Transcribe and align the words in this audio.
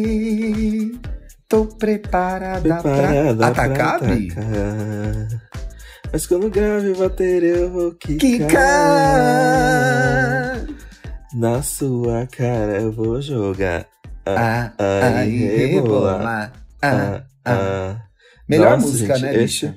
Cheguei, 0.00 0.92
tô 1.48 1.64
preparada, 1.64 2.60
Preparada 2.60 3.34
pra 3.34 3.46
atacar, 3.48 3.98
pra 3.98 4.12
atacar. 4.12 5.28
Mas 6.12 6.26
quando 6.26 6.50
grave 6.50 6.92
bater, 6.92 7.42
eu 7.42 7.70
vou 7.72 7.94
quicar. 7.94 8.18
Quicar! 8.20 8.56
Na 11.34 11.62
sua 11.62 12.26
cara 12.26 12.82
eu 12.82 12.92
vou 12.92 13.22
jogar. 13.22 13.86
Ah, 14.26 14.70
rebola. 14.78 16.20
Ah, 16.22 16.52
Ah, 16.82 17.22
ah. 17.46 17.52
ah. 17.52 18.02
Melhor 18.46 18.72
Nossa, 18.72 18.86
música, 18.86 19.14
gente, 19.14 19.22
né, 19.24 19.30
esse- 19.32 19.66
bicha? 19.66 19.74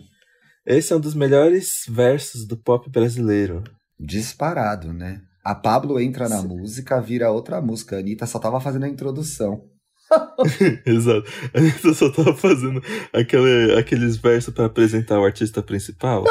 Esse 0.67 0.91
é 0.91 0.98
um 0.98 0.99
dos 0.99 1.16
melhores 1.16 1.85
versos 1.90 2.45
do 2.45 2.58
pop 2.58 2.90
brasileiro. 2.90 3.63
Disparado, 3.98 4.91
né? 4.91 5.21
A 5.43 5.53
Pablo 5.53 5.99
entra 5.99 6.29
na 6.29 6.39
Sim. 6.39 6.47
música, 6.47 7.02
vira 7.02 7.29
outra 7.29 7.61
música. 7.61 7.97
A 7.97 7.99
Anitta 7.99 8.25
só 8.25 8.39
tava 8.39 8.61
fazendo 8.61 8.85
a 8.85 8.89
introdução. 8.89 9.66
Exato. 10.85 11.29
A 11.53 11.57
Anitta 11.59 11.93
só 11.93 12.09
tava 12.09 12.33
fazendo 12.33 12.81
aquele, 13.11 13.77
aqueles 13.77 14.16
versos 14.16 14.53
pra 14.53 14.66
apresentar 14.66 15.19
o 15.19 15.25
artista 15.25 15.61
principal. 15.61 16.23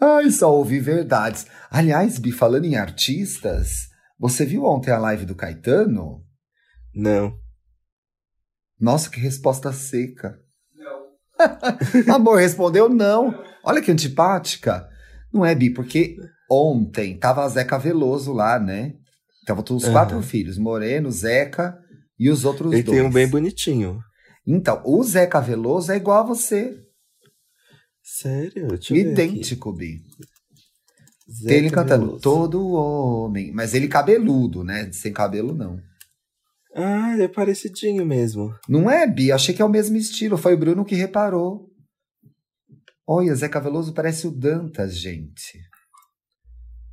Ai, 0.00 0.30
só 0.30 0.54
ouvi 0.54 0.78
verdades. 0.78 1.46
Aliás, 1.68 2.18
Bi, 2.18 2.30
falando 2.30 2.66
em 2.66 2.76
artistas, 2.76 3.88
você 4.18 4.46
viu 4.46 4.64
ontem 4.64 4.92
a 4.92 4.98
live 4.98 5.24
do 5.24 5.34
Caetano? 5.34 6.24
Não. 6.94 7.36
Nossa, 8.78 9.10
que 9.10 9.18
resposta 9.18 9.72
seca. 9.72 10.38
Não. 10.76 12.14
Amor, 12.14 12.38
respondeu 12.38 12.88
não. 12.88 13.34
Olha 13.64 13.82
que 13.82 13.90
antipática. 13.90 14.88
Não 15.34 15.44
é, 15.44 15.52
Bi, 15.52 15.70
porque 15.70 16.16
ontem 16.48 17.18
tava 17.18 17.44
a 17.44 17.48
Zeca 17.48 17.76
Veloso 17.76 18.32
lá, 18.32 18.56
né? 18.60 18.94
Tava 19.44 19.64
todos 19.64 19.82
os 19.82 19.90
quatro 19.90 20.22
filhos, 20.22 20.56
Moreno, 20.56 21.10
Zeca 21.10 21.76
e 22.16 22.30
os 22.30 22.44
outros 22.44 22.72
Ele 22.72 22.84
dois. 22.84 22.98
tem 22.98 23.06
um 23.06 23.10
bem 23.10 23.28
bonitinho. 23.28 23.98
Então, 24.46 24.80
o 24.84 25.02
Zeca 25.02 25.40
Veloso 25.40 25.90
é 25.90 25.96
igual 25.96 26.20
a 26.20 26.26
você. 26.26 26.78
Sério? 28.00 28.68
Deixa. 28.68 28.96
Idêntico, 28.96 29.72
Bi. 29.72 30.02
Zeca 31.28 31.48
Tem 31.48 31.58
ele 31.58 31.70
cantando 31.70 32.06
Veloso. 32.06 32.22
Todo 32.22 32.68
Homem. 32.72 33.50
Mas 33.52 33.74
ele 33.74 33.88
cabeludo, 33.88 34.62
né? 34.62 34.90
Sem 34.92 35.12
cabelo, 35.12 35.52
não. 35.52 35.80
Ah, 36.76 37.12
ele 37.14 37.24
é 37.24 37.28
parecidinho 37.28 38.06
mesmo. 38.06 38.54
Não 38.68 38.88
é, 38.90 39.06
Bi? 39.06 39.32
Achei 39.32 39.54
que 39.54 39.62
é 39.62 39.64
o 39.64 39.68
mesmo 39.68 39.96
estilo. 39.96 40.36
Foi 40.36 40.54
o 40.54 40.58
Bruno 40.58 40.84
que 40.84 40.94
reparou. 40.94 41.68
Olha, 43.06 43.34
Zeca 43.34 43.60
Veloso 43.60 43.92
parece 43.92 44.26
o 44.26 44.30
Dantas, 44.30 44.96
gente. 44.96 45.58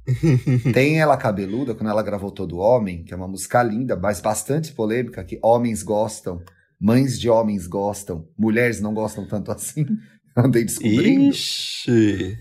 Tem 0.73 0.99
ela 0.99 1.15
cabeluda, 1.15 1.75
quando 1.75 1.89
ela 1.89 2.03
gravou 2.03 2.31
Todo 2.31 2.57
Homem, 2.57 3.03
que 3.03 3.13
é 3.13 3.17
uma 3.17 3.27
música 3.27 3.61
linda, 3.63 3.95
mas 3.95 4.19
bastante 4.19 4.73
polêmica, 4.73 5.23
que 5.23 5.39
homens 5.43 5.83
gostam, 5.83 6.41
mães 6.79 7.19
de 7.19 7.29
homens 7.29 7.67
gostam, 7.67 8.27
mulheres 8.37 8.81
não 8.81 8.93
gostam 8.93 9.25
tanto 9.27 9.51
assim. 9.51 9.85
Andei 10.35 10.63
descobrindo. 10.65 11.29
Ixi. 11.29 12.37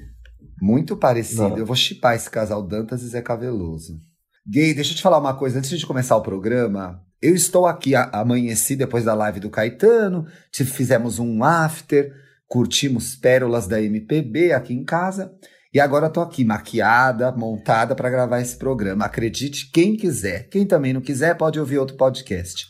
Muito 0.60 0.96
parecido. 0.96 1.50
Não. 1.50 1.58
Eu 1.58 1.66
vou 1.66 1.76
chipar 1.76 2.14
esse 2.14 2.30
casal 2.30 2.62
Dantas 2.62 3.02
e 3.02 3.08
Zeca 3.08 3.36
Veloso. 3.36 3.98
Gay, 4.46 4.74
deixa 4.74 4.92
eu 4.92 4.96
te 4.96 5.02
falar 5.02 5.18
uma 5.18 5.34
coisa. 5.34 5.58
Antes 5.58 5.78
de 5.78 5.86
começar 5.86 6.16
o 6.16 6.22
programa, 6.22 7.02
eu 7.20 7.34
estou 7.34 7.66
aqui, 7.66 7.94
amanheci 7.94 8.74
depois 8.74 9.04
da 9.04 9.14
live 9.14 9.38
do 9.41 9.50
Caetano. 9.50 10.26
te- 10.50 10.64
Fizemos 10.64 11.18
um 11.18 11.44
after, 11.44 12.12
curtimos 12.50 13.14
pérolas 13.14 13.68
da 13.68 13.80
MPB 13.80 14.52
aqui 14.52 14.74
em 14.74 14.84
casa. 14.84 15.32
E 15.72 15.78
agora 15.78 16.10
tô 16.10 16.20
aqui, 16.20 16.44
maquiada, 16.44 17.30
montada 17.30 17.94
para 17.94 18.10
gravar 18.10 18.40
esse 18.40 18.56
programa. 18.56 19.04
Acredite 19.04 19.70
quem 19.70 19.96
quiser. 19.96 20.48
Quem 20.48 20.66
também 20.66 20.92
não 20.92 21.00
quiser, 21.00 21.36
pode 21.36 21.60
ouvir 21.60 21.78
outro 21.78 21.97
podcast. 21.97 22.69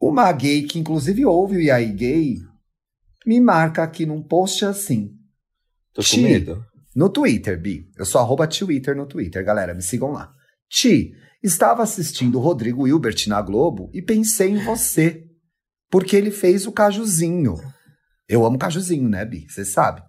Uma 0.00 0.30
gay 0.32 0.64
que 0.64 0.80
inclusive 0.80 1.24
ouve 1.24 1.56
o 1.56 1.60
E 1.60 1.70
aí 1.70 1.92
Gay 1.92 2.38
me 3.24 3.40
marca 3.40 3.84
aqui 3.84 4.04
num 4.04 4.20
post 4.20 4.64
assim. 4.64 5.12
Tô 5.94 6.02
com 6.02 6.16
medo. 6.20 6.64
No 6.96 7.08
Twitter, 7.08 7.58
Bi. 7.60 7.88
Eu 7.96 8.04
sou 8.04 8.20
arroba 8.20 8.48
Twitter 8.48 8.96
no 8.96 9.06
Twitter, 9.06 9.44
galera. 9.44 9.72
Me 9.72 9.82
sigam 9.82 10.10
lá. 10.10 10.32
Ti, 10.68 11.12
estava 11.40 11.84
assistindo 11.84 12.38
o 12.38 12.40
Rodrigo 12.40 12.88
Hilbert 12.88 13.24
na 13.28 13.40
Globo 13.40 13.88
e 13.94 14.02
pensei 14.02 14.50
em 14.50 14.64
você. 14.64 15.24
Porque 15.88 16.16
ele 16.16 16.32
fez 16.32 16.66
o 16.66 16.72
cajuzinho. 16.72 17.56
Eu 18.28 18.44
amo 18.44 18.58
cajuzinho, 18.58 19.08
né, 19.08 19.24
Bi? 19.24 19.46
Você 19.48 19.64
sabe. 19.64 20.02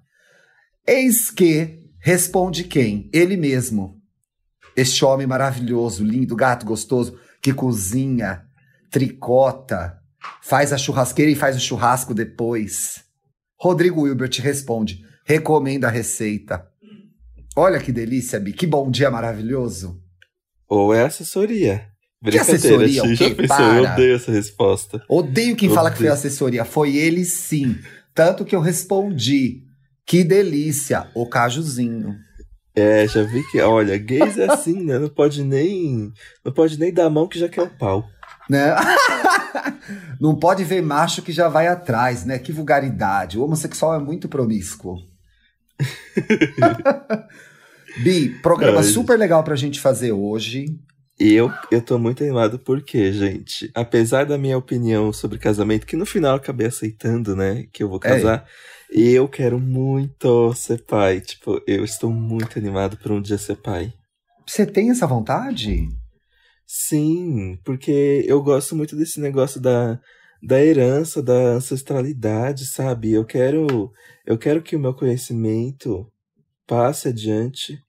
Eis 0.87 1.31
que 1.31 1.79
responde 1.99 2.63
quem? 2.63 3.09
Ele 3.13 3.35
mesmo. 3.35 4.01
Este 4.75 5.03
homem 5.05 5.25
maravilhoso, 5.25 6.03
lindo, 6.03 6.35
gato 6.35 6.65
gostoso, 6.65 7.17
que 7.41 7.53
cozinha, 7.53 8.43
tricota, 8.91 9.97
faz 10.41 10.71
a 10.73 10.77
churrasqueira 10.77 11.31
e 11.31 11.35
faz 11.35 11.55
o 11.55 11.59
churrasco 11.59 12.13
depois. 12.13 13.03
Rodrigo 13.59 14.05
Hilbert 14.07 14.39
responde: 14.41 15.03
recomenda 15.25 15.87
a 15.87 15.91
receita. 15.91 16.67
Olha 17.55 17.79
que 17.79 17.91
delícia, 17.91 18.39
Bi. 18.39 18.51
Que 18.51 18.67
bom 18.67 18.91
dia 18.91 19.09
maravilhoso. 19.09 20.01
Ou 20.67 20.93
é 20.93 21.03
assessoria. 21.05 21.87
Brincadeira, 22.21 22.57
assessoria? 22.57 23.15
Já 23.15 23.35
pensou? 23.35 23.65
Eu 23.73 23.83
odeio 23.83 24.15
essa 24.15 24.31
resposta. 24.31 25.03
Odeio 25.07 25.55
quem 25.55 25.69
Eu 25.69 25.75
fala 25.75 25.89
que 25.89 25.97
foi 25.97 26.07
odeio. 26.07 26.13
assessoria. 26.19 26.65
Foi 26.65 26.97
ele 26.97 27.23
sim. 27.23 27.77
Tanto 28.15 28.45
que 28.45 28.55
eu 28.55 28.61
respondi. 28.61 29.61
Que 30.07 30.23
delícia, 30.23 31.07
o 31.13 31.27
cajuzinho. 31.27 32.15
É, 32.73 33.07
já 33.07 33.23
vi 33.23 33.43
que, 33.51 33.59
olha, 33.61 33.97
gays 33.97 34.37
é 34.37 34.51
assim, 34.51 34.83
né? 34.83 34.97
Não 34.97 35.09
pode 35.09 35.43
nem. 35.43 36.11
Não 36.43 36.53
pode 36.53 36.79
nem 36.79 36.93
dar 36.93 37.05
a 37.05 37.09
mão 37.09 37.27
que 37.27 37.37
já 37.37 37.49
quer 37.49 37.61
o 37.61 37.69
pau. 37.69 38.07
Né? 38.49 38.73
Não 40.21 40.35
pode 40.35 40.63
ver 40.63 40.81
macho 40.81 41.21
que 41.21 41.31
já 41.31 41.49
vai 41.49 41.67
atrás, 41.67 42.25
né? 42.25 42.37
Que 42.37 42.51
vulgaridade. 42.51 43.37
O 43.37 43.43
homossexual 43.43 43.95
é 43.95 43.99
muito 43.99 44.29
promíscuo. 44.29 44.97
Bi, 48.03 48.29
programa 48.41 48.79
Ai. 48.79 48.83
super 48.83 49.17
legal 49.17 49.43
pra 49.43 49.55
gente 49.55 49.79
fazer 49.79 50.11
hoje. 50.11 50.65
E 51.19 51.33
eu, 51.33 51.49
eu 51.71 51.81
tô 51.81 51.97
muito 51.97 52.21
animado 52.23 52.59
porque, 52.59 53.13
gente, 53.13 53.71
apesar 53.73 54.25
da 54.25 54.37
minha 54.37 54.57
opinião 54.57 55.13
sobre 55.13 55.39
casamento, 55.39 55.85
que 55.85 55.95
no 55.95 56.05
final 56.05 56.31
eu 56.31 56.37
acabei 56.37 56.67
aceitando, 56.67 57.35
né? 57.35 57.65
Que 57.71 57.83
eu 57.83 57.89
vou 57.89 57.99
É. 58.03 58.09
casar, 58.09 58.45
eu 58.91 59.27
quero 59.27 59.57
muito 59.57 60.53
ser 60.53 60.83
pai. 60.83 61.21
Tipo, 61.21 61.61
eu 61.65 61.85
estou 61.85 62.11
muito 62.11 62.59
animado 62.59 62.97
por 62.97 63.11
um 63.11 63.21
dia 63.21 63.37
ser 63.37 63.55
pai. 63.55 63.93
Você 64.45 64.65
tem 64.65 64.91
essa 64.91 65.07
vontade? 65.07 65.87
Sim, 66.67 67.57
porque 67.63 68.23
eu 68.27 68.41
gosto 68.43 68.75
muito 68.75 68.95
desse 68.95 69.21
negócio 69.21 69.61
da, 69.61 69.99
da 70.43 70.61
herança, 70.61 71.23
da 71.23 71.53
ancestralidade, 71.53 72.65
sabe? 72.65 73.13
Eu 73.13 73.23
quero, 73.23 73.91
eu 74.25 74.37
quero 74.37 74.61
que 74.61 74.75
o 74.75 74.79
meu 74.79 74.93
conhecimento 74.93 76.11
passe 76.67 77.07
adiante 77.07 77.79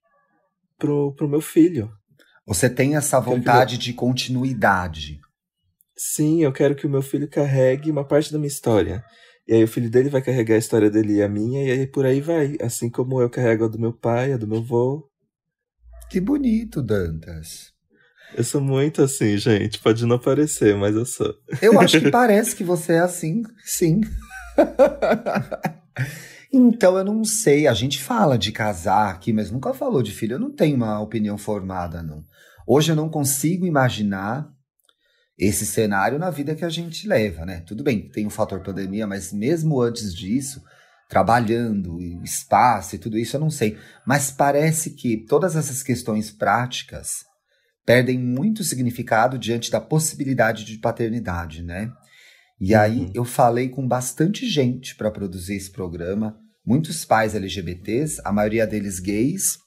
pro, 0.79 1.13
pro 1.15 1.29
meu 1.29 1.41
filho. 1.41 1.91
Você 2.47 2.71
tem 2.71 2.97
essa 2.97 3.19
vontade 3.19 3.77
de 3.77 3.93
continuidade. 3.93 5.21
Sim, 5.97 6.45
eu 6.45 6.53
quero 6.53 6.77
que 6.77 6.87
o 6.87 6.91
meu 6.91 7.03
filho 7.03 7.29
carregue 7.29 7.91
uma 7.91 8.05
parte 8.05 8.33
da 8.33 8.39
minha 8.39 8.49
história. 8.49 9.05
E 9.49 9.55
aí 9.55 9.65
o 9.65 9.69
filho 9.69 9.91
dele 9.91 10.09
vai 10.09 10.23
carregar 10.23 10.55
a 10.55 10.59
história 10.59 10.91
dele 10.91 11.15
e 11.15 11.23
a 11.23 11.29
minha, 11.29 11.65
e 11.65 11.71
aí 11.71 11.87
por 11.87 12.05
aí 12.05 12.21
vai. 12.21 12.57
Assim 12.61 12.91
como 12.91 13.21
eu 13.21 13.31
carrego 13.31 13.65
a 13.65 13.69
do 13.69 13.79
meu 13.79 13.93
pai, 13.93 14.33
a 14.33 14.37
do 14.37 14.47
meu 14.47 14.59
avô. 14.59 15.09
Que 16.09 16.21
bonito, 16.21 16.83
Dantas. 16.83 17.73
Eu 18.37 18.45
sou 18.45 18.61
muito 18.61 19.03
assim, 19.03 19.37
gente. 19.37 19.79
Pode 19.79 20.05
não 20.05 20.19
parecer, 20.19 20.77
mas 20.77 20.95
eu 20.95 21.07
sou. 21.07 21.35
Eu 21.63 21.81
acho 21.81 22.01
que 22.01 22.11
parece 22.13 22.55
que 22.55 22.65
você 22.65 22.95
é 22.95 23.01
assim, 23.01 23.43
sim. 23.65 24.01
então 26.53 26.97
eu 26.97 27.05
não 27.05 27.25
sei, 27.25 27.67
a 27.67 27.75
gente 27.75 28.03
fala 28.03 28.39
de 28.39 28.53
casar 28.53 29.11
aqui, 29.11 29.33
mas 29.33 29.51
nunca 29.51 29.75
falou 29.75 30.03
de 30.03 30.13
filho. 30.13 30.35
Eu 30.35 30.41
não 30.41 30.51
tenho 30.51 30.77
uma 30.77 31.01
opinião 31.01 31.37
formada, 31.37 32.03
não. 32.03 32.25
Hoje 32.67 32.93
eu 32.93 32.97
não 32.97 33.09
consigo 33.09 33.67
imaginar 33.67 34.49
esse 35.39 35.67
cenário 35.67 36.19
na 36.19 36.31
vida 36.31 36.55
que 36.55 36.65
a 36.65 36.69
gente 36.69 37.07
leva, 37.07 37.45
né? 37.45 37.61
Tudo 37.61 37.85
bem, 37.85 38.09
tem 38.09 38.27
o 38.27 38.31
fator 38.31 38.63
pandemia, 38.63 39.07
mas 39.07 39.33
mesmo 39.33 39.81
antes 39.81 40.15
disso, 40.15 40.63
trabalhando, 41.09 42.01
espaço 42.23 42.97
e 42.97 42.99
tudo 42.99 43.19
isso, 43.19 43.37
eu 43.37 43.41
não 43.41 43.51
sei. 43.51 43.79
Mas 44.07 44.31
parece 44.31 44.91
que 44.91 45.25
todas 45.27 45.55
essas 45.55 45.83
questões 45.83 46.31
práticas 46.31 47.25
perdem 47.85 48.19
muito 48.19 48.65
significado 48.65 49.39
diante 49.39 49.71
da 49.71 49.81
possibilidade 49.81 50.65
de 50.65 50.79
paternidade, 50.79 51.63
né? 51.63 51.93
E 52.61 52.75
aí 52.75 53.01
Uhum. 53.01 53.11
eu 53.15 53.25
falei 53.25 53.69
com 53.69 53.87
bastante 53.87 54.49
gente 54.49 54.95
para 54.97 55.11
produzir 55.11 55.57
esse 55.57 55.71
programa, 55.71 56.39
muitos 56.65 57.05
pais 57.05 57.35
LGBTs, 57.35 58.21
a 58.25 58.33
maioria 58.33 58.67
deles 58.67 58.99
gays. 58.99 59.59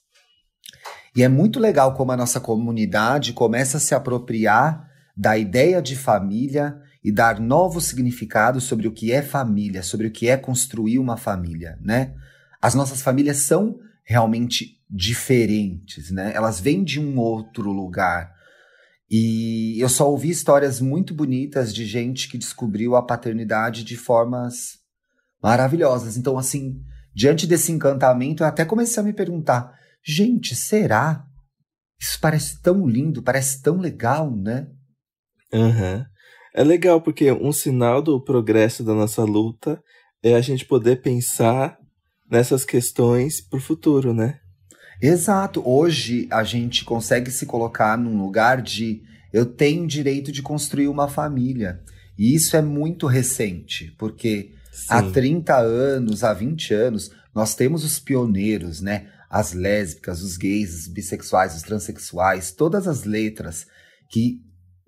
E 1.16 1.24
é 1.24 1.28
muito 1.28 1.60
legal 1.60 1.94
como 1.94 2.12
a 2.12 2.18
nossa 2.18 2.40
comunidade 2.40 3.34
começa 3.34 3.78
a 3.78 3.80
se 3.80 3.94
apropriar 3.94 4.88
da 5.16 5.38
ideia 5.38 5.82
de 5.82 5.96
família 5.96 6.78
e 7.04 7.12
dar 7.12 7.40
novos 7.40 7.86
significados 7.86 8.64
sobre 8.64 8.88
o 8.88 8.92
que 8.92 9.12
é 9.12 9.22
família, 9.22 9.84
sobre 9.84 10.08
o 10.08 10.12
que 10.12 10.28
é 10.30 10.38
construir 10.38 11.00
uma 11.00 11.18
família, 11.18 11.78
né? 11.82 12.14
As 12.62 12.76
nossas 12.76 13.02
famílias 13.02 13.38
são 13.38 13.80
realmente 14.04 14.78
diferentes, 14.90 16.12
né? 16.12 16.32
Elas 16.34 16.60
vêm 16.60 16.84
de 16.84 17.00
um 17.00 17.18
outro 17.18 17.72
lugar. 17.72 18.34
E 19.10 19.80
eu 19.80 19.90
só 19.90 20.10
ouvi 20.10 20.30
histórias 20.30 20.80
muito 20.80 21.14
bonitas 21.14 21.74
de 21.74 21.86
gente 21.86 22.30
que 22.30 22.38
descobriu 22.38 22.96
a 22.96 23.02
paternidade 23.02 23.84
de 23.84 23.98
formas 23.98 24.78
maravilhosas. 25.42 26.16
Então, 26.16 26.38
assim, 26.38 26.80
diante 27.14 27.48
desse 27.48 27.72
encantamento, 27.72 28.44
eu 28.44 28.48
até 28.48 28.64
comecei 28.64 29.02
a 29.02 29.06
me 29.06 29.14
perguntar: 29.14 29.74
gente, 30.04 30.56
será? 30.56 31.26
Isso 32.00 32.20
parece 32.22 32.62
tão 32.62 32.88
lindo, 32.88 33.24
parece 33.24 33.62
tão 33.62 33.78
legal, 33.78 34.34
né? 34.36 34.68
Uhum. 35.52 36.06
É 36.54 36.64
legal 36.64 37.02
porque 37.02 37.32
um 37.32 37.52
sinal 37.52 38.02
do 38.02 38.24
progresso 38.24 38.84
da 38.84 38.94
nossa 38.94 39.24
luta 39.24 39.82
é 40.24 40.36
a 40.36 40.42
gente 40.42 40.66
poder 40.66 41.02
pensar 41.02 41.78
nessas 42.30 42.64
questões 42.64 43.42
para 43.42 43.58
o 43.58 43.62
futuro, 43.62 44.14
né? 44.14 44.40
Exato. 45.02 45.62
Hoje 45.66 46.28
a 46.30 46.44
gente 46.44 46.84
consegue 46.84 47.32
se 47.32 47.46
colocar 47.46 47.98
num 47.98 48.18
lugar 48.18 48.62
de 48.62 49.02
eu 49.32 49.46
tenho 49.46 49.88
direito 49.88 50.32
de 50.32 50.42
construir 50.42 50.88
uma 50.88 51.08
família. 51.08 51.82
E 52.18 52.36
isso 52.36 52.58
é 52.58 52.62
muito 52.62 53.08
recente, 53.08 53.96
porque 53.98 54.52
Sim. 54.72 54.88
há 54.90 55.02
30 55.04 55.58
anos, 55.58 56.24
há 56.24 56.34
20 56.34 56.74
anos, 56.74 57.12
nós 57.34 57.56
temos 57.56 57.86
os 57.86 57.98
pioneiros, 58.00 58.82
né? 58.82 59.08
As 59.30 59.54
lésbicas, 59.54 60.22
os 60.22 60.36
gays, 60.36 60.82
os 60.82 60.88
bissexuais, 60.88 61.56
os 61.56 61.62
transexuais, 61.62 62.52
todas 62.52 62.88
as 62.88 63.06
letras 63.06 63.68
que 64.10 64.42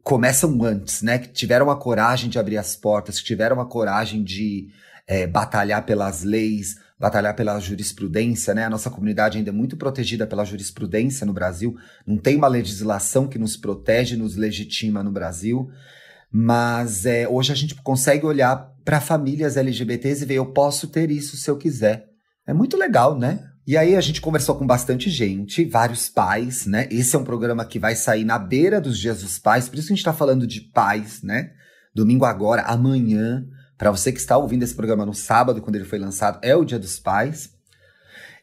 começam 0.03 0.61
antes, 0.63 1.01
né? 1.01 1.19
Que 1.19 1.29
tiveram 1.29 1.69
a 1.69 1.77
coragem 1.77 2.29
de 2.29 2.37
abrir 2.37 2.57
as 2.57 2.75
portas, 2.75 3.19
que 3.19 3.25
tiveram 3.25 3.61
a 3.61 3.65
coragem 3.65 4.23
de 4.23 4.69
é, 5.07 5.25
batalhar 5.25 5.85
pelas 5.85 6.23
leis, 6.23 6.75
batalhar 7.01 7.35
pela 7.35 7.59
jurisprudência, 7.59 8.53
né? 8.53 8.63
A 8.63 8.69
nossa 8.69 8.91
comunidade 8.91 9.39
ainda 9.39 9.49
é 9.49 9.53
muito 9.53 9.75
protegida 9.75 10.27
pela 10.27 10.45
jurisprudência 10.45 11.25
no 11.25 11.33
Brasil. 11.33 11.75
Não 12.05 12.15
tem 12.15 12.37
uma 12.37 12.47
legislação 12.47 13.27
que 13.27 13.39
nos 13.39 13.57
protege, 13.57 14.15
nos 14.15 14.35
legitima 14.35 15.01
no 15.01 15.11
Brasil. 15.11 15.67
Mas 16.31 17.07
é, 17.07 17.27
hoje 17.27 17.51
a 17.51 17.55
gente 17.55 17.73
consegue 17.75 18.23
olhar 18.23 18.71
para 18.85 19.01
famílias 19.01 19.57
LGBTs 19.57 20.23
e 20.23 20.27
ver, 20.27 20.35
eu 20.35 20.53
posso 20.53 20.87
ter 20.87 21.09
isso 21.09 21.35
se 21.35 21.49
eu 21.49 21.57
quiser. 21.57 22.05
É 22.45 22.53
muito 22.53 22.77
legal, 22.77 23.17
né? 23.17 23.47
E 23.65 23.75
aí 23.75 23.95
a 23.95 24.01
gente 24.01 24.21
conversou 24.21 24.55
com 24.55 24.65
bastante 24.65 25.09
gente, 25.09 25.65
vários 25.65 26.07
pais, 26.07 26.67
né? 26.67 26.87
Esse 26.91 27.15
é 27.15 27.19
um 27.19 27.23
programa 27.23 27.65
que 27.65 27.79
vai 27.79 27.95
sair 27.95 28.23
na 28.23 28.37
beira 28.37 28.79
dos 28.79 28.97
dias 28.97 29.21
dos 29.21 29.39
pais, 29.39 29.67
por 29.67 29.79
isso 29.79 29.91
a 29.91 29.95
gente 29.95 30.05
tá 30.05 30.13
falando 30.13 30.45
de 30.45 30.61
pais, 30.61 31.23
né? 31.23 31.51
Domingo 31.93 32.25
agora, 32.25 32.61
amanhã, 32.63 33.43
para 33.81 33.89
você 33.89 34.11
que 34.11 34.19
está 34.19 34.37
ouvindo 34.37 34.61
esse 34.61 34.75
programa 34.75 35.07
no 35.07 35.13
sábado, 35.15 35.59
quando 35.59 35.75
ele 35.75 35.85
foi 35.85 35.97
lançado, 35.97 36.37
é 36.43 36.55
o 36.55 36.63
Dia 36.63 36.77
dos 36.77 36.99
Pais. 36.99 37.49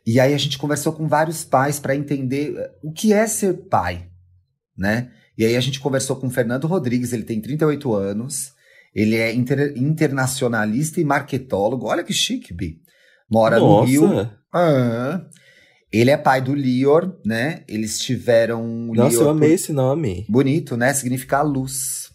E 0.05 0.19
aí 0.19 0.35
a 0.35 0.37
gente 0.37 0.59
conversou 0.59 0.93
com 0.93 1.07
vários 1.07 1.45
pais 1.45 1.79
para 1.79 1.95
entender 1.95 2.57
eh, 2.57 2.73
o 2.83 2.91
que 2.91 3.13
é 3.13 3.25
ser 3.29 3.55
pai, 3.69 4.09
né? 4.77 5.13
E 5.39 5.45
aí 5.45 5.55
a 5.55 5.61
gente 5.61 5.79
conversou 5.79 6.17
com 6.17 6.27
o 6.27 6.31
Fernando 6.31 6.67
Rodrigues, 6.67 7.13
ele 7.13 7.23
tem 7.23 7.41
38 7.41 7.95
anos, 7.95 8.53
ele 8.93 9.15
é 9.15 9.33
inter 9.33 9.75
internacionalista 9.77 11.01
e 11.01 11.05
marketólogo. 11.05 11.87
Olha 11.87 12.03
que 12.03 12.13
chique, 12.13 12.53
Bi. 12.53 12.81
Mora 13.31 13.61
Nossa. 13.61 13.81
no 13.81 13.87
Rio. 13.87 14.31
Ah, 14.53 15.25
ele 15.93 16.11
é 16.11 16.17
pai 16.17 16.41
do 16.41 16.53
Lior, 16.53 17.17
né? 17.25 17.63
Eles 17.69 18.01
tiveram. 18.01 18.67
Nossa, 18.93 19.11
Lior 19.11 19.23
eu 19.23 19.31
amei 19.31 19.51
por... 19.51 19.55
esse 19.55 19.73
nome. 19.73 20.27
Bonito, 20.29 20.77
né? 20.77 20.93
Significa 20.93 21.43
luz. 21.43 22.11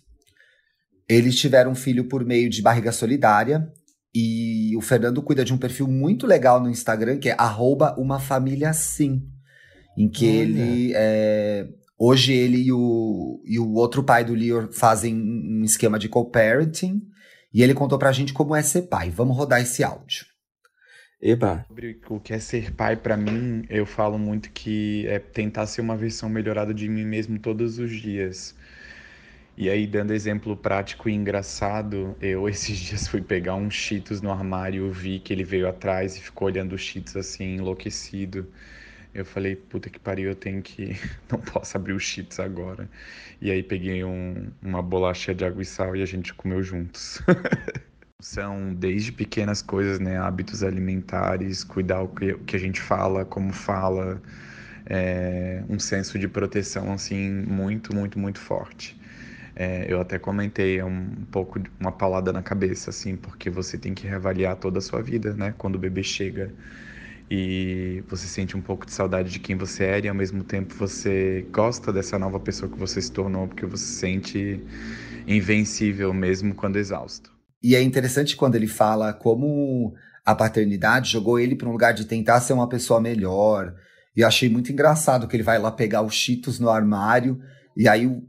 Eles 1.08 1.36
tiveram 1.36 1.72
um 1.72 1.76
filho 1.76 2.06
por 2.06 2.26
meio 2.26 2.50
de 2.50 2.62
barriga 2.62 2.92
solidária. 2.92 3.72
E 4.16 4.76
o 4.78 4.82
Fernando 4.82 5.22
cuida 5.22 5.44
de 5.44 5.54
um 5.54 5.58
perfil 5.58 5.88
muito 5.88 6.28
legal 6.28 6.62
no 6.62 6.70
Instagram, 6.70 7.18
que 7.18 7.30
é 7.30 7.38
uma 7.98 8.20
família 8.20 8.72
sim. 8.74 9.24
Em 9.98 10.10
que 10.10 10.28
Olha. 10.28 10.42
ele. 10.42 10.92
É, 10.96 11.68
hoje 11.98 12.34
ele 12.34 12.58
e 12.58 12.72
o, 12.72 13.42
e 13.46 13.60
o 13.60 13.74
outro 13.74 14.04
pai 14.04 14.24
do 14.24 14.36
Lior 14.36 14.70
fazem 14.72 15.16
um 15.16 15.64
esquema 15.64 15.98
de 15.98 16.10
co-parenting. 16.10 17.02
E 17.54 17.62
ele 17.62 17.74
contou 17.74 18.00
pra 18.00 18.12
gente 18.12 18.34
como 18.34 18.56
é 18.56 18.62
ser 18.62 18.84
pai. 18.84 19.10
Vamos 19.10 19.38
rodar 19.38 19.62
esse 19.62 19.84
áudio. 19.84 20.26
Eba. 21.22 21.64
Sobre 21.70 22.02
o 22.10 22.20
que 22.20 22.34
é 22.34 22.40
ser 22.40 22.74
pai 22.74 22.98
para 22.98 23.16
mim, 23.16 23.64
eu 23.70 23.86
falo 23.86 24.20
muito 24.20 24.52
que 24.52 25.08
é 25.08 25.20
tentar 25.20 25.66
ser 25.68 25.80
uma 25.80 25.96
versão 25.96 26.28
melhorada 26.28 26.74
de 26.74 26.90
mim 26.90 27.06
mesmo 27.06 27.40
todos 27.40 27.80
os 27.80 27.92
dias. 27.92 28.54
E 29.56 29.70
aí, 29.70 29.86
dando 29.86 30.14
exemplo 30.14 30.58
prático 30.58 31.08
e 31.08 31.14
engraçado, 31.14 32.16
eu 32.20 32.48
esses 32.50 32.78
dias 32.78 33.08
fui 33.08 33.22
pegar 33.22 33.56
um 33.56 33.70
Cheetos 33.70 34.22
no 34.22 34.32
armário, 34.32 34.92
vi 34.92 35.20
que 35.20 35.32
ele 35.32 35.44
veio 35.44 35.68
atrás 35.68 36.18
e 36.18 36.22
ficou 36.22 36.48
olhando 36.48 36.74
os 36.74 36.82
Cheetos 36.82 37.16
assim, 37.16 37.56
enlouquecido. 37.58 38.48
Eu 39.14 39.24
falei, 39.26 39.56
puta 39.56 39.90
que 39.90 40.00
pariu, 40.00 40.30
eu 40.30 40.36
tenho 40.36 40.62
que. 40.62 40.98
Não 41.32 41.40
posso 41.40 41.78
abrir 41.78 41.94
os 41.94 42.04
Cheetos 42.04 42.40
agora. 42.40 42.90
E 43.40 43.52
aí 43.52 43.62
peguei 43.62 44.04
um, 44.04 44.52
uma 44.62 44.82
bolacha 44.82 45.36
de 45.36 45.46
água 45.46 45.62
e 45.62 45.66
sal 45.66 45.96
e 45.96 46.02
a 46.02 46.06
gente 46.06 46.34
comeu 46.34 46.64
juntos. 46.64 47.22
São 48.20 48.74
desde 48.74 49.12
pequenas 49.12 49.62
coisas, 49.62 50.00
né? 50.00 50.18
Hábitos 50.18 50.64
alimentares, 50.64 51.64
cuidar 51.64 52.02
o 52.02 52.08
que, 52.08 52.32
o 52.34 52.40
que 52.40 52.56
a 52.56 52.60
gente 52.60 52.82
fala, 52.82 53.26
como 53.26 53.52
fala, 53.54 54.22
é, 54.88 55.64
um 55.70 55.78
senso 55.80 56.18
de 56.18 56.28
proteção, 56.28 56.92
assim, 56.94 57.30
muito, 57.30 57.94
muito, 57.96 58.18
muito 58.18 58.40
forte. 58.40 58.98
É, 59.56 59.86
eu 59.88 60.02
até 60.02 60.18
comentei 60.18 60.82
um 60.82 61.26
pouco 61.32 61.62
uma 61.80 61.92
paulada 61.92 62.34
na 62.34 62.42
cabeça, 62.42 62.90
assim, 62.90 63.16
porque 63.16 63.50
você 63.50 63.78
tem 63.78 63.94
que 63.94 64.08
reavaliar 64.08 64.56
toda 64.56 64.80
a 64.80 64.82
sua 64.82 65.02
vida, 65.02 65.34
né? 65.34 65.54
Quando 65.58 65.76
o 65.76 65.80
bebê 65.80 66.02
chega 66.02 66.52
e 67.30 68.04
você 68.08 68.28
sente 68.28 68.58
um 68.58 68.62
pouco 68.62 68.86
de 68.86 68.92
saudade 68.92 69.32
de 69.32 69.40
quem 69.40 69.56
você 69.56 69.84
era 69.86 70.06
e 70.06 70.10
ao 70.10 70.16
mesmo 70.16 70.44
tempo 70.44 70.74
você 70.74 71.46
gosta 71.52 71.94
dessa 71.94 72.18
nova 72.20 72.40
pessoa 72.40 72.72
que 72.72 72.78
você 72.78 73.02
se 73.02 73.12
tornou, 73.12 73.48
porque 73.48 73.66
você 73.66 73.86
se 73.86 73.94
sente 73.94 74.64
invencível 75.28 76.14
mesmo 76.14 76.54
quando 76.54 76.78
exausto. 76.78 77.32
E 77.62 77.76
é 77.76 77.82
interessante 77.82 78.36
quando 78.36 78.56
ele 78.56 78.68
fala 78.68 79.14
como 79.14 79.94
a 80.26 80.36
paternidade 80.36 81.12
jogou 81.12 81.40
ele 81.40 81.56
para 81.56 81.68
um 81.68 81.72
lugar 81.72 81.94
de 81.94 82.06
tentar 82.06 82.42
ser 82.42 82.54
uma 82.54 82.68
pessoa 82.68 83.00
melhor. 83.00 83.74
E 84.16 84.24
achei 84.24 84.50
muito 84.50 84.72
engraçado 84.72 85.28
que 85.28 85.36
ele 85.36 85.44
vai 85.44 85.60
lá 85.60 85.72
pegar 85.72 86.02
os 86.02 86.14
cheetos 86.14 86.60
no 86.60 86.70
armário 86.70 87.40
e 87.76 87.88
aí 87.88 88.06
o 88.06 88.24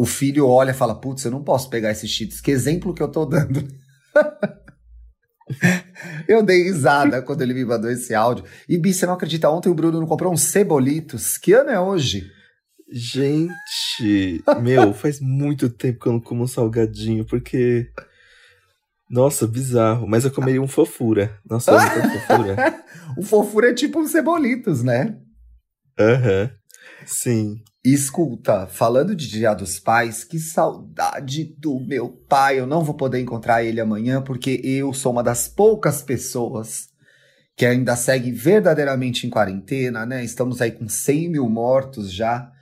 o 0.00 0.06
filho 0.06 0.48
olha 0.48 0.70
e 0.70 0.74
fala: 0.74 0.98
Putz, 0.98 1.26
eu 1.26 1.30
não 1.30 1.44
posso 1.44 1.68
pegar 1.68 1.90
esses 1.90 2.08
cheetos. 2.08 2.40
Que 2.40 2.50
exemplo 2.50 2.94
que 2.94 3.02
eu 3.02 3.08
tô 3.08 3.26
dando. 3.26 3.68
eu 6.26 6.42
dei 6.42 6.62
risada 6.62 7.20
quando 7.20 7.42
ele 7.42 7.52
me 7.52 7.66
mandou 7.66 7.90
esse 7.90 8.14
áudio. 8.14 8.46
E 8.66 8.78
Bi, 8.78 8.94
você 8.94 9.04
não 9.04 9.12
acredita? 9.12 9.50
Ontem 9.50 9.68
o 9.68 9.74
Bruno 9.74 10.00
não 10.00 10.06
comprou 10.06 10.32
uns 10.32 10.40
cebolitos. 10.40 11.36
Que 11.36 11.52
ano 11.52 11.68
é 11.68 11.78
hoje? 11.78 12.32
Gente, 12.90 14.42
meu, 14.62 14.94
faz 14.94 15.20
muito 15.20 15.68
tempo 15.68 16.00
que 16.00 16.08
eu 16.08 16.14
não 16.14 16.20
como 16.20 16.44
um 16.44 16.48
salgadinho, 16.48 17.26
porque. 17.26 17.90
Nossa, 19.10 19.46
bizarro. 19.46 20.08
Mas 20.08 20.24
eu 20.24 20.30
comeria 20.30 20.62
um 20.62 20.68
fofura. 20.68 21.38
Nossa, 21.44 21.72
eu 21.72 22.10
fofura. 22.10 22.84
o 23.18 23.22
fofura 23.28 23.68
é 23.68 23.74
tipo 23.74 24.00
um 24.00 24.06
cebolitos, 24.06 24.82
né? 24.82 25.18
Aham. 25.98 26.44
Uhum. 26.44 26.50
Sim. 27.04 27.62
Escuta, 27.82 28.66
falando 28.66 29.16
de 29.16 29.26
Dia 29.26 29.54
dos 29.54 29.80
Pais, 29.80 30.22
que 30.22 30.38
saudade 30.38 31.44
do 31.56 31.80
meu 31.80 32.10
pai. 32.10 32.60
Eu 32.60 32.66
não 32.66 32.84
vou 32.84 32.94
poder 32.94 33.20
encontrar 33.20 33.64
ele 33.64 33.80
amanhã 33.80 34.20
porque 34.20 34.60
eu 34.62 34.92
sou 34.92 35.12
uma 35.12 35.22
das 35.22 35.48
poucas 35.48 36.02
pessoas 36.02 36.90
que 37.56 37.64
ainda 37.64 37.96
segue 37.96 38.32
verdadeiramente 38.32 39.26
em 39.26 39.30
quarentena, 39.30 40.04
né? 40.04 40.22
Estamos 40.22 40.60
aí 40.60 40.72
com 40.72 40.86
100 40.86 41.30
mil 41.30 41.48
mortos 41.48 42.12
já. 42.12 42.52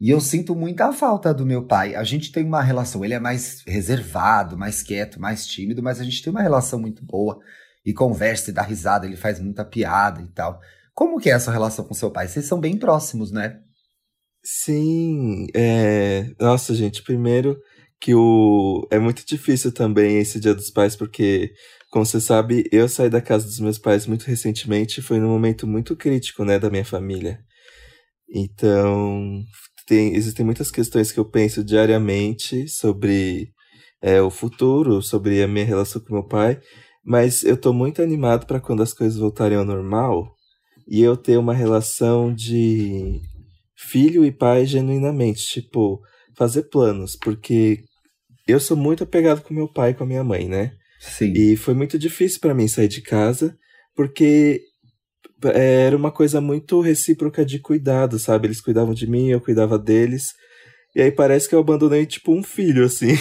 E 0.00 0.10
eu 0.10 0.20
sinto 0.20 0.56
muita 0.56 0.92
falta 0.92 1.32
do 1.32 1.46
meu 1.46 1.64
pai. 1.64 1.94
A 1.94 2.02
gente 2.02 2.32
tem 2.32 2.44
uma 2.44 2.62
relação, 2.62 3.04
ele 3.04 3.14
é 3.14 3.20
mais 3.20 3.62
reservado, 3.64 4.58
mais 4.58 4.82
quieto, 4.82 5.20
mais 5.20 5.46
tímido, 5.46 5.84
mas 5.84 6.00
a 6.00 6.04
gente 6.04 6.20
tem 6.20 6.32
uma 6.32 6.42
relação 6.42 6.80
muito 6.80 7.04
boa. 7.04 7.38
E 7.86 7.92
conversa 7.92 8.50
e 8.50 8.52
dá 8.52 8.62
risada, 8.62 9.06
ele 9.06 9.16
faz 9.16 9.38
muita 9.38 9.64
piada 9.64 10.20
e 10.20 10.26
tal. 10.28 10.60
Como 10.94 11.20
que 11.20 11.30
é 11.30 11.34
essa 11.34 11.52
relação 11.52 11.84
com 11.84 11.94
seu 11.94 12.10
pai? 12.10 12.26
Vocês 12.26 12.44
são 12.44 12.58
bem 12.58 12.76
próximos, 12.76 13.30
né? 13.30 13.60
Sim, 14.50 15.46
é... 15.54 16.32
Nossa, 16.40 16.74
gente, 16.74 17.02
primeiro 17.02 17.60
que 18.00 18.14
o... 18.14 18.86
é 18.90 18.98
muito 18.98 19.22
difícil 19.26 19.70
também 19.72 20.18
esse 20.18 20.40
Dia 20.40 20.54
dos 20.54 20.70
Pais, 20.70 20.96
porque, 20.96 21.52
como 21.90 22.06
você 22.06 22.18
sabe, 22.18 22.64
eu 22.72 22.88
saí 22.88 23.10
da 23.10 23.20
casa 23.20 23.44
dos 23.44 23.60
meus 23.60 23.78
pais 23.78 24.06
muito 24.06 24.24
recentemente, 24.24 25.02
foi 25.02 25.18
num 25.18 25.28
momento 25.28 25.66
muito 25.66 25.94
crítico, 25.94 26.44
né, 26.44 26.58
da 26.58 26.70
minha 26.70 26.84
família. 26.84 27.40
Então, 28.34 29.42
tem, 29.86 30.14
existem 30.16 30.46
muitas 30.46 30.70
questões 30.70 31.12
que 31.12 31.20
eu 31.20 31.26
penso 31.30 31.62
diariamente 31.62 32.68
sobre 32.68 33.52
é, 34.02 34.22
o 34.22 34.30
futuro, 34.30 35.02
sobre 35.02 35.42
a 35.42 35.48
minha 35.48 35.64
relação 35.66 36.00
com 36.02 36.14
meu 36.14 36.26
pai, 36.26 36.58
mas 37.04 37.42
eu 37.44 37.56
tô 37.56 37.72
muito 37.74 38.02
animado 38.02 38.46
para 38.46 38.60
quando 38.60 38.82
as 38.82 38.94
coisas 38.94 39.18
voltarem 39.18 39.58
ao 39.58 39.64
normal 39.64 40.34
e 40.88 41.02
eu 41.02 41.16
ter 41.18 41.38
uma 41.38 41.54
relação 41.54 42.34
de 42.34 43.20
filho 43.78 44.24
e 44.24 44.32
pai 44.32 44.66
genuinamente, 44.66 45.46
tipo, 45.46 46.00
fazer 46.36 46.64
planos, 46.64 47.16
porque 47.16 47.84
eu 48.46 48.58
sou 48.58 48.76
muito 48.76 49.04
apegado 49.04 49.40
com 49.42 49.54
meu 49.54 49.72
pai 49.72 49.90
e 49.90 49.94
com 49.94 50.02
a 50.02 50.06
minha 50.06 50.24
mãe, 50.24 50.48
né? 50.48 50.72
Sim. 50.98 51.32
E 51.32 51.56
foi 51.56 51.74
muito 51.74 51.96
difícil 51.96 52.40
para 52.40 52.54
mim 52.54 52.66
sair 52.66 52.88
de 52.88 53.00
casa, 53.00 53.56
porque 53.94 54.60
é, 55.44 55.86
era 55.86 55.96
uma 55.96 56.10
coisa 56.10 56.40
muito 56.40 56.80
recíproca 56.80 57.44
de 57.44 57.60
cuidado, 57.60 58.18
sabe? 58.18 58.48
Eles 58.48 58.60
cuidavam 58.60 58.92
de 58.92 59.06
mim, 59.08 59.28
eu 59.28 59.40
cuidava 59.40 59.78
deles. 59.78 60.32
E 60.96 61.00
aí 61.00 61.12
parece 61.12 61.48
que 61.48 61.54
eu 61.54 61.60
abandonei 61.60 62.04
tipo 62.04 62.32
um 62.32 62.42
filho, 62.42 62.84
assim. 62.84 63.16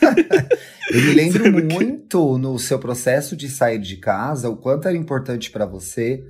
eu 0.90 1.02
me 1.02 1.12
lembro 1.14 1.64
muito 1.64 2.36
no 2.36 2.58
seu 2.58 2.80
processo 2.80 3.36
de 3.36 3.48
sair 3.48 3.78
de 3.78 3.98
casa 3.98 4.48
o 4.48 4.56
quanto 4.56 4.88
era 4.88 4.96
importante 4.96 5.50
para 5.52 5.66
você 5.66 6.20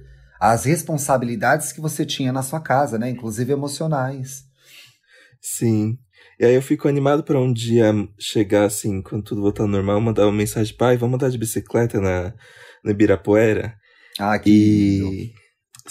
as 0.41 0.65
responsabilidades 0.65 1.71
que 1.71 1.81
você 1.81 2.07
tinha 2.07 2.33
na 2.33 2.43
sua 2.43 2.61
casa, 2.61 2.99
né? 2.99 3.11
Inclusive 3.11 3.53
emocionais. 3.53 4.45
Sim. 5.41 5.99
E 6.39 6.45
aí 6.47 6.55
eu 6.55 6.63
fico 6.63 6.89
animado 6.89 7.23
para 7.23 7.39
um 7.39 7.53
dia 7.53 7.93
chegar 8.19 8.65
assim, 8.65 9.03
quando 9.03 9.23
tudo 9.23 9.43
voltar 9.43 9.65
ao 9.65 9.69
normal, 9.69 10.01
mandar 10.01 10.25
uma 10.25 10.33
mensagem, 10.33 10.75
pai, 10.75 10.97
vamos 10.97 11.17
andar 11.17 11.31
de 11.31 11.37
bicicleta 11.37 12.01
na, 12.01 12.33
na 12.83 12.91
Ibirapuera. 12.93 13.75
Ah, 14.19 14.39
que 14.39 14.51
e... 14.51 15.35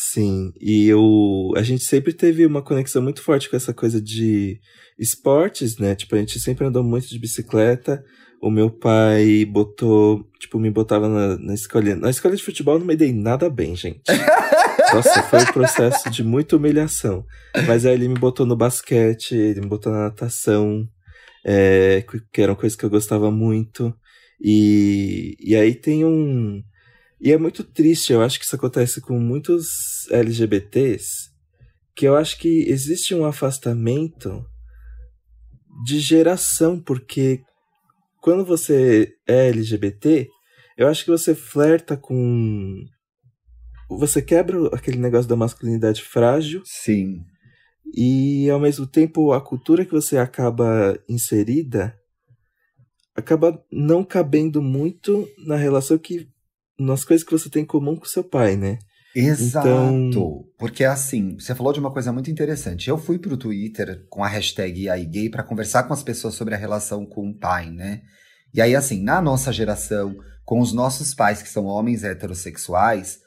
Sim, 0.01 0.53
e 0.62 0.88
eu, 0.88 1.51
a 1.58 1.62
gente 1.62 1.84
sempre 1.84 2.13
teve 2.13 2.46
uma 2.46 2.62
conexão 2.62 3.01
muito 3.01 3.22
forte 3.22 3.50
com 3.50 3.58
essa 3.58 3.74
coisa 3.74 4.01
de 4.01 4.58
esportes, 4.98 5.77
né? 5.77 5.94
Tipo, 5.94 6.15
a 6.15 6.20
gente 6.20 6.39
sempre 6.39 6.65
andou 6.65 6.82
muito 6.82 7.10
de 7.10 7.20
bicicleta. 7.20 8.01
O 8.41 8.50
meu 8.50 8.70
pai 8.72 9.44
botou, 9.44 10.24
tipo, 10.39 10.58
me 10.58 10.72
botava 10.72 11.10
na, 11.10 11.38
na. 11.38 11.53
Na 11.98 12.10
escola 12.10 12.34
de 12.34 12.44
futebol 12.44 12.79
não 12.79 12.86
me 12.86 12.96
dei 12.96 13.12
nada 13.12 13.50
bem, 13.50 13.75
gente. 13.75 14.01
Nossa, 14.94 15.22
foi 15.24 15.41
um 15.41 15.51
processo 15.51 16.10
de 16.10 16.24
muita 16.24 16.56
humilhação. 16.56 17.25
Mas 17.68 17.86
aí 17.86 17.94
ele 17.94 18.08
me 18.08 18.18
botou 18.18 18.46
no 18.46 18.56
basquete, 18.56 19.36
ele 19.36 19.60
me 19.60 19.68
botou 19.68 19.91
na 19.91 20.03
natação, 20.03 20.88
é, 21.46 22.06
que 22.32 22.41
eram 22.41 22.56
coisas 22.56 22.77
que 22.77 22.86
eu 22.86 22.89
gostava 22.89 23.29
muito. 23.29 23.94
E, 24.41 25.36
e 25.41 25.58
aí 25.58 25.75
tem 25.75 26.06
um. 26.06 26.63
E 27.22 27.32
é 27.32 27.38
muito 27.38 27.64
triste, 27.64 28.14
eu 28.14 28.22
acho 28.22 28.40
que 28.40 28.46
isso 28.46 28.56
acontece 28.56 29.02
com 29.02 29.20
muitos 29.20 30.10
LGBTs, 30.10 31.30
que 31.96 32.08
eu 32.08 32.16
acho 32.16 32.38
que 32.38 32.64
existe 32.70 33.14
um 33.14 33.26
afastamento 33.26 34.46
de 35.84 36.00
geração, 36.00 36.80
porque 36.80 37.42
quando 38.22 38.46
você 38.46 39.16
é 39.28 39.50
LGBT, 39.50 40.30
eu 40.78 40.88
acho 40.88 41.04
que 41.04 41.12
você 41.12 41.36
flerta 41.36 41.98
com. 41.98 42.86
Você 43.90 44.22
quebra 44.22 44.68
aquele 44.68 44.98
negócio 44.98 45.28
da 45.28 45.36
masculinidade 45.36 46.02
frágil. 46.02 46.62
Sim. 46.64 47.24
E 47.94 48.50
ao 48.50 48.60
mesmo 48.60 48.86
tempo, 48.86 49.34
a 49.34 49.42
cultura 49.42 49.84
que 49.84 49.92
você 49.92 50.18
acaba 50.18 50.98
inserida 51.10 51.98
acaba 53.16 53.62
não 53.72 54.04
cabendo 54.04 54.62
muito 54.62 55.28
na 55.46 55.56
relação 55.56 55.98
que. 55.98 56.30
Nas 56.79 57.03
coisas 57.03 57.25
que 57.25 57.31
você 57.31 57.50
tem 57.50 57.63
em 57.63 57.67
comum 57.67 57.95
com 57.95 58.05
seu 58.05 58.24
pai, 58.24 58.55
né? 58.55 58.79
Exato. 59.15 59.67
Então... 59.67 60.43
Porque 60.57 60.83
assim, 60.83 61.38
você 61.39 61.55
falou 61.55 61.74
de 61.74 61.79
uma 61.79 61.91
coisa 61.91 62.12
muito 62.12 62.29
interessante. 62.29 62.89
Eu 62.89 62.98
fui 62.98 63.17
pro 63.17 63.38
Twitter 63.38 64.05
com 64.09 64.24
a 64.24 64.27
hashtag 64.27 64.88
gay 65.05 65.29
para 65.29 65.43
conversar 65.43 65.83
com 65.83 65.93
as 65.93 66.03
pessoas 66.03 66.36
sobre 66.36 66.53
a 66.53 66.57
relação 66.57 67.05
com 67.05 67.29
o 67.29 67.38
pai, 67.38 67.69
né? 67.69 68.01
E 68.53 68.62
aí, 68.62 68.75
assim, 68.75 69.03
na 69.03 69.21
nossa 69.21 69.51
geração, 69.51 70.15
com 70.43 70.59
os 70.59 70.74
nossos 70.74 71.13
pais 71.13 71.41
que 71.41 71.50
são 71.50 71.65
homens 71.65 72.03
heterossexuais, 72.03 73.19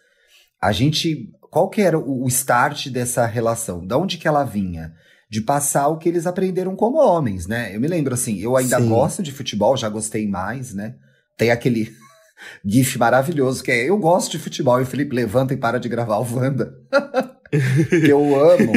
a 0.61 0.73
gente. 0.73 1.31
Qual 1.51 1.69
que 1.69 1.83
era 1.83 1.99
o 1.99 2.27
start 2.29 2.89
dessa 2.89 3.27
relação? 3.27 3.87
De 3.87 3.95
onde 3.95 4.17
que 4.17 4.27
ela 4.27 4.43
vinha? 4.43 4.95
De 5.31 5.43
passar 5.43 5.89
o 5.89 5.99
que 5.99 6.09
eles 6.09 6.27
aprenderam 6.27 6.75
como 6.75 6.99
homens, 6.99 7.47
né? 7.47 7.77
Eu 7.77 7.81
me 7.81 7.89
lembro 7.89 8.15
assim, 8.15 8.39
eu 8.39 8.57
ainda 8.57 8.81
Sim. 8.81 8.89
gosto 8.89 9.23
de 9.23 9.33
futebol, 9.33 9.77
já 9.77 9.89
gostei 9.89 10.27
mais, 10.27 10.73
né? 10.73 10.95
Tem 11.37 11.51
aquele 11.51 11.93
gif 12.65 12.99
maravilhoso 12.99 13.63
que 13.63 13.71
é 13.71 13.89
eu 13.89 13.99
gosto 13.99 14.33
de 14.33 14.39
futebol 14.39 14.81
e 14.81 14.83
o 14.83 14.87
Felipe 14.87 15.15
levanta 15.15 15.55
e 15.55 15.57
para 15.57 15.79
de 15.79 15.89
gravar 15.89 16.19
o 16.19 16.35
Wanda. 16.35 16.75
que 17.89 18.09
eu 18.09 18.41
amo. 18.41 18.73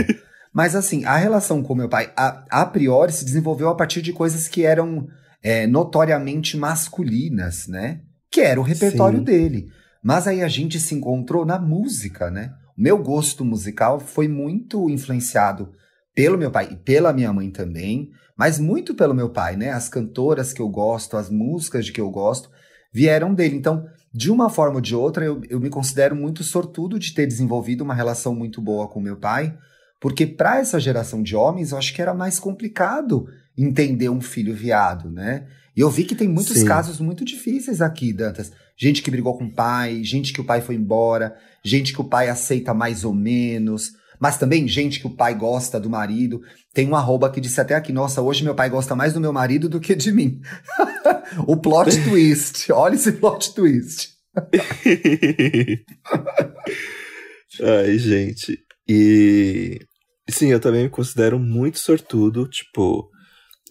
Mas 0.53 0.75
assim, 0.75 1.03
a 1.05 1.17
relação 1.17 1.61
com 1.61 1.75
meu 1.75 1.89
pai, 1.89 2.11
a, 2.15 2.45
a 2.49 2.65
priori, 2.65 3.11
se 3.11 3.25
desenvolveu 3.25 3.69
a 3.69 3.75
partir 3.75 4.01
de 4.01 4.13
coisas 4.13 4.47
que 4.47 4.63
eram 4.63 5.07
é, 5.43 5.67
notoriamente 5.67 6.57
masculinas, 6.57 7.67
né? 7.67 8.01
Que 8.31 8.41
era 8.41 8.59
o 8.59 8.63
repertório 8.63 9.19
Sim. 9.19 9.25
dele. 9.25 9.69
Mas 10.01 10.27
aí 10.27 10.41
a 10.41 10.47
gente 10.47 10.79
se 10.79 10.95
encontrou 10.95 11.45
na 11.45 11.59
música, 11.59 12.31
né? 12.31 12.53
O 12.77 12.81
meu 12.81 12.97
gosto 12.97 13.43
musical 13.43 13.99
foi 13.99 14.27
muito 14.27 14.89
influenciado 14.89 15.71
pelo 16.13 16.37
meu 16.37 16.49
pai 16.49 16.69
e 16.71 16.75
pela 16.77 17.11
minha 17.11 17.33
mãe 17.33 17.51
também, 17.51 18.11
mas 18.37 18.57
muito 18.57 18.95
pelo 18.95 19.13
meu 19.13 19.29
pai, 19.29 19.55
né? 19.55 19.71
As 19.71 19.89
cantoras 19.89 20.53
que 20.53 20.61
eu 20.61 20.69
gosto, 20.69 21.17
as 21.17 21.29
músicas 21.29 21.85
de 21.85 21.91
que 21.91 21.99
eu 21.99 22.09
gosto, 22.09 22.49
vieram 22.95 23.33
dele. 23.33 23.57
Então, 23.57 23.85
de 24.13 24.31
uma 24.31 24.49
forma 24.49 24.75
ou 24.75 24.81
de 24.81 24.95
outra, 24.95 25.25
eu, 25.25 25.41
eu 25.49 25.59
me 25.59 25.69
considero 25.69 26.15
muito 26.15 26.45
sortudo 26.45 26.97
de 26.97 27.13
ter 27.13 27.27
desenvolvido 27.27 27.81
uma 27.81 27.93
relação 27.93 28.33
muito 28.33 28.61
boa 28.61 28.87
com 28.87 29.01
meu 29.01 29.17
pai, 29.17 29.53
porque 29.99 30.25
para 30.25 30.59
essa 30.59 30.79
geração 30.79 31.21
de 31.21 31.35
homens, 31.35 31.73
eu 31.73 31.77
acho 31.77 31.93
que 31.93 32.01
era 32.01 32.13
mais 32.13 32.39
complicado 32.39 33.27
entender 33.57 34.07
um 34.07 34.21
filho 34.21 34.55
viado, 34.55 35.11
né? 35.11 35.45
E 35.75 35.81
eu 35.81 35.89
vi 35.89 36.05
que 36.05 36.15
tem 36.15 36.29
muitos 36.29 36.57
Sim. 36.57 36.65
casos 36.65 37.01
muito 37.01 37.25
difíceis 37.25 37.81
aqui, 37.81 38.13
Dantas. 38.13 38.53
Gente 38.77 39.01
que 39.01 39.11
brigou 39.11 39.37
com 39.37 39.43
o 39.43 39.53
pai, 39.53 40.01
gente 40.01 40.31
que 40.31 40.39
o 40.39 40.45
pai 40.45 40.61
foi 40.61 40.75
embora, 40.75 41.35
gente 41.61 41.93
que 41.93 41.99
o 41.99 42.05
pai 42.05 42.29
aceita 42.29 42.73
mais 42.73 43.03
ou 43.03 43.13
menos, 43.13 43.91
mas 44.19 44.37
também 44.37 44.67
gente 44.67 44.99
que 44.99 45.07
o 45.07 45.15
pai 45.15 45.35
gosta 45.35 45.79
do 45.79 45.89
marido. 45.89 46.41
Tem 46.73 46.87
um 46.87 46.95
arroba 46.95 47.29
que 47.29 47.41
disse 47.41 47.59
até 47.59 47.75
aqui, 47.75 47.91
nossa, 47.93 48.21
hoje 48.21 48.43
meu 48.43 48.55
pai 48.55 48.69
gosta 48.69 48.95
mais 48.95 49.13
do 49.13 49.21
meu 49.21 49.33
marido 49.33 49.69
do 49.69 49.79
que 49.79 49.95
de 49.95 50.11
mim. 50.11 50.39
o 51.47 51.57
plot 51.57 51.91
twist, 52.03 52.71
olha 52.71 52.95
esse 52.95 53.13
plot 53.13 53.53
twist. 53.53 54.09
Ai, 57.61 57.97
gente. 57.97 58.59
E 58.87 59.79
sim, 60.29 60.47
eu 60.47 60.59
também 60.59 60.83
me 60.83 60.89
considero 60.89 61.39
muito 61.39 61.79
sortudo, 61.79 62.47
tipo, 62.47 63.09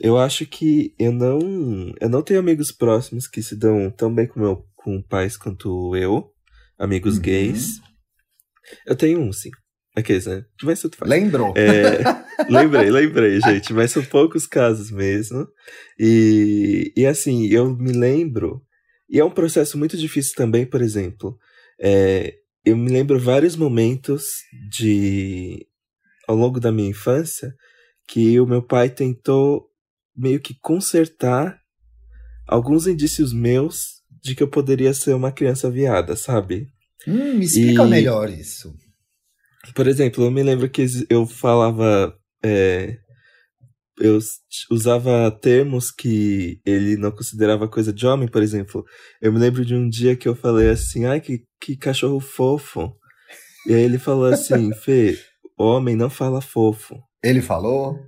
eu 0.01 0.19
acho 0.19 0.47
que 0.47 0.95
eu 0.99 1.13
não. 1.13 1.39
Eu 2.01 2.09
não 2.09 2.23
tenho 2.23 2.41
amigos 2.41 2.73
próximos 2.73 3.29
que 3.29 3.43
se 3.43 3.57
dão 3.57 3.91
tão 3.91 4.13
bem 4.13 4.27
com, 4.27 4.41
meu, 4.41 4.65
com 4.75 5.01
pais 5.03 5.37
quanto 5.37 5.95
eu. 5.97 6.31
Amigos 6.79 7.17
uhum. 7.17 7.23
gays. 7.23 7.81
Eu 8.87 8.97
tenho 8.97 9.21
um, 9.21 9.33
sim. 9.33 9.51
Aqueles, 9.95 10.27
né? 10.27 10.45
Mas 10.63 10.81
tudo 10.81 10.97
faz. 10.97 11.09
Lembrou? 11.09 11.55
É, 11.57 11.99
lembrei, 12.51 12.91
lembrei, 12.91 13.41
gente. 13.41 13.73
Mas 13.73 13.93
são 13.93 14.05
poucos 14.05 14.47
casos 14.47 14.91
mesmo. 14.91 15.47
E, 15.99 16.93
e 16.97 17.07
assim, 17.07 17.47
eu 17.47 17.71
me 17.71 17.93
lembro. 17.93 18.61
E 19.09 19.21
é 19.21 19.25
um 19.25 19.31
processo 19.31 19.79
muito 19.79 19.97
difícil 19.97 20.35
também, 20.35 20.67
por 20.67 20.83
exemplo. 20.83 21.39
É, 21.81 22.35
eu 22.65 22.77
me 22.77 22.91
lembro 22.91 23.21
vários 23.21 23.55
momentos 23.55 24.25
de. 24.69 25.65
ao 26.27 26.35
longo 26.35 26.59
da 26.59 26.73
minha 26.73 26.91
infância 26.91 27.55
que 28.09 28.39
o 28.41 28.47
meu 28.47 28.63
pai 28.63 28.91
tentou 28.91 29.69
meio 30.17 30.41
que 30.41 30.55
consertar 30.61 31.59
alguns 32.47 32.87
indícios 32.87 33.33
meus 33.33 34.03
de 34.23 34.35
que 34.35 34.43
eu 34.43 34.49
poderia 34.49 34.93
ser 34.93 35.15
uma 35.15 35.33
criança 35.33 35.71
viada, 35.71 36.17
sabe? 36.17 36.69
Hum, 37.07 37.35
me 37.35 37.45
explica 37.45 37.83
e, 37.83 37.89
melhor 37.89 38.31
isso. 38.31 38.75
Por 39.73 39.87
exemplo, 39.87 40.25
eu 40.25 40.31
me 40.31 40.43
lembro 40.43 40.69
que 40.69 40.85
eu 41.09 41.27
falava. 41.27 42.15
É, 42.45 42.99
eu 43.99 44.19
usava 44.71 45.31
termos 45.31 45.91
que 45.91 46.61
ele 46.67 46.97
não 46.97 47.13
considerava 47.13 47.69
coisa 47.69 47.93
de 47.93 48.07
homem, 48.07 48.29
por 48.29 48.43
exemplo. 48.43 48.85
Eu 49.21 49.33
me 49.33 49.39
lembro 49.39 49.65
de 49.65 49.75
um 49.75 49.89
dia 49.89 50.17
que 50.17 50.29
eu 50.29 50.35
falei 50.35 50.69
assim: 50.71 51.07
ai, 51.07 51.21
que, 51.21 51.45
que 51.61 51.77
cachorro 51.77 52.21
fofo. 52.21 52.95
E 53.67 53.75
aí 53.75 53.83
ele 53.83 53.99
falou 53.99 54.27
assim: 54.27 54.73
Fê, 54.83 55.19
homem 55.57 55.97
não 55.97 56.11
fala 56.11 56.41
fofo. 56.41 57.01
Ele 57.23 57.41
falou? 57.41 57.99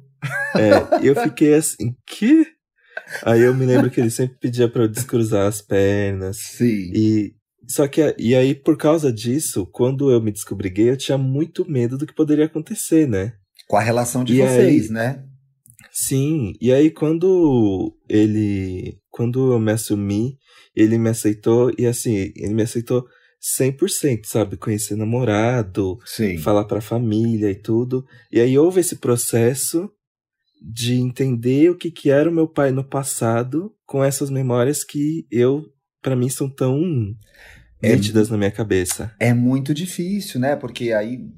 É, 0.57 1.07
eu 1.07 1.15
fiquei 1.15 1.55
assim, 1.55 1.95
que? 2.07 2.47
Aí 3.23 3.43
eu 3.43 3.55
me 3.55 3.65
lembro 3.65 3.91
que 3.91 4.01
ele 4.01 4.11
sempre 4.11 4.37
pedia 4.39 4.69
para 4.69 4.83
eu 4.83 4.89
descruzar 4.89 5.47
as 5.47 5.61
pernas. 5.63 6.39
Sim. 6.39 6.91
E 6.95 7.35
só 7.69 7.87
que 7.89 8.15
e 8.19 8.35
aí 8.35 8.55
por 8.55 8.77
causa 8.77 9.13
disso, 9.13 9.67
quando 9.67 10.11
eu 10.11 10.21
me 10.21 10.33
descobri 10.33 10.71
gay, 10.71 10.91
eu 10.91 10.97
tinha 10.97 11.19
muito 11.19 11.69
medo 11.71 11.97
do 11.99 12.07
que 12.07 12.15
poderia 12.15 12.47
acontecer, 12.47 13.09
né? 13.09 13.33
Com 13.69 13.77
a 13.77 13.81
relação 13.81 14.25
de 14.25 14.35
e 14.35 14.39
vocês, 14.39 14.87
aí, 14.87 14.93
né? 14.93 15.25
Sim. 15.93 16.53
E 16.61 16.73
aí 16.73 16.91
quando 16.91 17.97
ele, 18.09 18.99
quando 19.11 19.53
eu 19.53 19.59
me 19.59 19.73
assumi, 19.73 20.39
ele 20.75 20.99
me 20.99 21.09
aceitou 21.09 21.73
e 21.79 21.87
assim, 21.87 22.33
ele 22.37 22.55
me 22.55 22.63
aceitou 22.63 23.07
100%, 23.59 24.25
sabe? 24.25 24.57
Conhecer 24.57 24.97
namorado, 24.97 25.99
Sim. 26.05 26.39
falar 26.39 26.65
pra 26.65 26.81
família 26.81 27.51
e 27.51 27.55
tudo. 27.55 28.05
E 28.31 28.41
aí 28.41 28.59
houve 28.59 28.81
esse 28.81 28.97
processo 28.97 29.91
de 30.61 30.95
entender 30.95 31.71
o 31.71 31.77
que, 31.77 31.91
que 31.91 32.11
era 32.11 32.29
o 32.29 32.33
meu 32.33 32.49
pai 32.49 32.73
no 32.73 32.83
passado 32.83 33.73
com 33.85 34.03
essas 34.03 34.31
memórias 34.31 34.83
que 34.83 35.27
eu, 35.31 35.65
para 36.07 36.15
mim, 36.15 36.29
são 36.29 36.49
tão 36.49 36.81
é, 37.83 37.97
nítidas 37.97 38.31
na 38.31 38.39
minha 38.39 38.53
cabeça. 38.53 39.13
É 39.19 39.35
muito 39.35 39.75
difícil, 39.75 40.39
né? 40.39 40.55
Porque 40.55 40.93
aí 40.93 41.29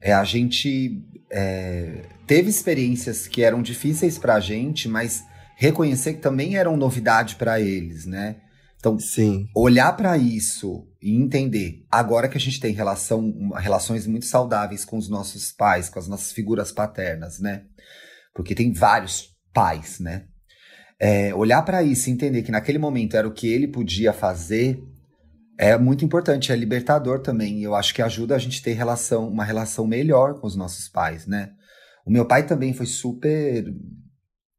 é, 0.00 0.12
a 0.12 0.22
gente 0.22 1.02
é, 1.28 2.04
teve 2.24 2.48
experiências 2.48 3.26
que 3.26 3.42
eram 3.42 3.60
difíceis 3.60 4.18
pra 4.18 4.38
gente, 4.38 4.88
mas 4.88 5.24
reconhecer 5.56 6.14
que 6.14 6.20
também 6.20 6.56
eram 6.56 6.76
novidade 6.76 7.34
para 7.34 7.60
eles, 7.60 8.06
né? 8.06 8.36
Então, 8.78 8.96
Sim. 8.96 9.48
olhar 9.56 9.92
para 9.96 10.16
isso 10.16 10.86
e 11.02 11.16
entender, 11.16 11.84
agora 11.90 12.28
que 12.28 12.36
a 12.36 12.40
gente 12.40 12.60
tem 12.60 12.72
relação, 12.72 13.50
relações 13.56 14.06
muito 14.06 14.26
saudáveis 14.26 14.84
com 14.84 14.96
os 14.96 15.08
nossos 15.08 15.50
pais, 15.50 15.88
com 15.88 15.98
as 15.98 16.06
nossas 16.06 16.30
figuras 16.30 16.70
paternas, 16.70 17.40
né? 17.40 17.64
Porque 18.32 18.54
tem 18.54 18.72
vários 18.72 19.30
pais, 19.52 19.98
né? 19.98 20.26
É, 21.04 21.34
olhar 21.34 21.62
para 21.62 21.82
isso 21.82 22.08
e 22.08 22.12
entender 22.12 22.42
que 22.42 22.52
naquele 22.52 22.78
momento 22.78 23.16
era 23.16 23.26
o 23.26 23.32
que 23.32 23.48
ele 23.48 23.66
podia 23.66 24.12
fazer 24.12 24.80
é 25.58 25.76
muito 25.76 26.04
importante, 26.04 26.52
é 26.52 26.56
libertador 26.56 27.20
também. 27.20 27.62
Eu 27.62 27.74
acho 27.74 27.94
que 27.94 28.02
ajuda 28.02 28.34
a 28.34 28.38
gente 28.38 28.60
a 28.60 28.64
ter 28.64 28.72
relação, 28.72 29.28
uma 29.28 29.44
relação 29.44 29.86
melhor 29.86 30.40
com 30.40 30.46
os 30.46 30.56
nossos 30.56 30.88
pais, 30.88 31.26
né? 31.26 31.50
O 32.06 32.10
meu 32.10 32.24
pai 32.24 32.46
também 32.46 32.72
foi 32.72 32.86
super. 32.86 33.64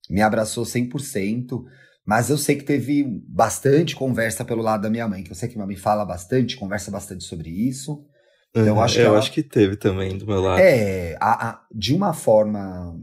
me 0.09 0.21
abraçou 0.21 0.65
100%. 0.65 1.63
Mas 2.05 2.29
eu 2.29 2.37
sei 2.37 2.57
que 2.57 2.65
teve 2.65 3.03
bastante 3.27 3.95
conversa 3.95 4.43
pelo 4.43 4.61
lado 4.61 4.81
da 4.81 4.89
minha 4.89 5.07
mãe, 5.07 5.23
que 5.23 5.31
eu 5.31 5.35
sei 5.35 5.47
que 5.47 5.55
minha 5.55 5.65
mãe 5.65 5.77
fala 5.77 6.03
bastante, 6.03 6.57
conversa 6.57 6.91
bastante 6.91 7.23
sobre 7.23 7.49
isso. 7.49 8.05
Então, 8.49 8.65
eu 8.65 8.81
acho 8.81 8.95
que, 8.95 9.01
eu 9.01 9.05
ela... 9.05 9.19
acho 9.19 9.31
que 9.31 9.41
teve 9.41 9.77
também 9.77 10.17
do 10.17 10.27
meu 10.27 10.41
lado. 10.41 10.59
É, 10.59 11.15
a, 11.19 11.49
a, 11.49 11.61
de 11.73 11.93
uma 11.93 12.13
forma. 12.13 12.99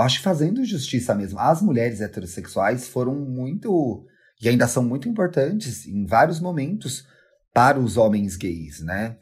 Acho 0.00 0.18
que 0.18 0.24
fazendo 0.24 0.64
justiça 0.64 1.14
mesmo. 1.14 1.38
As 1.38 1.62
mulheres 1.62 2.00
heterossexuais 2.00 2.88
foram 2.88 3.14
muito. 3.14 4.04
E 4.40 4.48
ainda 4.48 4.68
são 4.68 4.84
muito 4.84 5.08
importantes 5.08 5.86
em 5.86 6.04
vários 6.04 6.40
momentos 6.40 7.06
para 7.52 7.78
os 7.78 7.96
homens 7.96 8.36
gays, 8.36 8.80
né? 8.80 9.16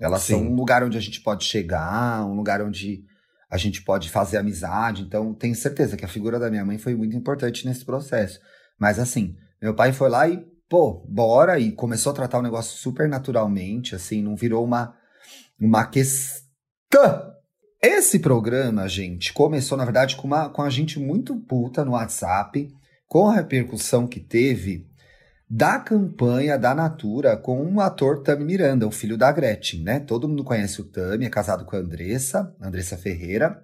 Elas 0.00 0.22
Sim. 0.22 0.34
são 0.34 0.42
um 0.42 0.54
lugar 0.54 0.82
onde 0.82 0.96
a 0.96 1.00
gente 1.00 1.20
pode 1.20 1.44
chegar, 1.44 2.24
um 2.24 2.34
lugar 2.34 2.62
onde 2.62 3.04
a 3.50 3.56
gente 3.56 3.82
pode 3.82 4.10
fazer 4.10 4.38
amizade. 4.38 5.02
Então, 5.02 5.34
tenho 5.34 5.54
certeza 5.54 5.96
que 5.96 6.04
a 6.04 6.08
figura 6.08 6.38
da 6.38 6.50
minha 6.50 6.64
mãe 6.64 6.78
foi 6.78 6.94
muito 6.94 7.16
importante 7.16 7.66
nesse 7.66 7.84
processo. 7.84 8.40
Mas 8.78 8.98
assim, 8.98 9.36
meu 9.60 9.74
pai 9.74 9.92
foi 9.92 10.08
lá 10.08 10.28
e, 10.28 10.44
pô, 10.68 11.04
bora, 11.08 11.58
e 11.58 11.72
começou 11.72 12.12
a 12.12 12.14
tratar 12.14 12.38
o 12.38 12.42
negócio 12.42 12.78
super 12.78 13.08
naturalmente, 13.08 13.94
assim, 13.94 14.22
não 14.22 14.36
virou 14.36 14.64
uma, 14.64 14.94
uma 15.60 15.86
questão. 15.86 17.35
Esse 17.80 18.18
programa, 18.18 18.88
gente, 18.88 19.32
começou, 19.32 19.76
na 19.76 19.84
verdade, 19.84 20.16
com, 20.16 20.26
uma, 20.26 20.48
com 20.48 20.62
a 20.62 20.70
gente 20.70 20.98
muito 20.98 21.36
puta 21.36 21.84
no 21.84 21.92
WhatsApp, 21.92 22.74
com 23.06 23.28
a 23.28 23.34
repercussão 23.34 24.06
que 24.06 24.18
teve 24.18 24.86
da 25.48 25.78
campanha 25.78 26.58
da 26.58 26.74
Natura 26.74 27.36
com 27.36 27.60
o 27.60 27.74
um 27.74 27.80
ator 27.80 28.22
Tami 28.22 28.44
Miranda, 28.44 28.86
o 28.86 28.90
filho 28.90 29.16
da 29.16 29.30
Gretchen, 29.30 29.82
né? 29.82 30.00
Todo 30.00 30.26
mundo 30.26 30.42
conhece 30.42 30.80
o 30.80 30.84
Tami, 30.84 31.26
é 31.26 31.30
casado 31.30 31.64
com 31.64 31.76
a 31.76 31.78
Andressa, 31.78 32.52
Andressa 32.60 32.96
Ferreira. 32.96 33.62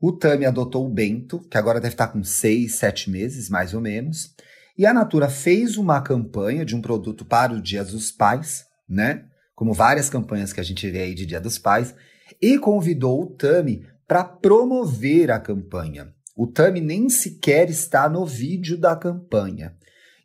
O 0.00 0.12
Tami 0.12 0.44
adotou 0.44 0.86
o 0.86 0.90
Bento, 0.90 1.40
que 1.50 1.56
agora 1.58 1.80
deve 1.80 1.94
estar 1.94 2.08
com 2.08 2.22
seis, 2.22 2.76
sete 2.76 3.10
meses, 3.10 3.48
mais 3.48 3.74
ou 3.74 3.80
menos. 3.80 4.34
E 4.78 4.84
a 4.84 4.92
Natura 4.92 5.28
fez 5.28 5.78
uma 5.78 6.00
campanha 6.02 6.64
de 6.64 6.76
um 6.76 6.82
produto 6.82 7.24
para 7.24 7.54
o 7.54 7.60
Dia 7.60 7.82
dos 7.82 8.12
Pais, 8.12 8.66
né? 8.88 9.24
Como 9.54 9.72
várias 9.72 10.10
campanhas 10.10 10.52
que 10.52 10.60
a 10.60 10.64
gente 10.64 10.88
vê 10.90 11.00
aí 11.00 11.14
de 11.14 11.24
Dia 11.24 11.40
dos 11.40 11.58
Pais, 11.58 11.94
e 12.40 12.58
convidou 12.58 13.22
o 13.22 13.26
Tami 13.26 13.84
para 14.06 14.24
promover 14.24 15.30
a 15.30 15.40
campanha. 15.40 16.12
O 16.36 16.46
Tami 16.46 16.80
nem 16.80 17.08
sequer 17.08 17.70
está 17.70 18.08
no 18.08 18.26
vídeo 18.26 18.76
da 18.76 18.94
campanha. 18.94 19.74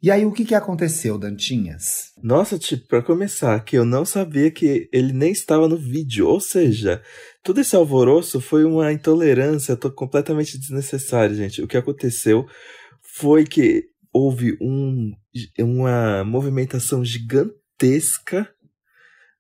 E 0.04 0.10
aí, 0.10 0.26
o 0.26 0.32
que, 0.32 0.44
que 0.44 0.56
aconteceu, 0.56 1.16
Dantinhas? 1.16 2.12
Nossa, 2.24 2.58
tipo, 2.58 2.88
pra 2.88 3.04
começar, 3.04 3.64
que 3.64 3.78
eu 3.78 3.86
não 3.86 4.04
sabia 4.04 4.50
que 4.50 4.90
ele 4.92 5.14
nem 5.14 5.32
estava 5.32 5.68
no 5.68 5.78
vídeo. 5.78 6.28
Ou 6.28 6.40
seja, 6.40 7.04
todo 7.44 7.62
esse 7.62 7.76
alvoroço 7.76 8.42
foi 8.42 8.66
uma 8.66 8.92
intolerância 8.92 9.78
completamente 9.78 10.58
desnecessária, 10.58 11.36
gente. 11.36 11.62
O 11.62 11.68
que 11.68 11.78
aconteceu 11.78 12.48
foi 13.16 13.46
que 13.46 13.92
houve 14.12 14.58
um, 14.60 15.12
uma 15.60 16.24
movimentação 16.24 17.06
gigantesca 17.06 18.50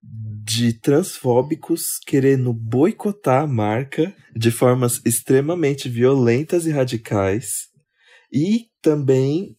de 0.03 0.74
transfóbicos 0.74 2.00
querendo 2.05 2.53
boicotar 2.53 3.43
a 3.43 3.47
marca 3.47 4.13
de 4.36 4.49
formas 4.49 4.99
extremamente 5.06 5.88
violentas 5.88 6.65
e 6.65 6.71
radicais. 6.71 7.69
E 8.34 8.65
também 8.82 9.56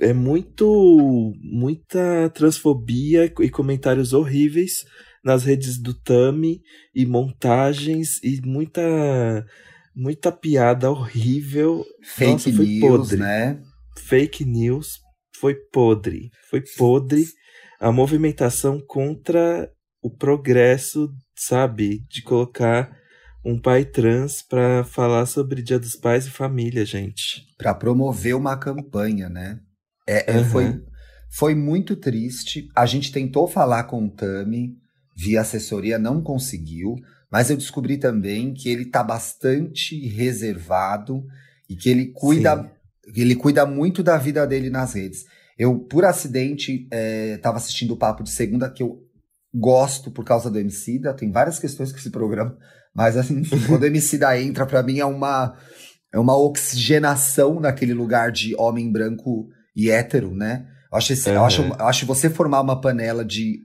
é 0.00 0.12
muito 0.12 1.32
muita 1.42 2.30
transfobia 2.30 3.32
e 3.40 3.50
comentários 3.50 4.12
horríveis 4.12 4.84
nas 5.22 5.44
redes 5.44 5.78
do 5.78 5.92
Tami 5.92 6.62
e 6.94 7.04
montagens 7.04 8.22
e 8.22 8.40
muita 8.44 9.44
muita 9.94 10.32
piada 10.32 10.90
horrível. 10.90 11.84
Fake 12.02 12.32
Nossa, 12.32 12.52
foi 12.52 12.66
news, 12.66 12.80
podre. 12.80 13.16
né? 13.18 13.62
Fake 13.98 14.44
news 14.44 15.00
foi 15.36 15.54
podre. 15.54 16.30
Foi 16.48 16.62
podre 16.76 17.26
a 17.78 17.90
movimentação 17.90 18.80
contra 18.86 19.70
o 20.02 20.10
progresso, 20.10 21.12
sabe, 21.34 22.04
de 22.08 22.22
colocar 22.22 22.96
um 23.44 23.58
pai 23.58 23.84
trans 23.84 24.42
para 24.42 24.84
falar 24.84 25.26
sobre 25.26 25.62
Dia 25.62 25.78
dos 25.78 25.96
Pais 25.96 26.26
e 26.26 26.30
família, 26.30 26.84
gente. 26.84 27.46
Para 27.56 27.74
promover 27.74 28.34
uma 28.34 28.56
campanha, 28.56 29.28
né? 29.28 29.60
É, 30.06 30.38
uhum. 30.38 30.44
foi, 30.44 30.82
foi 31.30 31.54
muito 31.54 31.96
triste. 31.96 32.68
A 32.76 32.84
gente 32.84 33.12
tentou 33.12 33.46
falar 33.46 33.84
com 33.84 34.04
o 34.04 34.10
Tami 34.10 34.76
via 35.16 35.40
assessoria, 35.40 35.98
não 35.98 36.22
conseguiu. 36.22 36.96
Mas 37.30 37.48
eu 37.48 37.56
descobri 37.56 37.96
também 37.96 38.52
que 38.52 38.68
ele 38.68 38.82
está 38.82 39.04
bastante 39.04 40.08
reservado 40.08 41.24
e 41.68 41.76
que 41.76 41.88
ele 41.88 42.06
cuida, 42.06 42.70
ele 43.14 43.36
cuida 43.36 43.64
muito 43.64 44.02
da 44.02 44.18
vida 44.18 44.46
dele 44.46 44.68
nas 44.68 44.94
redes. 44.94 45.24
Eu, 45.56 45.78
por 45.78 46.04
acidente, 46.04 46.88
estava 47.34 47.56
é, 47.56 47.58
assistindo 47.58 47.92
o 47.92 47.96
Papo 47.96 48.24
de 48.24 48.30
Segunda, 48.30 48.68
que 48.70 48.82
eu 48.82 48.98
gosto 49.54 50.10
por 50.10 50.24
causa 50.24 50.50
do 50.50 50.58
Emicida. 50.58 51.14
Tem 51.14 51.30
várias 51.30 51.58
questões 51.58 51.92
com 51.92 51.98
esse 51.98 52.10
programa, 52.10 52.56
mas 52.94 53.16
assim, 53.16 53.42
quando 53.66 53.82
o 53.82 53.86
Emicida 53.86 54.38
entra, 54.40 54.66
para 54.66 54.82
mim 54.82 54.98
é 54.98 55.04
uma, 55.04 55.56
é 56.12 56.18
uma 56.18 56.36
oxigenação 56.36 57.60
naquele 57.60 57.94
lugar 57.94 58.30
de 58.30 58.54
homem 58.56 58.90
branco 58.90 59.48
e 59.74 59.90
hétero, 59.90 60.34
né? 60.34 60.66
Eu 60.90 60.98
acho, 60.98 61.12
esse, 61.12 61.28
uhum. 61.28 61.36
eu 61.36 61.44
acho, 61.44 61.62
eu 61.62 61.86
acho 61.86 62.06
você 62.06 62.28
formar 62.28 62.60
uma 62.60 62.80
panela 62.80 63.24
de 63.24 63.60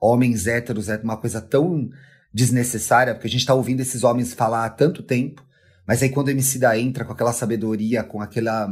homens 0.00 0.46
héteros 0.46 0.88
é 0.88 0.96
uma 0.96 1.16
coisa 1.16 1.40
tão 1.40 1.88
desnecessária, 2.32 3.14
porque 3.14 3.26
a 3.26 3.30
gente 3.30 3.46
tá 3.46 3.54
ouvindo 3.54 3.80
esses 3.80 4.04
homens 4.04 4.34
falar 4.34 4.66
há 4.66 4.70
tanto 4.70 5.02
tempo, 5.02 5.42
mas 5.86 6.02
aí 6.02 6.10
quando 6.10 6.28
o 6.28 6.30
MC 6.30 6.58
da 6.58 6.78
entra 6.78 7.04
com 7.04 7.12
aquela 7.12 7.32
sabedoria, 7.32 8.04
com 8.04 8.20
aquela 8.20 8.68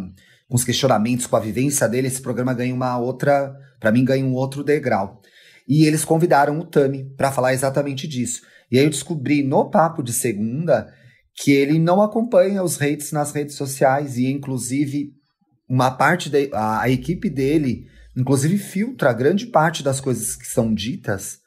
com 0.47 0.57
os 0.57 0.65
questionamentos, 0.65 1.27
com 1.27 1.37
a 1.37 1.41
vivência 1.41 1.89
dele, 1.89 2.09
esse 2.09 2.21
programa 2.21 2.53
ganha 2.53 2.75
uma 2.75 2.99
outra, 2.99 3.57
para 3.81 3.91
mim 3.91 4.05
ganha 4.05 4.25
um 4.25 4.35
outro 4.35 4.63
degrau. 4.63 5.21
E 5.67 5.87
eles 5.87 6.05
convidaram 6.05 6.59
o 6.59 6.65
Tami 6.65 7.05
para 7.17 7.33
falar 7.33 7.55
exatamente 7.55 8.07
disso. 8.07 8.43
E 8.71 8.79
aí 8.79 8.85
eu 8.85 8.91
descobri 8.91 9.43
no 9.43 9.71
papo 9.71 10.03
de 10.03 10.13
segunda 10.13 10.93
que 11.35 11.53
ele 11.53 11.79
não 11.79 12.01
acompanha 12.01 12.63
os 12.63 12.81
hates 12.81 13.13
nas 13.13 13.33
redes 13.33 13.57
sociais 13.57 14.17
e 14.17 14.27
inclusive 14.27 15.13
uma 15.69 15.91
parte 15.91 16.29
da 16.31 16.39
a, 16.53 16.83
a 16.83 16.91
equipe 16.91 17.29
dele, 17.29 17.87
inclusive, 18.17 18.59
filtra 18.59 19.13
grande 19.13 19.47
parte 19.47 19.83
das 19.83 20.01
coisas 20.01 20.37
que 20.37 20.47
são 20.47 20.73
ditas 20.73 21.39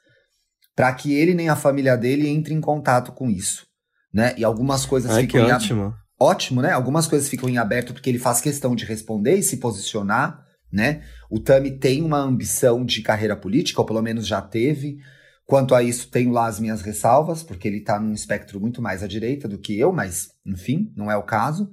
para 0.75 0.93
que 0.93 1.13
ele 1.13 1.33
nem 1.33 1.49
a 1.49 1.55
família 1.55 1.95
dele 1.95 2.27
entre 2.27 2.53
em 2.53 2.61
contato 2.61 3.11
com 3.11 3.29
isso, 3.29 3.65
né? 4.13 4.33
E 4.37 4.43
algumas 4.43 4.85
coisas 4.85 5.11
Ai, 5.11 5.21
ficam 5.21 5.45
que 5.45 5.51
ótimo. 5.51 5.93
ótimo, 6.19 6.61
né? 6.61 6.71
Algumas 6.71 7.07
coisas 7.07 7.29
ficam 7.29 7.49
em 7.49 7.57
aberto 7.57 7.93
porque 7.93 8.09
ele 8.09 8.19
faz 8.19 8.41
questão 8.41 8.75
de 8.75 8.85
responder 8.85 9.35
e 9.35 9.43
se 9.43 9.57
posicionar, 9.57 10.39
né? 10.71 11.01
O 11.29 11.39
Tami 11.39 11.71
tem 11.71 12.01
uma 12.03 12.19
ambição 12.19 12.83
de 12.85 13.01
carreira 13.01 13.35
política, 13.35 13.81
ou 13.81 13.85
pelo 13.85 14.01
menos 14.01 14.27
já 14.27 14.41
teve. 14.41 14.97
Quanto 15.45 15.73
a 15.73 15.81
isso, 15.81 16.09
tenho 16.09 16.31
lá 16.31 16.47
as 16.47 16.59
minhas 16.59 16.81
ressalvas, 16.81 17.41
porque 17.41 17.67
ele 17.67 17.77
está 17.77 17.99
num 17.99 18.13
espectro 18.13 18.59
muito 18.59 18.81
mais 18.81 19.01
à 19.01 19.07
direita 19.07 19.47
do 19.47 19.57
que 19.57 19.79
eu, 19.79 19.93
mas, 19.93 20.29
enfim, 20.45 20.91
não 20.95 21.09
é 21.09 21.15
o 21.15 21.23
caso. 21.23 21.69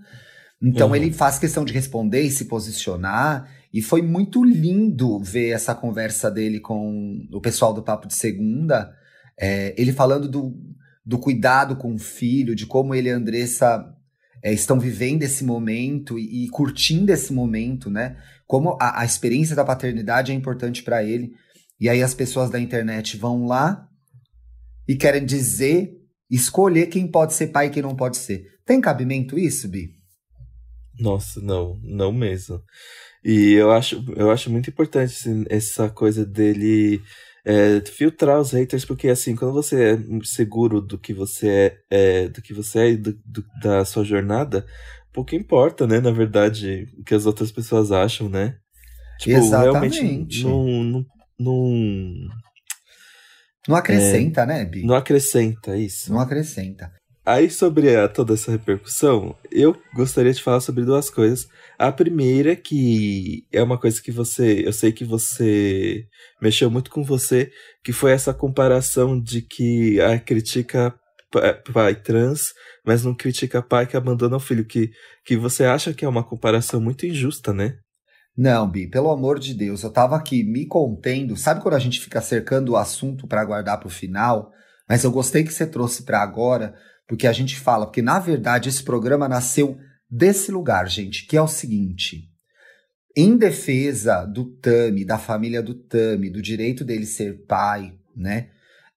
Então 0.62 0.88
uhum. 0.88 0.96
ele 0.96 1.12
faz 1.12 1.38
questão 1.38 1.64
de 1.64 1.72
responder 1.72 2.22
e 2.22 2.30
se 2.30 2.46
posicionar. 2.46 3.50
E 3.72 3.82
foi 3.82 4.00
muito 4.00 4.44
lindo 4.44 5.18
ver 5.18 5.50
essa 5.50 5.74
conversa 5.74 6.30
dele 6.30 6.60
com 6.60 7.26
o 7.32 7.40
pessoal 7.40 7.74
do 7.74 7.82
Papo 7.82 8.06
de 8.06 8.14
Segunda. 8.14 8.94
É, 9.38 9.74
ele 9.76 9.92
falando 9.92 10.28
do, 10.28 10.56
do 11.04 11.18
cuidado 11.18 11.76
com 11.76 11.92
o 11.92 11.98
filho, 11.98 12.54
de 12.54 12.66
como 12.66 12.94
ele 12.94 13.08
e 13.08 13.12
a 13.12 13.16
Andressa 13.16 13.94
é, 14.44 14.52
estão 14.52 14.78
vivendo 14.78 15.22
esse 15.22 15.44
momento 15.44 16.18
e, 16.18 16.44
e, 16.44 16.48
curtindo 16.48 17.10
esse 17.10 17.32
momento, 17.32 17.90
né? 17.90 18.16
Como 18.46 18.76
a, 18.80 19.00
a 19.00 19.04
experiência 19.04 19.56
da 19.56 19.64
paternidade 19.64 20.32
é 20.32 20.34
importante 20.34 20.82
para 20.82 21.02
ele. 21.02 21.32
E 21.80 21.88
aí 21.88 22.02
as 22.02 22.14
pessoas 22.14 22.50
da 22.50 22.60
internet 22.60 23.16
vão 23.16 23.46
lá 23.46 23.88
e 24.86 24.94
querem 24.96 25.24
dizer, 25.24 25.92
escolher 26.30 26.86
quem 26.86 27.06
pode 27.06 27.34
ser 27.34 27.48
pai 27.48 27.66
e 27.66 27.70
quem 27.70 27.82
não 27.82 27.96
pode 27.96 28.16
ser. 28.16 28.46
Tem 28.64 28.80
cabimento 28.80 29.38
isso, 29.38 29.68
Bi? 29.68 29.90
Nossa, 30.98 31.40
não, 31.40 31.78
não 31.82 32.12
mesmo. 32.12 32.62
E 33.24 33.52
eu 33.52 33.72
acho, 33.72 34.04
eu 34.16 34.30
acho 34.30 34.50
muito 34.50 34.70
importante 34.70 35.14
assim, 35.14 35.44
essa 35.48 35.88
coisa 35.88 36.24
dele 36.24 37.02
é, 37.44 37.80
filtrar 37.80 38.40
os 38.40 38.52
haters, 38.52 38.84
porque 38.84 39.08
assim, 39.08 39.34
quando 39.34 39.52
você 39.52 39.94
é 39.94 39.98
seguro 40.24 40.80
do 40.80 40.98
que 40.98 41.12
você 41.12 41.48
é, 41.90 42.24
é 42.24 42.28
do 42.28 42.40
que 42.40 42.54
você 42.54 42.78
é 42.78 42.90
e 42.90 42.96
do, 42.96 43.12
do, 43.24 43.44
da 43.62 43.84
sua 43.84 44.04
jornada, 44.04 44.66
pouco 45.14 45.34
importa, 45.34 45.86
né, 45.86 46.00
na 46.00 46.10
verdade, 46.10 46.88
o 46.98 47.04
que 47.04 47.14
as 47.14 47.24
outras 47.24 47.52
pessoas 47.52 47.92
acham, 47.92 48.28
né? 48.28 48.56
Tipo, 49.18 49.36
Exatamente. 49.36 50.00
realmente 50.00 50.44
não, 50.44 50.84
não, 50.84 51.06
Num. 51.38 52.28
Não 53.66 53.76
acrescenta, 53.76 54.42
é, 54.42 54.46
né, 54.46 54.64
Bi? 54.64 54.84
Não 54.84 54.94
acrescenta, 54.94 55.76
isso. 55.76 56.12
Não 56.12 56.20
acrescenta. 56.20 56.92
Aí, 57.24 57.48
sobre 57.48 57.96
a, 57.96 58.06
toda 58.06 58.34
essa 58.34 58.50
repercussão, 58.50 59.34
eu 59.50 59.74
gostaria 59.94 60.32
de 60.32 60.42
falar 60.42 60.60
sobre 60.60 60.84
duas 60.84 61.08
coisas. 61.08 61.48
A 61.78 61.90
primeira, 61.90 62.54
que 62.54 63.46
é 63.50 63.62
uma 63.62 63.78
coisa 63.78 64.02
que 64.02 64.12
você. 64.12 64.62
Eu 64.66 64.72
sei 64.72 64.92
que 64.92 65.04
você 65.04 66.06
mexeu 66.42 66.70
muito 66.70 66.90
com 66.90 67.02
você, 67.02 67.50
que 67.82 67.92
foi 67.92 68.12
essa 68.12 68.34
comparação 68.34 69.18
de 69.18 69.40
que 69.40 69.98
a 70.02 70.18
critica 70.18 70.94
pai 71.72 71.94
trans, 71.94 72.52
mas 72.84 73.04
não 73.04 73.14
critica 73.14 73.62
pai 73.62 73.86
que 73.86 73.96
abandona 73.96 74.36
o 74.36 74.40
filho. 74.40 74.64
Que, 74.64 74.90
que 75.24 75.36
você 75.36 75.64
acha 75.64 75.92
que 75.92 76.04
é 76.04 76.08
uma 76.08 76.24
comparação 76.24 76.80
muito 76.80 77.06
injusta, 77.06 77.52
né? 77.52 77.78
Não, 78.36 78.68
Bi, 78.68 78.88
pelo 78.88 79.10
amor 79.10 79.38
de 79.38 79.54
Deus, 79.54 79.82
eu 79.82 79.90
tava 79.90 80.16
aqui 80.16 80.42
me 80.42 80.66
contendo. 80.66 81.36
Sabe 81.36 81.60
quando 81.60 81.74
a 81.74 81.78
gente 81.78 82.00
fica 82.00 82.20
cercando 82.20 82.72
o 82.72 82.76
assunto 82.76 83.28
para 83.28 83.44
guardar 83.44 83.78
pro 83.78 83.88
final? 83.88 84.50
Mas 84.88 85.04
eu 85.04 85.10
gostei 85.10 85.44
que 85.44 85.52
você 85.52 85.66
trouxe 85.66 86.02
para 86.02 86.20
agora 86.20 86.74
porque 87.06 87.26
a 87.26 87.32
gente 87.32 87.58
fala, 87.58 87.86
porque 87.86 88.02
na 88.02 88.18
verdade 88.18 88.68
esse 88.68 88.82
programa 88.82 89.28
nasceu 89.28 89.78
desse 90.10 90.50
lugar, 90.50 90.88
gente, 90.88 91.26
que 91.26 91.36
é 91.36 91.42
o 91.42 91.48
seguinte: 91.48 92.30
em 93.16 93.36
defesa 93.36 94.24
do 94.24 94.46
Tami, 94.56 95.04
da 95.04 95.18
família 95.18 95.62
do 95.62 95.74
Tami, 95.74 96.30
do 96.30 96.42
direito 96.42 96.84
dele 96.84 97.06
ser 97.06 97.44
pai, 97.46 97.94
né? 98.16 98.50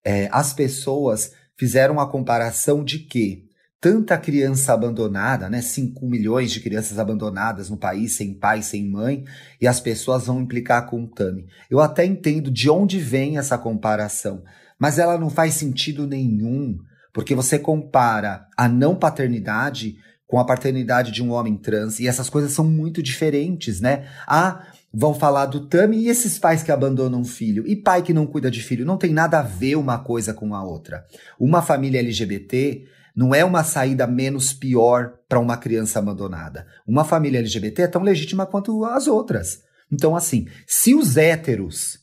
É, 0.04 0.30
as 0.32 0.54
pessoas 0.54 1.34
fizeram 1.58 1.96
uma 1.96 2.10
comparação 2.10 2.84
de 2.84 3.00
que 3.00 3.48
tanta 3.80 4.18
criança 4.18 4.74
abandonada, 4.74 5.50
né? 5.50 5.62
5 5.62 6.06
milhões 6.06 6.52
de 6.52 6.60
crianças 6.60 6.98
abandonadas 7.00 7.70
no 7.70 7.78
país, 7.78 8.14
sem 8.14 8.34
pai, 8.34 8.62
sem 8.62 8.90
mãe, 8.90 9.24
e 9.62 9.68
as 9.68 9.80
pessoas 9.80 10.26
vão 10.26 10.42
implicar 10.42 10.88
com 10.88 11.04
o 11.04 11.08
Tami. 11.08 11.46
Eu 11.70 11.80
até 11.80 12.06
entendo 12.06 12.50
de 12.50 12.70
onde 12.70 13.00
vem 13.00 13.38
essa 13.38 13.58
comparação, 13.58 14.44
mas 14.80 15.00
ela 15.00 15.18
não 15.18 15.30
faz 15.30 15.54
sentido 15.54 16.08
nenhum 16.08 16.78
porque 17.14 17.34
você 17.34 17.58
compara 17.58 18.46
a 18.56 18.68
não 18.70 18.96
paternidade 18.96 19.98
com 20.28 20.40
a 20.40 20.46
paternidade 20.46 21.12
de 21.12 21.24
um 21.24 21.32
homem 21.32 21.58
trans 21.58 22.00
e 22.00 22.08
essas 22.08 22.30
coisas 22.30 22.52
são 22.52 22.64
muito 22.64 23.02
diferentes, 23.02 23.82
né? 23.82 24.08
Ah, 24.28 24.68
vão 24.94 25.14
falar 25.14 25.46
do 25.48 25.68
Tami 25.68 25.98
e 25.98 26.10
esses 26.10 26.40
pais 26.40 26.64
que 26.64 26.72
abandonam 26.72 27.24
filho 27.24 27.68
e 27.68 27.76
pai 27.76 28.02
que 28.02 28.14
não 28.14 28.26
cuida 28.26 28.50
de 28.50 28.62
filho, 28.62 28.86
não 28.86 28.98
tem 28.98 29.12
nada 29.12 29.40
a 29.40 29.44
ver 29.44 29.76
uma 29.76 30.00
coisa 30.00 30.34
com 30.34 30.56
a 30.56 30.64
outra. 30.64 31.06
Uma 31.40 31.62
família 31.62 32.00
LGBT 32.00 32.86
não 33.16 33.34
é 33.34 33.44
uma 33.44 33.64
saída 33.64 34.06
menos 34.06 34.54
pior 34.54 35.14
para 35.28 35.40
uma 35.40 35.58
criança 35.58 36.00
abandonada. 36.00 36.68
Uma 36.86 37.04
família 37.04 37.40
LGBT 37.40 37.84
é 37.84 37.88
tão 37.88 38.04
legítima 38.04 38.46
quanto 38.46 38.86
as 38.86 39.08
outras. 39.08 39.62
Então, 39.92 40.16
assim, 40.16 40.48
se 40.68 40.94
os 40.94 41.18
héteros 41.18 42.00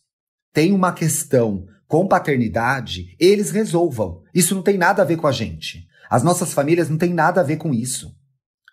têm 0.53 0.73
uma 0.73 0.93
questão 0.93 1.67
com 1.87 2.09
paternidade, 2.09 3.15
eles 3.21 3.51
resolvam. 3.51 4.23
Isso 4.35 4.55
não 4.55 4.63
tem 4.63 4.77
nada 4.77 5.03
a 5.03 5.05
ver 5.05 5.17
com 5.17 5.27
a 5.27 5.33
gente. 5.33 5.87
As 6.11 6.23
nossas 6.23 6.53
famílias 6.53 6.89
não 6.89 6.99
têm 6.99 7.15
nada 7.15 7.41
a 7.41 7.45
ver 7.45 7.57
com 7.57 7.73
isso. 7.73 8.13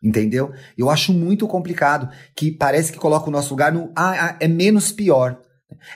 Entendeu? 0.02 0.52
Eu 0.78 0.90
acho 0.90 1.14
muito 1.14 1.48
complicado 1.48 2.10
que 2.36 2.52
parece 2.52 2.92
que 2.92 2.98
coloca 2.98 3.30
o 3.30 3.32
nosso 3.32 3.52
lugar 3.52 3.72
no 3.72 3.92
ah, 3.96 4.30
ah, 4.30 4.36
é 4.40 4.48
menos 4.48 4.92
pior. 4.92 5.40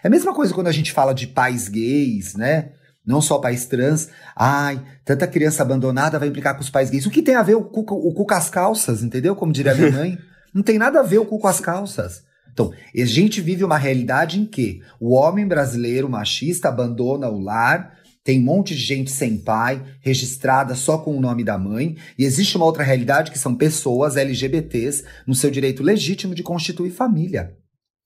É 0.03 0.07
a 0.07 0.11
mesma 0.11 0.33
coisa 0.33 0.53
quando 0.53 0.67
a 0.67 0.71
gente 0.71 0.91
fala 0.91 1.13
de 1.13 1.27
pais 1.27 1.67
gays, 1.67 2.35
né? 2.35 2.69
Não 3.05 3.21
só 3.21 3.39
pais 3.39 3.65
trans. 3.65 4.09
Ai, 4.35 4.81
tanta 5.03 5.27
criança 5.27 5.63
abandonada 5.63 6.19
vai 6.19 6.27
implicar 6.27 6.55
com 6.55 6.61
os 6.61 6.69
pais 6.69 6.89
gays. 6.89 7.05
O 7.05 7.11
que 7.11 7.21
tem 7.21 7.35
a 7.35 7.43
ver 7.43 7.55
o 7.55 7.63
cu, 7.63 7.81
o 7.81 8.13
cu 8.13 8.25
com 8.25 8.33
as 8.33 8.49
calças, 8.49 9.03
entendeu? 9.03 9.35
Como 9.35 9.51
diria 9.51 9.75
minha 9.75 9.91
mãe. 9.91 10.17
Não 10.53 10.63
tem 10.63 10.77
nada 10.77 10.99
a 10.99 11.03
ver 11.03 11.17
o 11.17 11.25
cu 11.25 11.39
com 11.39 11.47
as 11.47 11.59
calças. 11.59 12.23
Então, 12.51 12.71
a 12.71 13.05
gente 13.05 13.41
vive 13.41 13.65
uma 13.65 13.77
realidade 13.77 14.39
em 14.39 14.45
que 14.45 14.81
o 14.99 15.13
homem 15.13 15.45
brasileiro 15.45 16.09
machista 16.09 16.69
abandona 16.69 17.27
o 17.27 17.37
lar, 17.37 17.97
tem 18.25 18.39
um 18.39 18.43
monte 18.43 18.73
de 18.73 18.81
gente 18.81 19.11
sem 19.11 19.37
pai, 19.37 19.81
registrada 20.01 20.73
só 20.73 20.97
com 20.97 21.15
o 21.15 21.21
nome 21.21 21.43
da 21.43 21.59
mãe, 21.59 21.95
e 22.17 22.25
existe 22.25 22.57
uma 22.57 22.65
outra 22.65 22.83
realidade 22.83 23.29
que 23.29 23.37
são 23.37 23.53
pessoas 23.53 24.17
LGBTs 24.17 25.05
no 25.27 25.35
seu 25.35 25.51
direito 25.51 25.83
legítimo 25.83 26.33
de 26.33 26.41
constituir 26.41 26.89
família. 26.89 27.55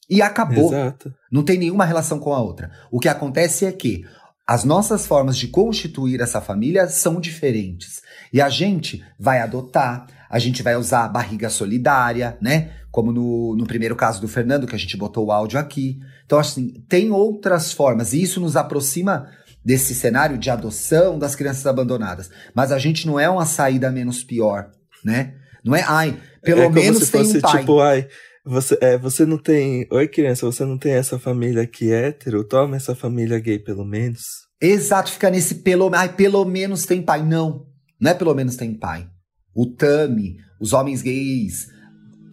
E 0.10 0.22
acabou. 0.22 0.74
Exato. 0.74 1.14
Não 1.32 1.42
tem 1.42 1.58
nenhuma 1.58 1.86
relação 1.86 2.20
com 2.20 2.34
a 2.34 2.42
outra. 2.42 2.70
O 2.92 3.00
que 3.00 3.08
acontece 3.08 3.66
é 3.66 3.72
que 3.72 4.04
as 4.46 4.66
nossas 4.66 5.08
formas 5.08 5.38
de 5.38 5.48
constituir 5.48 6.20
essa 6.20 6.42
família 6.42 6.90
são 6.90 7.22
diferentes. 7.22 8.02
E 8.34 8.42
a 8.42 8.50
gente 8.50 9.02
vai 9.18 9.40
adotar, 9.40 10.06
a 10.30 10.38
gente 10.38 10.62
vai 10.62 10.76
usar 10.76 11.06
a 11.06 11.08
barriga 11.08 11.50
solidária, 11.50 12.38
né? 12.42 12.74
Como 12.92 13.14
no, 13.14 13.56
no 13.56 13.66
primeiro 13.66 13.96
caso 13.96 14.20
do 14.20 14.28
Fernando, 14.28 14.68
que 14.68 14.76
a 14.76 14.80
gente 14.80 14.98
botou 14.98 15.28
o 15.28 15.32
áudio 15.32 15.58
aqui. 15.58 16.00
Então, 16.26 16.38
assim, 16.38 16.84
tem 16.90 17.10
outras 17.10 17.72
formas. 17.72 18.12
E 18.12 18.22
isso 18.22 18.42
nos 18.42 18.58
aproxima 18.58 19.30
desse 19.64 19.94
cenário 19.94 20.38
de 20.38 20.50
adoção 20.50 21.20
das 21.20 21.36
crianças 21.36 21.66
abandonadas. 21.66 22.30
Mas 22.54 22.72
a 22.72 22.80
gente 22.80 23.06
não 23.06 23.20
é 23.20 23.30
uma 23.30 23.46
saída 23.46 23.92
menos 23.92 24.24
pior, 24.24 24.72
né? 25.04 25.36
Não 25.64 25.76
é, 25.76 25.84
ai, 25.88 26.18
pelo 26.42 26.62
é 26.62 26.70
menos 26.70 27.04
se 27.04 27.12
tem 27.12 27.24
fosse, 27.24 27.38
um 27.38 27.42
pai. 27.42 27.60
Tipo, 27.60 27.80
ai, 27.80 28.08
você, 28.46 28.78
é, 28.82 28.98
você 28.98 29.26
não 29.26 29.38
tem. 29.38 29.88
Oi, 29.92 30.08
criança, 30.08 30.46
você 30.46 30.66
não 30.66 30.78
tem 30.78 30.94
essa 30.94 31.20
família 31.20 31.64
aqui 31.64 31.92
hétero? 31.92 32.44
Toma 32.44 32.76
essa 32.76 32.96
família 32.96 33.40
gay, 33.40 33.60
pelo 33.60 33.86
menos. 33.86 34.24
Exato, 34.62 35.12
fica 35.12 35.30
nesse 35.30 35.56
pelo, 35.56 35.94
ai, 35.94 36.14
pelo 36.14 36.44
menos 36.46 36.86
tem 36.86 37.02
pai. 37.02 37.24
Não, 37.24 37.66
não 38.00 38.12
é 38.12 38.14
pelo 38.14 38.34
menos 38.34 38.56
tem 38.56 38.74
pai. 38.74 39.08
O 39.54 39.66
Tami, 39.66 40.38
os 40.60 40.74
homens 40.74 41.02
gays, 41.02 41.68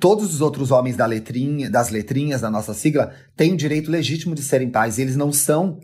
todos 0.01 0.35
os 0.35 0.41
outros 0.41 0.71
homens 0.71 0.97
da 0.97 1.07
letrinha, 1.07 1.71
das 1.71 1.91
letrinhas 1.91 2.41
da 2.41 2.51
nossa 2.51 2.75
sigla 2.75 3.13
têm 3.37 3.53
o 3.53 3.57
direito 3.57 3.91
legítimo 3.91 4.35
de 4.35 4.43
serem 4.43 4.71
pais. 4.71 4.99
Eles 4.99 5.17
não 5.17 5.33
são 5.33 5.81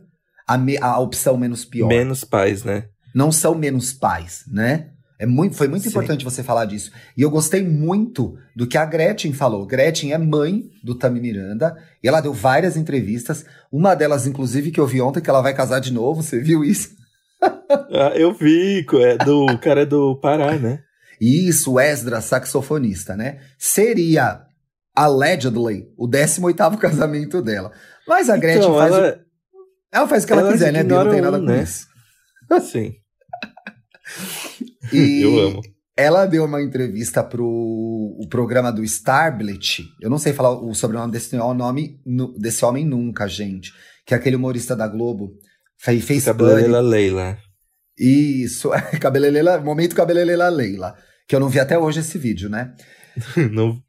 a, 0.53 0.59
me, 0.59 0.77
a 0.79 0.99
opção 0.99 1.37
menos 1.37 1.65
pior. 1.65 1.88
Menos 1.88 2.25
pais, 2.25 2.62
né? 2.62 2.85
Não 3.15 3.33
são 3.33 3.55
menos 3.55 3.93
pais, 3.93 4.45
né? 4.47 4.88
É 5.19 5.27
muito, 5.27 5.55
foi 5.55 5.69
muito 5.69 5.85
Sim. 5.85 5.91
importante 5.91 6.25
você 6.25 6.43
falar 6.43 6.65
disso. 6.65 6.91
E 7.17 7.23
eu 7.23 7.31
gostei 7.31 7.62
muito 7.62 8.37
do 8.57 8.67
que 8.67 8.77
a 8.77 8.85
Gretchen 8.85 9.33
falou. 9.33 9.65
Gretchen 9.65 10.12
é 10.12 10.19
mãe 10.19 10.65
do 10.83 10.97
Tami 10.97 11.21
Miranda 11.21 11.77
e 12.03 12.09
ela 12.09 12.21
deu 12.21 12.33
várias 12.33 12.77
entrevistas. 12.77 13.45
Uma 13.71 13.95
delas, 13.95 14.27
inclusive, 14.27 14.73
que 14.73 14.81
eu 14.81 14.87
vi 14.87 15.01
ontem, 15.01 15.21
que 15.21 15.31
ela 15.31 15.41
vai 15.41 15.55
casar 15.55 15.79
de 15.79 15.93
novo. 15.93 16.23
Você 16.23 16.41
viu 16.41 16.65
isso? 16.65 16.91
Ah, 17.91 18.12
eu 18.15 18.35
vi, 18.35 18.87
é 19.01 19.17
do 19.17 19.47
o 19.47 19.59
cara 19.59 19.83
é 19.83 19.87
do 19.87 20.17
Pará, 20.21 20.57
né? 20.59 20.81
Isso, 21.21 21.81
Esdra, 21.81 22.21
saxofonista, 22.21 23.17
né? 23.17 23.41
Seria, 23.59 24.43
allegedly, 24.95 25.88
o 25.97 26.07
18º 26.07 26.77
casamento 26.79 27.41
dela. 27.41 27.73
Mas 28.07 28.29
a 28.29 28.37
Gretchen 28.37 28.62
Então, 28.62 28.77
faz, 28.77 28.95
o, 28.95 29.19
ela, 29.93 30.01
ela 30.03 30.09
faz 30.09 30.25
o 30.25 30.27
que 30.27 30.33
ela, 30.33 30.43
elas 30.43 30.53
quiser, 30.55 30.73
né? 30.73 30.83
Bia? 30.83 30.97
Não 31.05 31.11
tem 31.11 31.21
nada 31.21 31.37
ignoram 31.39 31.47
com 31.47 31.53
um, 31.53 31.57
né? 31.57 31.63
isso. 31.63 31.87
sim, 32.71 32.93
E 34.93 35.21
eu 35.23 35.39
amo. 35.39 35.61
ela 35.97 36.27
deu 36.27 36.45
uma 36.45 36.63
entrevista 36.63 37.23
pro 37.23 37.47
o 37.47 38.27
programa 38.29 38.71
do 38.73 38.85
Starblet. 38.85 39.85
Eu 40.01 40.11
não 40.11 40.19
sei 40.19 40.33
falar 40.33 40.51
o 40.53 40.75
sobrenome 40.75 41.13
desse 41.13 41.35
nome, 41.37 42.01
nu- 42.07 42.33
desse 42.39 42.65
homem 42.65 42.85
nunca, 42.85 43.27
gente. 43.27 43.73
Que 44.07 44.15
é 44.15 44.17
aquele 44.17 44.37
humorista 44.37 44.75
da 44.77 44.87
Globo. 44.87 45.33
Fe- 45.79 46.01
Fez 46.01 46.27
Bunny. 46.29 46.69
Leila. 46.69 47.39
Isso, 47.99 48.71
cabelelela, 49.01 49.61
momento 49.61 49.95
cabelelela 49.95 50.49
Leila. 50.49 50.95
Que 51.29 51.35
eu 51.37 51.41
não 51.41 51.49
vi 51.49 51.59
até 51.61 51.79
hoje 51.79 52.01
esse 52.01 52.19
vídeo, 52.19 52.49
né? 52.49 52.75
Não, 53.53 53.81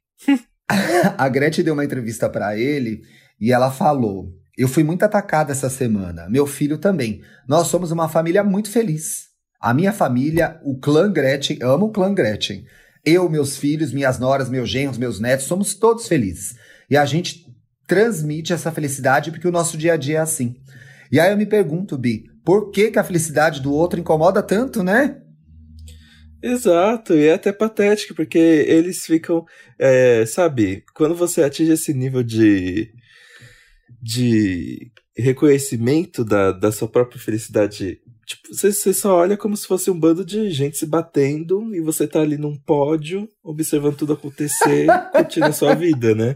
A 1.17 1.27
Gretchen 1.29 1.63
deu 1.63 1.73
uma 1.73 1.85
entrevista 1.85 2.29
pra 2.29 2.57
ele 2.57 3.01
e 3.39 3.51
ela 3.51 3.71
falou: 3.71 4.29
Eu 4.57 4.67
fui 4.67 4.83
muito 4.83 5.03
atacada 5.03 5.51
essa 5.51 5.69
semana, 5.69 6.29
meu 6.29 6.45
filho 6.45 6.77
também. 6.77 7.21
Nós 7.47 7.67
somos 7.67 7.91
uma 7.91 8.07
família 8.07 8.43
muito 8.43 8.69
feliz. 8.69 9.29
A 9.59 9.73
minha 9.73 9.91
família, 9.91 10.59
o 10.63 10.77
clã 10.77 11.11
Gretchen, 11.11 11.57
amo 11.61 11.87
o 11.87 11.91
clã 11.91 12.13
Gretchen. 12.13 12.65
Eu, 13.03 13.27
meus 13.29 13.57
filhos, 13.57 13.91
minhas 13.91 14.19
noras, 14.19 14.49
meus 14.49 14.69
genros, 14.69 14.97
meus 14.97 15.19
netos, 15.19 15.47
somos 15.47 15.73
todos 15.73 16.07
felizes. 16.07 16.55
E 16.89 16.95
a 16.95 17.05
gente 17.05 17.47
transmite 17.87 18.53
essa 18.53 18.71
felicidade 18.71 19.31
porque 19.31 19.47
o 19.47 19.51
nosso 19.51 19.77
dia 19.77 19.93
a 19.93 19.97
dia 19.97 20.17
é 20.17 20.21
assim. 20.21 20.55
E 21.11 21.19
aí 21.19 21.31
eu 21.31 21.37
me 21.37 21.45
pergunto, 21.45 21.97
Bi, 21.97 22.25
por 22.45 22.71
que, 22.71 22.91
que 22.91 22.99
a 22.99 23.03
felicidade 23.03 23.61
do 23.61 23.73
outro 23.73 23.99
incomoda 23.99 24.43
tanto, 24.43 24.83
né? 24.83 25.19
Exato, 26.41 27.13
e 27.13 27.27
é 27.27 27.33
até 27.33 27.53
patético, 27.53 28.13
porque 28.13 28.37
eles 28.37 29.05
ficam, 29.05 29.45
é, 29.79 30.25
sabe, 30.25 30.83
quando 30.93 31.15
você 31.15 31.41
atinge 31.41 31.71
esse 31.71 31.93
nível 31.93 32.21
de, 32.21 32.91
de 34.03 34.91
reconhecimento 35.17 36.25
da, 36.25 36.51
da 36.51 36.71
sua 36.71 36.87
própria 36.89 37.19
felicidade, 37.19 37.99
tipo, 38.25 38.53
você, 38.53 38.71
você 38.73 38.93
só 38.93 39.15
olha 39.15 39.37
como 39.37 39.55
se 39.55 39.65
fosse 39.65 39.89
um 39.89 39.97
bando 39.97 40.25
de 40.25 40.49
gente 40.49 40.77
se 40.77 40.85
batendo 40.85 41.73
e 41.73 41.79
você 41.79 42.05
tá 42.07 42.19
ali 42.19 42.37
num 42.37 42.57
pódio, 42.57 43.29
observando 43.43 43.95
tudo 43.95 44.13
acontecer, 44.13 44.87
curtindo 45.15 45.45
a 45.45 45.53
sua 45.53 45.73
vida, 45.73 46.13
né? 46.13 46.35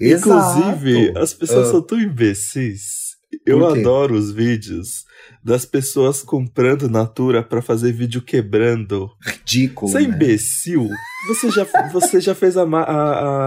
Inclusive, 0.00 1.00
Exato. 1.06 1.18
as 1.18 1.34
pessoas 1.34 1.68
Ah. 1.68 1.70
são 1.72 1.82
tão 1.82 2.00
imbecis. 2.00 3.10
Eu 3.46 3.64
adoro 3.66 4.14
os 4.16 4.32
vídeos 4.32 5.04
das 5.42 5.64
pessoas 5.64 6.20
comprando 6.20 6.88
Natura 6.90 7.42
pra 7.44 7.62
fazer 7.62 7.92
vídeo 7.92 8.20
quebrando 8.20 9.08
Ridículo. 9.24 9.90
você 9.90 9.98
é 9.98 10.00
né? 10.00 10.08
imbecil? 10.14 10.88
Você 11.28 11.48
já, 11.50 11.64
você 11.92 12.20
já 12.20 12.34
fez 12.34 12.56
a, 12.56 12.64
a, 12.64 12.82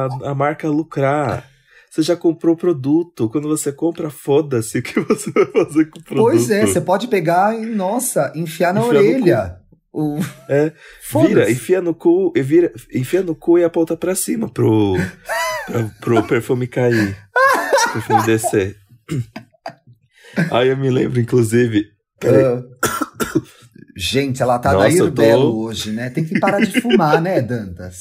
a, 0.06 0.32
a 0.32 0.36
marca 0.36 0.70
lucrar. 0.70 1.50
Você 1.94 2.02
já 2.02 2.16
comprou 2.16 2.56
o 2.56 2.58
produto. 2.58 3.30
Quando 3.30 3.48
você 3.48 3.72
compra, 3.72 4.10
foda-se 4.10 4.80
o 4.80 4.82
que 4.82 5.00
você 5.00 5.30
vai 5.30 5.46
fazer 5.46 5.86
com 5.92 6.00
o 6.00 6.04
produto. 6.04 6.24
Pois 6.26 6.50
é, 6.50 6.66
você 6.66 6.82
pode 6.82 7.08
pegar 7.08 7.56
e, 7.56 7.68
nossa, 7.68 8.34
enfiar 8.36 8.74
na 8.74 8.80
Enfiar 8.82 8.96
orelha. 9.00 9.58
O... 9.94 10.18
É, 10.50 10.74
Vira, 11.28 11.52
enfia 11.52 11.80
no 11.80 11.94
cu, 11.94 12.34
e 12.36 12.42
vira, 12.42 12.74
enfia 12.92 13.22
no 13.22 13.36
cu 13.36 13.60
e 13.60 13.64
aponta 13.64 13.96
pra 13.96 14.16
cima 14.16 14.50
pro, 14.50 14.96
pra- 15.68 15.92
pro 16.02 16.24
perfume 16.24 16.66
cair. 16.66 17.16
perfume 17.94 18.24
descer. 18.26 18.76
Aí 20.50 20.70
eu 20.70 20.78
me 20.78 20.90
lembro, 20.90 21.20
inclusive. 21.20 21.86
Ah. 22.26 22.64
Gente, 23.96 24.42
ela 24.42 24.58
tá 24.58 24.74
Nossa, 24.74 24.88
da 24.90 24.94
eu 24.96 25.12
tô- 25.12 25.22
Irbelo 25.22 25.60
hoje, 25.60 25.92
né? 25.92 26.10
Tem 26.10 26.26
que 26.26 26.40
parar 26.40 26.60
de 26.66 26.82
fumar, 26.82 27.22
né, 27.22 27.40
Dantas? 27.40 27.98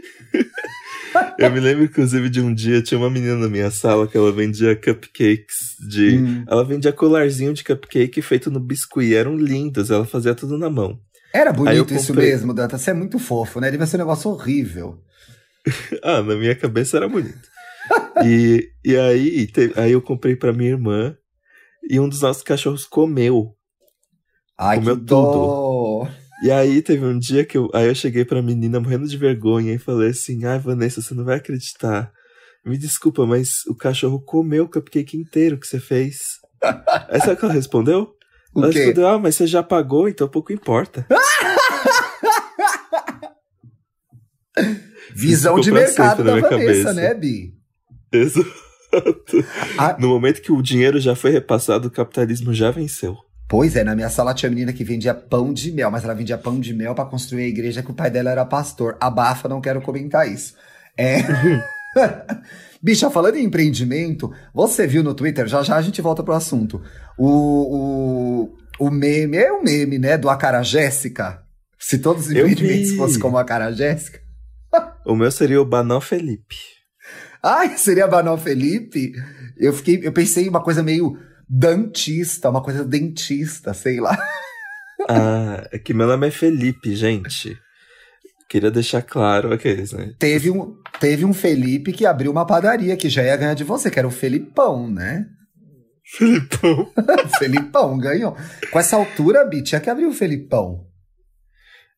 Eu 1.38 1.50
me 1.50 1.60
lembro, 1.60 1.84
inclusive, 1.84 2.28
de 2.30 2.40
um 2.40 2.52
dia 2.54 2.82
tinha 2.82 2.98
uma 2.98 3.10
menina 3.10 3.36
na 3.36 3.48
minha 3.48 3.70
sala 3.70 4.06
que 4.06 4.16
ela 4.16 4.32
vendia 4.32 4.74
cupcakes 4.76 5.76
de. 5.88 6.18
Hum. 6.18 6.44
Ela 6.48 6.64
vendia 6.64 6.92
colarzinho 6.92 7.52
de 7.52 7.62
cupcake 7.64 8.20
feito 8.22 8.50
no 8.50 8.58
biscuit. 8.60 9.14
Eram 9.14 9.36
lindos, 9.36 9.90
ela 9.90 10.04
fazia 10.04 10.34
tudo 10.34 10.56
na 10.58 10.68
mão. 10.70 10.98
Era 11.32 11.52
bonito 11.52 11.92
eu 11.92 11.96
isso 11.98 12.08
comprei. 12.08 12.30
mesmo, 12.30 12.54
Dantas. 12.54 12.80
Você 12.80 12.90
é 12.90 12.94
muito 12.94 13.18
fofo, 13.18 13.60
né? 13.60 13.70
Devia 13.70 13.86
ser 13.86 13.96
um 13.96 14.00
negócio 14.00 14.30
horrível. 14.30 14.98
Ah, 16.02 16.22
na 16.22 16.36
minha 16.36 16.54
cabeça 16.54 16.96
era 16.96 17.08
bonito. 17.08 17.48
e, 18.24 18.70
e 18.84 18.96
aí, 18.96 19.46
te- 19.48 19.72
aí 19.76 19.92
eu 19.92 20.00
comprei 20.00 20.34
pra 20.36 20.52
minha 20.52 20.70
irmã 20.70 21.16
e 21.90 21.98
um 22.00 22.08
dos 22.08 22.20
nossos 22.22 22.42
cachorros 22.42 22.84
comeu. 22.86 23.52
Ai, 24.58 24.78
Comeu 24.78 24.96
que 24.96 25.02
dó. 25.02 25.16
E 26.44 26.50
aí 26.50 26.82
teve 26.82 27.04
um 27.04 27.18
dia 27.18 27.44
que 27.44 27.56
eu, 27.56 27.70
aí 27.72 27.86
eu 27.88 27.94
cheguei 27.94 28.24
pra 28.24 28.42
menina 28.42 28.78
morrendo 28.78 29.08
de 29.08 29.16
vergonha 29.16 29.72
e 29.72 29.78
falei 29.78 30.10
assim: 30.10 30.44
Ai, 30.44 30.58
Vanessa, 30.58 31.00
você 31.00 31.14
não 31.14 31.24
vai 31.24 31.36
acreditar. 31.36 32.12
Me 32.64 32.76
desculpa, 32.76 33.24
mas 33.26 33.64
o 33.68 33.74
cachorro 33.74 34.20
comeu 34.20 34.64
o 34.64 34.68
cupcake 34.68 35.16
inteiro 35.16 35.58
que 35.58 35.66
você 35.66 35.78
fez. 35.80 36.18
aí 37.08 37.20
sabe 37.20 37.34
o 37.34 37.36
que 37.36 37.44
ela 37.44 37.54
respondeu? 37.54 38.12
O 38.54 38.62
ela 38.62 38.72
quê? 38.72 38.78
respondeu: 38.80 39.08
Ah, 39.08 39.18
mas 39.18 39.34
você 39.36 39.46
já 39.46 39.62
pagou, 39.62 40.08
então 40.08 40.28
pouco 40.28 40.52
importa. 40.52 41.06
Visão 45.14 45.58
de 45.60 45.70
mercado 45.72 46.22
da 46.24 46.32
Vanessa, 46.34 46.48
cabeça. 46.48 46.92
né, 46.92 47.14
Bi? 47.14 47.54
Exato. 48.12 48.46
Ah, 49.78 49.96
No 49.98 50.08
momento 50.08 50.40
que 50.40 50.52
o 50.52 50.62
dinheiro 50.62 50.98
já 51.00 51.14
foi 51.14 51.30
repassado, 51.30 51.88
o 51.88 51.90
capitalismo 51.90 52.52
já 52.54 52.70
venceu. 52.70 53.16
Pois 53.48 53.76
é, 53.76 53.84
na 53.84 53.94
minha 53.94 54.10
sala 54.10 54.34
tinha 54.34 54.50
menina 54.50 54.72
que 54.72 54.82
vendia 54.82 55.14
pão 55.14 55.52
de 55.52 55.70
mel, 55.70 55.90
mas 55.90 56.02
ela 56.02 56.14
vendia 56.14 56.36
pão 56.36 56.58
de 56.58 56.74
mel 56.74 56.94
pra 56.94 57.04
construir 57.04 57.44
a 57.44 57.48
igreja 57.48 57.82
que 57.82 57.90
o 57.90 57.94
pai 57.94 58.10
dela 58.10 58.30
era 58.30 58.44
pastor. 58.44 58.96
Abafa, 59.00 59.48
não 59.48 59.60
quero 59.60 59.80
comentar 59.80 60.28
isso. 60.30 60.54
É. 60.98 61.18
Bicha, 62.82 63.08
falando 63.10 63.36
em 63.36 63.44
empreendimento, 63.44 64.32
você 64.52 64.86
viu 64.86 65.02
no 65.02 65.14
Twitter, 65.14 65.46
já 65.46 65.62
já 65.62 65.76
a 65.76 65.82
gente 65.82 66.02
volta 66.02 66.22
pro 66.22 66.34
assunto. 66.34 66.82
O, 67.16 68.48
o, 68.80 68.86
o 68.86 68.90
meme, 68.90 69.36
é 69.36 69.52
o 69.52 69.62
meme, 69.62 69.98
né, 69.98 70.18
do 70.18 70.28
Acara 70.28 70.62
Jéssica. 70.62 71.42
Se 71.78 71.98
todos 71.98 72.26
os 72.26 72.30
empreendimentos 72.32 72.92
fossem 72.92 73.20
como 73.20 73.38
a 73.38 73.42
Acara 73.42 73.72
Jéssica. 73.72 74.20
O 75.04 75.14
meu 75.14 75.30
seria 75.30 75.60
o 75.60 75.64
Banal 75.64 76.00
Felipe. 76.00 76.56
Ai, 77.42 77.78
seria 77.78 78.08
Banal 78.08 78.36
Felipe? 78.36 79.12
Eu 79.56 79.72
fiquei, 79.72 80.00
eu 80.02 80.12
pensei 80.12 80.46
em 80.46 80.48
uma 80.48 80.62
coisa 80.62 80.82
meio 80.82 81.16
dentista, 81.48 82.50
uma 82.50 82.62
coisa 82.62 82.84
dentista, 82.84 83.72
sei 83.74 84.00
lá. 84.00 84.16
Ah, 85.08 85.68
é 85.70 85.78
que 85.78 85.92
meu 85.94 86.06
nome 86.06 86.26
é 86.26 86.30
Felipe, 86.32 86.96
gente. 86.96 87.56
Queria 88.48 88.70
deixar 88.70 89.02
claro 89.02 89.52
aqueles, 89.52 89.92
né? 89.92 90.14
Teve 90.18 90.50
um, 90.50 90.74
teve 90.98 91.24
um 91.24 91.34
Felipe 91.34 91.92
que 91.92 92.06
abriu 92.06 92.32
uma 92.32 92.46
padaria 92.46 92.96
que 92.96 93.08
já 93.08 93.22
ia 93.22 93.36
ganhar 93.36 93.54
de 93.54 93.62
você, 93.62 93.88
que 93.90 93.98
era 93.98 94.08
o 94.08 94.10
Felipão, 94.10 94.90
né? 94.90 95.26
Felipão. 96.16 96.90
Felipão 97.38 97.98
ganhou. 97.98 98.36
Com 98.72 98.80
essa 98.80 98.96
altura, 98.96 99.44
Bi, 99.44 99.62
tinha 99.62 99.80
que 99.80 99.90
abrir 99.90 100.06
o 100.06 100.12
Felipão. 100.14 100.86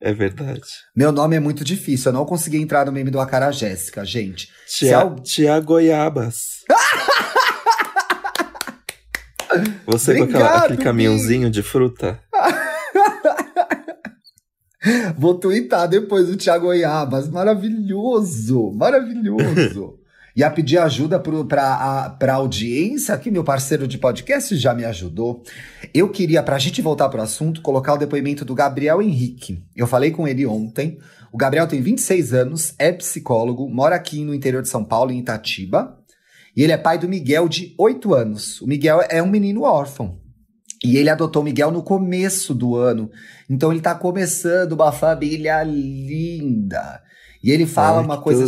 É 0.03 0.13
verdade. 0.13 0.61
Meu 0.95 1.11
nome 1.13 1.37
é 1.37 1.41
muito 1.41 1.65
difícil, 1.65 2.11
eu 2.11 2.15
não 2.15 2.27
consegui 2.27 2.59
entrar 2.59 2.85
no 2.85 2.93
meme 2.93 3.11
do 3.13 3.21
Acara 3.21 3.51
Jéssica, 3.53 4.05
gente. 4.05 4.49
Tia, 4.67 4.99
al- 4.99 5.21
tia 5.21 5.59
Goiabas. 5.61 6.37
Você 9.87 10.17
com 10.17 10.25
aquela- 10.25 10.45
Obrigado, 10.45 10.65
aquele 10.65 10.83
caminhãozinho 10.83 11.51
de 11.51 11.63
fruta? 11.63 12.21
Vou 15.17 15.35
twittar 15.35 15.89
depois 15.89 16.29
do 16.29 16.37
Thiago 16.37 16.69
Oiabas. 16.69 17.29
Maravilhoso, 17.29 18.71
maravilhoso. 18.73 19.99
Ia 20.37 20.49
pedir 20.51 20.79
ajuda 20.79 21.19
pro, 21.19 21.45
pra, 21.45 21.75
a, 21.75 22.11
pra 22.11 22.35
audiência, 22.35 23.19
que 23.19 23.29
meu 23.29 23.43
parceiro 23.43 23.89
de 23.89 23.99
podcast 23.99 24.55
já 24.57 24.73
me 24.73 24.85
ajudou. 24.85 25.43
Eu 25.93 26.09
queria, 26.11 26.45
pra 26.45 26.61
gente 26.61 26.81
voltar 26.81 27.09
pro 27.09 27.21
assunto, 27.21 27.61
colocar 27.61 27.95
o 27.95 27.99
depoimento 27.99 28.45
do 28.45 28.55
Gabriel 28.55 29.03
Henrique. 29.03 29.65
Eu 29.75 29.89
falei 29.89 30.13
com 30.13 30.29
ele 30.29 30.47
ontem. 30.47 30.99
O 31.33 31.37
Gabriel 31.37 31.67
tem 31.67 31.83
26 31.83 32.33
anos, 32.33 32.73
é 32.79 32.93
psicólogo, 32.93 33.69
mora 33.69 33.97
aqui 33.97 34.25
no 34.25 34.33
interior 34.33 34.63
de 34.63 34.69
São 34.69 34.85
Paulo, 34.85 35.11
em 35.11 35.19
Itatiba. 35.19 35.98
E 36.59 36.63
ele 36.65 36.73
é 36.73 36.77
pai 36.77 36.99
do 36.99 37.09
Miguel, 37.09 37.49
de 37.49 37.73
8 37.79 38.13
anos. 38.13 38.61
O 38.61 38.67
Miguel 38.67 39.01
é 39.09 39.23
um 39.23 39.29
menino 39.29 39.63
órfão. 39.63 40.19
E 40.85 40.97
ele 40.97 41.09
adotou 41.09 41.41
o 41.41 41.45
Miguel 41.45 41.71
no 41.71 41.85
começo 41.85 42.53
do 42.53 42.75
ano. 42.75 43.09
Então 43.49 43.71
ele 43.71 43.81
tá 43.81 43.95
começando 43.95 44.73
uma 44.73 44.91
família 44.91 45.63
linda. 45.63 47.01
E 47.45 47.53
ele 47.53 47.65
fala 47.65 47.99
Ai, 47.99 48.05
uma 48.05 48.21
coisa. 48.21 48.45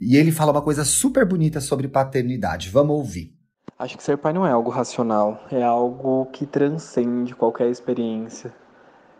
E 0.00 0.16
ele 0.16 0.32
fala 0.32 0.52
uma 0.52 0.62
coisa 0.62 0.86
super 0.86 1.26
bonita 1.26 1.60
sobre 1.60 1.86
paternidade. 1.86 2.70
Vamos 2.70 2.96
ouvir. 2.96 3.34
Acho 3.78 3.98
que 3.98 4.02
ser 4.02 4.16
pai 4.16 4.32
não 4.32 4.46
é 4.46 4.50
algo 4.50 4.70
racional, 4.70 5.44
é 5.52 5.62
algo 5.62 6.30
que 6.32 6.46
transcende 6.46 7.34
qualquer 7.34 7.68
experiência. 7.68 8.54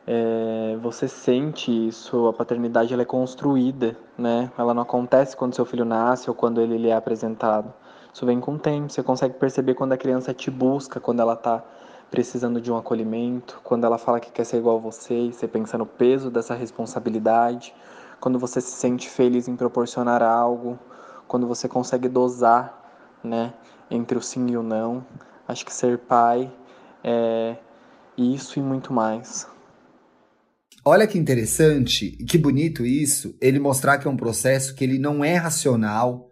É, 0.07 0.79
você 0.81 1.07
sente 1.07 1.71
isso, 1.71 2.27
a 2.27 2.33
paternidade 2.33 2.91
ela 2.91 3.03
é 3.03 3.05
construída, 3.05 3.95
né? 4.17 4.51
Ela 4.57 4.73
não 4.73 4.81
acontece 4.81 5.37
quando 5.37 5.55
seu 5.55 5.67
filho 5.67 5.85
nasce 5.85 6.31
ou 6.31 6.35
quando 6.35 6.63
ele 6.63 6.79
lhe 6.79 6.89
é 6.89 6.95
apresentado. 6.95 7.75
Isso 8.19 8.27
vem 8.27 8.41
com 8.41 8.57
o 8.57 8.59
tempo, 8.59 8.93
você 8.93 9.01
consegue 9.01 9.35
perceber 9.35 9.75
quando 9.75 9.93
a 9.93 9.97
criança 9.97 10.35
te 10.35 10.51
busca, 10.51 10.99
quando 10.99 11.21
ela 11.21 11.35
está 11.35 11.65
precisando 12.11 12.61
de 12.61 12.69
um 12.69 12.77
acolhimento, 12.77 13.61
quando 13.63 13.85
ela 13.85 13.97
fala 13.97 14.19
que 14.19 14.33
quer 14.33 14.43
ser 14.43 14.57
igual 14.57 14.79
a 14.79 14.81
você, 14.81 15.15
e 15.15 15.33
você 15.33 15.47
pensa 15.47 15.79
no 15.79 15.87
peso 15.87 16.29
dessa 16.29 16.53
responsabilidade, 16.53 17.73
quando 18.19 18.37
você 18.37 18.61
se 18.61 18.73
sente 18.73 19.09
feliz 19.09 19.47
em 19.47 19.55
proporcionar 19.55 20.21
algo, 20.21 20.77
quando 21.29 21.47
você 21.47 21.69
consegue 21.69 22.09
dosar, 22.09 22.93
né, 23.23 23.55
entre 23.89 24.19
o 24.19 24.21
sim 24.21 24.51
e 24.51 24.57
o 24.57 24.65
não. 24.65 25.07
Acho 25.47 25.65
que 25.65 25.73
ser 25.73 25.97
pai 25.99 26.53
é 27.05 27.57
isso 28.17 28.59
e 28.59 28.63
muito 28.63 28.93
mais. 28.93 29.47
Olha 30.85 31.07
que 31.07 31.17
interessante 31.17 32.17
e 32.19 32.25
que 32.25 32.37
bonito 32.37 32.85
isso, 32.85 33.37
ele 33.41 33.61
mostrar 33.61 33.97
que 33.97 34.09
é 34.09 34.11
um 34.11 34.17
processo 34.17 34.75
que 34.75 34.83
ele 34.83 34.99
não 34.99 35.25
é 35.25 35.37
racional, 35.37 36.28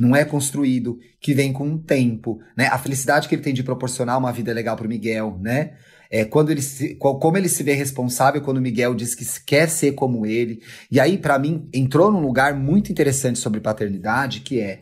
não 0.00 0.16
é 0.16 0.24
construído, 0.24 0.98
que 1.20 1.34
vem 1.34 1.52
com 1.52 1.74
o 1.74 1.78
tempo, 1.78 2.40
né? 2.56 2.66
A 2.68 2.78
felicidade 2.78 3.28
que 3.28 3.34
ele 3.34 3.42
tem 3.42 3.52
de 3.52 3.62
proporcionar 3.62 4.16
uma 4.18 4.32
vida 4.32 4.52
legal 4.52 4.74
pro 4.76 4.88
Miguel, 4.88 5.38
né? 5.40 5.74
É, 6.10 6.24
quando 6.24 6.50
ele 6.50 6.62
se, 6.62 6.94
como 6.96 7.36
ele 7.36 7.48
se 7.48 7.62
vê 7.62 7.74
responsável 7.74 8.40
quando 8.40 8.56
o 8.56 8.60
Miguel 8.62 8.94
diz 8.94 9.14
que 9.14 9.24
quer 9.44 9.68
ser 9.68 9.92
como 9.92 10.24
ele. 10.26 10.60
E 10.90 10.98
aí, 10.98 11.18
pra 11.18 11.38
mim, 11.38 11.68
entrou 11.72 12.10
num 12.10 12.20
lugar 12.20 12.54
muito 12.54 12.90
interessante 12.90 13.38
sobre 13.38 13.60
paternidade, 13.60 14.40
que 14.40 14.58
é 14.58 14.80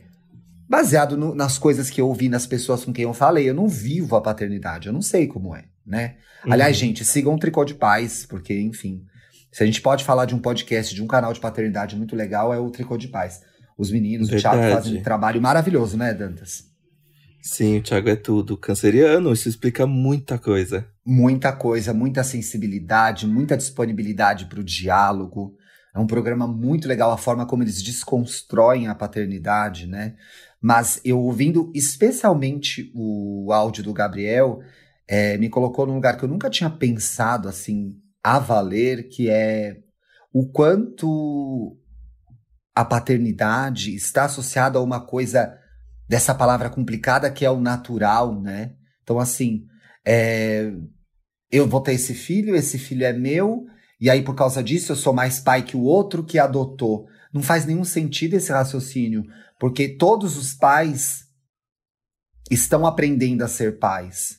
baseado 0.69 1.17
no- 1.17 1.35
nas 1.35 1.59
coisas 1.59 1.91
que 1.91 2.01
eu 2.01 2.07
ouvi 2.09 2.29
nas 2.29 2.47
pessoas 2.47 2.85
com 2.85 2.93
quem 2.93 3.05
eu 3.05 3.13
falei. 3.13 3.49
Eu 3.49 3.55
não 3.55 3.69
vivo 3.69 4.17
a 4.17 4.21
paternidade, 4.21 4.87
eu 4.87 4.93
não 4.93 5.03
sei 5.03 5.27
como 5.27 5.55
é, 5.55 5.65
né? 5.87 6.15
Aliás, 6.45 6.77
Uhum. 6.77 6.81
gente, 6.89 7.05
sigam 7.05 7.35
o 7.35 7.39
Tricô 7.39 7.65
de 7.65 7.75
Paz, 7.75 8.25
porque, 8.25 8.59
enfim, 8.59 9.03
se 9.51 9.63
a 9.63 9.67
gente 9.67 9.81
pode 9.83 10.05
falar 10.05 10.25
de 10.27 10.35
um 10.35 10.39
podcast, 10.39 10.95
de 10.95 11.03
um 11.03 11.07
canal 11.07 11.33
de 11.33 11.41
paternidade 11.41 11.97
muito 11.97 12.15
legal, 12.15 12.55
é 12.55 12.59
o 12.59 12.71
Tricô 12.71 12.97
de 12.97 13.09
Paz. 13.09 13.41
Os 13.79 13.93
meninos, 13.93 14.29
o 14.29 14.37
Thiago 14.37 14.61
Verdade. 14.61 14.75
fazem 14.75 14.99
um 14.99 15.03
trabalho 15.03 15.41
maravilhoso, 15.41 15.97
né, 15.97 16.13
Dantas? 16.13 16.65
Sim, 17.41 17.79
o 17.79 17.83
Thiago 17.83 18.09
é 18.09 18.17
tudo. 18.17 18.57
Canceriano, 18.57 19.33
isso 19.33 19.49
explica 19.49 19.87
muita 19.87 20.37
coisa. 20.37 20.87
Muita 21.07 21.53
coisa, 21.53 21.95
muita 21.95 22.25
sensibilidade, 22.25 23.27
muita 23.27 23.57
disponibilidade 23.57 24.47
para 24.47 24.61
o 24.61 24.65
diálogo. 24.65 25.55
É 25.95 25.99
um 25.99 26.07
programa 26.07 26.47
muito 26.47 26.89
legal 26.89 27.13
a 27.13 27.17
forma 27.17 27.47
como 27.47 27.63
eles 27.63 27.81
desconstroem 27.81 28.89
a 28.89 28.95
paternidade, 28.95 29.87
né? 29.87 30.17
Mas 30.61 31.01
eu 31.05 31.21
ouvindo 31.21 31.73
especialmente 31.75 32.91
o 32.95 33.53
áudio 33.53 33.85
do 33.85 33.93
Gabriel, 33.93 34.61
é, 35.07 35.39
me 35.39 35.49
colocou 35.49 35.87
num 35.87 35.95
lugar 35.95 36.19
que 36.19 36.25
eu 36.25 36.29
nunca 36.29 36.51
tinha 36.51 36.69
pensado 36.69 37.49
assim 37.49 37.95
a 38.23 38.39
valer, 38.39 39.09
que 39.09 39.31
é 39.31 39.79
o 40.33 40.47
quanto 40.49 41.77
a 42.79 42.85
paternidade 42.85 43.93
está 43.93 44.27
associada 44.27 44.79
a 44.79 44.83
uma 44.83 45.01
coisa 45.01 45.53
dessa 46.09 46.33
palavra 46.33 46.71
complicada 46.71 47.29
que 47.29 47.45
é 47.45 47.51
o 47.51 47.61
natural, 47.61 48.41
né? 48.41 48.75
Então, 49.03 49.19
assim, 49.19 49.67
é, 50.07 50.73
eu 51.51 51.67
vou 51.67 51.81
ter 51.81 51.95
esse 51.95 52.15
filho, 52.15 52.55
esse 52.55 52.79
filho 52.79 53.05
é 53.05 53.13
meu, 53.13 53.67
e 54.01 54.09
aí 54.09 54.23
por 54.23 54.37
causa 54.37 54.63
disso 54.63 54.93
eu 54.93 54.97
sou 54.97 55.13
mais 55.13 55.41
pai 55.41 55.65
que 55.65 55.77
o 55.77 55.83
outro 55.83 56.23
que 56.23 56.39
adotou. 56.39 57.09
não 57.35 57.43
faz 57.43 57.67
nenhum 57.67 57.83
sentido 57.83 58.35
esse 58.35 58.53
raciocínio, 58.53 59.25
porque 59.59 59.97
todos 59.97 60.37
os 60.37 60.55
pais 60.55 61.25
estão 62.49 62.87
aprendendo 62.87 63.43
a 63.43 63.49
ser 63.49 63.81
pais. 63.81 64.39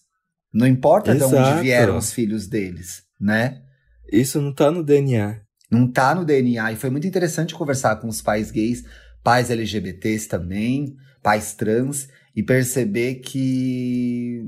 Não 0.54 0.66
importa 0.66 1.14
Exato. 1.14 1.30
de 1.30 1.38
onde 1.42 1.62
vieram 1.64 1.98
os 1.98 2.14
filhos 2.14 2.48
deles, 2.48 3.04
né? 3.20 3.62
Isso 4.10 4.42
não 4.42 4.54
tá 4.54 4.72
no 4.72 4.82
DNA. 4.82 5.42
Não 5.70 5.88
tá 5.88 6.16
no 6.16 6.26
DNA. 6.26 6.72
E 6.72 6.76
foi 6.76 6.90
muito 6.90 7.08
interessante 7.08 7.54
conversar 7.54 7.98
com 7.98 8.08
os 8.08 8.22
pais 8.22 8.52
gays, 8.52 8.84
pais 9.24 9.50
LGBTs 9.50 10.28
também, 10.28 10.96
pais 11.22 11.54
trans, 11.54 12.08
e 12.36 12.42
perceber 12.42 13.16
que 13.16 14.44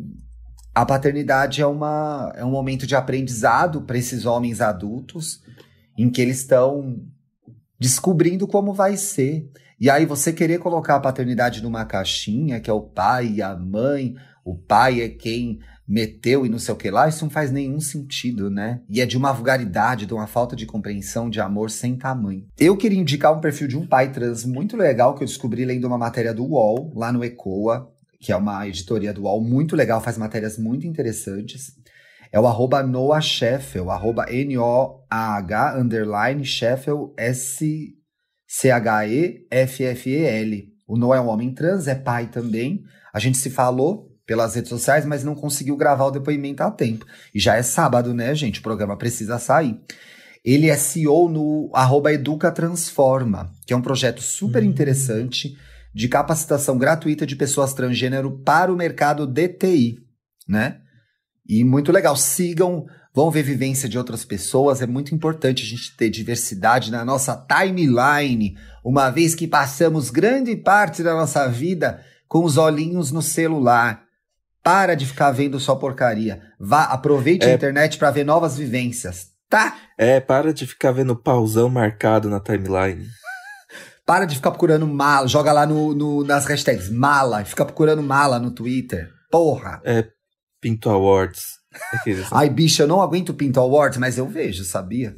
a 0.73 0.86
paternidade 0.86 1.62
é, 1.62 1.67
uma, 1.67 2.31
é 2.36 2.45
um 2.45 2.51
momento 2.51 2.88
de 2.88 2.95
aprendizado 2.95 3.81
para 3.81 3.97
esses 3.97 4.25
homens 4.25 4.62
adultos, 4.62 5.43
em 5.97 6.10
que 6.10 6.21
eles 6.21 6.38
estão 6.38 7.01
descobrindo 7.77 8.47
como 8.47 8.73
vai 8.73 8.95
ser. 8.95 9.51
E 9.79 9.89
aí 9.89 10.05
você 10.05 10.31
querer 10.31 10.60
colocar 10.60 10.95
a 10.95 10.99
paternidade 10.99 11.62
numa 11.62 11.84
caixinha, 11.86 12.60
que 12.60 12.69
é 12.69 12.73
o 12.73 12.81
pai 12.81 13.34
e 13.36 13.41
a 13.41 13.55
mãe, 13.55 14.15
o 14.43 14.58
pai 14.58 15.01
é 15.01 15.10
quem 15.10 15.60
meteu 15.88 16.45
e 16.45 16.49
não 16.49 16.58
sei 16.58 16.73
o 16.73 16.77
que 16.77 16.89
lá, 16.89 17.10
isso 17.10 17.25
não 17.25 17.30
faz 17.30 17.51
nenhum 17.51 17.80
sentido, 17.82 18.49
né? 18.49 18.82
E 18.89 19.01
é 19.01 19.06
de 19.06 19.17
uma 19.17 19.34
vulgaridade, 19.34 20.06
de 20.06 20.13
uma 20.13 20.25
falta 20.25 20.56
de 20.56 20.65
compreensão, 20.65 21.30
de 21.30 21.41
amor 21.41 21.69
sem 21.69 21.97
tamanho. 21.97 22.47
Eu 22.58 22.77
queria 22.77 22.99
indicar 22.99 23.36
um 23.36 23.41
perfil 23.41 23.67
de 23.67 23.77
um 23.77 23.86
pai 23.86 24.12
trans 24.12 24.45
muito 24.45 24.77
legal 24.77 25.13
que 25.15 25.23
eu 25.23 25.27
descobri 25.27 25.65
lendo 25.65 25.86
uma 25.86 25.97
matéria 25.97 26.34
do 26.34 26.45
UOL, 26.45 26.93
lá 26.95 27.12
no 27.12 27.25
ECOA, 27.25 27.91
que 28.21 28.32
é 28.32 28.36
uma 28.36 28.65
editoria 28.67 29.13
do 29.13 29.23
UOL 29.23 29.43
muito 29.43 29.75
legal, 29.75 29.99
faz 29.99 30.17
matérias 30.17 30.58
muito 30.58 30.88
interessantes. 30.88 31.73
É 32.32 32.39
o 32.39 32.47
arroba 32.47 32.82
Noah 32.82 33.19
Sheffel, 33.19 33.91
arroba 33.91 34.32
N-O-A-H, 34.32 35.77
underline, 35.77 36.45
Sheffel, 36.45 37.13
S-C-H-E-F-F-E-L. 37.17 37.91
O 40.88 40.97
Noah 40.97 41.17
é 41.17 41.21
um 41.21 41.27
homem 41.27 41.54
trans, 41.54 41.88
é 41.88 41.95
pai 41.95 42.27
também. 42.27 42.82
A 43.13 43.19
gente 43.19 43.38
se 43.38 43.49
falou 43.49 44.11
pelas 44.31 44.55
redes 44.55 44.69
sociais, 44.69 45.05
mas 45.05 45.25
não 45.25 45.35
conseguiu 45.35 45.75
gravar 45.75 46.05
o 46.05 46.11
depoimento 46.11 46.63
a 46.63 46.71
tempo. 46.71 47.05
E 47.35 47.39
já 47.39 47.57
é 47.57 47.61
sábado, 47.61 48.13
né, 48.13 48.33
gente? 48.33 48.61
O 48.61 48.63
programa 48.63 48.95
precisa 48.95 49.37
sair. 49.37 49.77
Ele 50.41 50.69
é 50.69 50.77
CEO 50.77 51.27
no 51.27 51.69
arroba 51.73 52.13
Educa 52.13 52.49
Transforma, 52.49 53.51
que 53.67 53.73
é 53.73 53.75
um 53.75 53.81
projeto 53.81 54.21
super 54.21 54.63
interessante 54.63 55.57
de 55.93 56.07
capacitação 56.07 56.77
gratuita 56.77 57.27
de 57.27 57.35
pessoas 57.35 57.73
transgênero 57.73 58.39
para 58.45 58.71
o 58.71 58.77
mercado 58.77 59.27
DTI, 59.27 59.97
né? 60.47 60.77
E 61.45 61.65
muito 61.65 61.91
legal. 61.91 62.15
Sigam, 62.15 62.85
vão 63.13 63.29
ver 63.29 63.43
vivência 63.43 63.89
de 63.89 63.97
outras 63.97 64.23
pessoas. 64.23 64.81
É 64.81 64.87
muito 64.87 65.13
importante 65.13 65.61
a 65.61 65.67
gente 65.67 65.97
ter 65.97 66.09
diversidade 66.09 66.89
na 66.89 67.03
nossa 67.03 67.35
timeline, 67.35 68.55
uma 68.81 69.09
vez 69.09 69.35
que 69.35 69.45
passamos 69.45 70.09
grande 70.09 70.55
parte 70.55 71.03
da 71.03 71.13
nossa 71.13 71.49
vida 71.49 72.01
com 72.29 72.45
os 72.45 72.55
olhinhos 72.55 73.11
no 73.11 73.21
celular. 73.21 74.09
Para 74.63 74.95
de 74.95 75.06
ficar 75.06 75.32
vendo 75.32 75.60
só 75.60 75.76
porcaria. 75.76 76.41
Vá, 76.60 76.84
aproveite 76.84 77.45
É. 77.45 77.52
a 77.52 77.56
internet 77.56 77.97
para 77.97 78.12
ver 78.12 78.24
novas 78.24 78.58
vivências, 78.58 79.28
tá? 79.50 79.76
É, 79.97 80.19
para 80.19 80.54
de 80.54 80.67
ficar 80.67 80.91
vendo 80.91 81.15
pausão 81.15 81.67
marcado 81.69 82.30
na 82.30 82.39
timeline. 82.39 83.08
Para 84.06 84.26
de 84.26 84.36
ficar 84.36 84.52
procurando 84.52 84.86
mala. 84.88 85.28
Joga 85.28 85.52
lá 85.52 85.65
no, 85.65 85.93
no- 85.95 86.24
nas 86.24 86.45
hashtags 86.45 86.89
mala. 86.89 87.43
Fica 87.45 87.63
procurando 87.65 88.04
mala 88.04 88.39
no 88.39 88.52
Twitter. 88.52 89.10
Porra. 89.32 89.82
Pinto 90.62 90.89
Awards. 90.89 91.43
Aqueles- 91.93 92.28
Ai, 92.32 92.50
bicha, 92.50 92.84
eu 92.84 92.88
não 92.88 93.02
aguento 93.02 93.34
Pinto 93.34 93.60
Awards, 93.60 93.97
mas 93.97 94.17
eu 94.17 94.28
vejo, 94.28 94.63
sabia? 94.63 95.15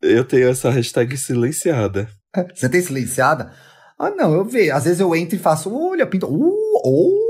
Eu 0.00 0.24
tenho 0.24 0.48
essa 0.48 0.70
hashtag 0.70 1.16
silenciada. 1.16 2.08
Você 2.54 2.68
tem 2.68 2.80
silenciada? 2.80 3.52
Ah, 3.98 4.10
não, 4.10 4.32
eu 4.32 4.44
vejo. 4.44 4.72
Às 4.72 4.84
vezes 4.84 5.00
eu 5.00 5.14
entro 5.14 5.34
e 5.36 5.38
faço, 5.38 5.74
olha, 5.74 6.06
Pinto. 6.06 6.26
Uh, 6.26 6.54
oh. 6.84 7.29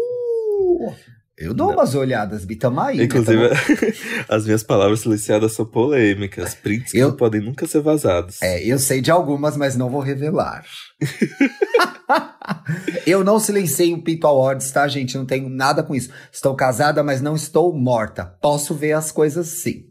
Eu 1.40 1.54
dou 1.54 1.68
Não. 1.68 1.74
umas 1.74 1.94
olhadas, 1.94 2.44
Bi, 2.44 2.54
tamo 2.56 2.80
aí. 2.80 2.98
né? 2.98 3.04
Inclusive, 3.04 3.48
Tamo- 3.48 3.60
as 4.28 4.44
minhas 4.44 4.62
palavras 4.62 5.00
silenciadas 5.00 5.52
são 5.52 5.64
polêmicas. 5.64 6.54
Prints 6.54 6.92
que 6.92 6.98
Eu- 6.98 7.08
não 7.08 7.16
podem 7.16 7.40
nunca 7.40 7.66
ser 7.66 7.80
vazados. 7.80 8.42
É, 8.42 8.62
eu 8.62 8.78
sei 8.78 9.00
de 9.00 9.10
algumas, 9.10 9.56
mas 9.56 9.74
não 9.74 9.88
vou 9.88 10.00
revelar. 10.00 10.64
eu 13.06 13.24
não 13.24 13.40
silenciei 13.40 13.94
o 13.94 14.02
Pinto 14.02 14.26
Awards, 14.26 14.70
tá, 14.70 14.86
gente? 14.86 15.16
Não 15.16 15.24
tenho 15.24 15.48
nada 15.48 15.82
com 15.82 15.94
isso. 15.94 16.10
Estou 16.30 16.54
casada, 16.54 17.02
mas 17.02 17.22
não 17.22 17.34
estou 17.34 17.74
morta. 17.74 18.26
Posso 18.42 18.74
ver 18.74 18.92
as 18.92 19.10
coisas 19.10 19.46
sim. 19.48 19.84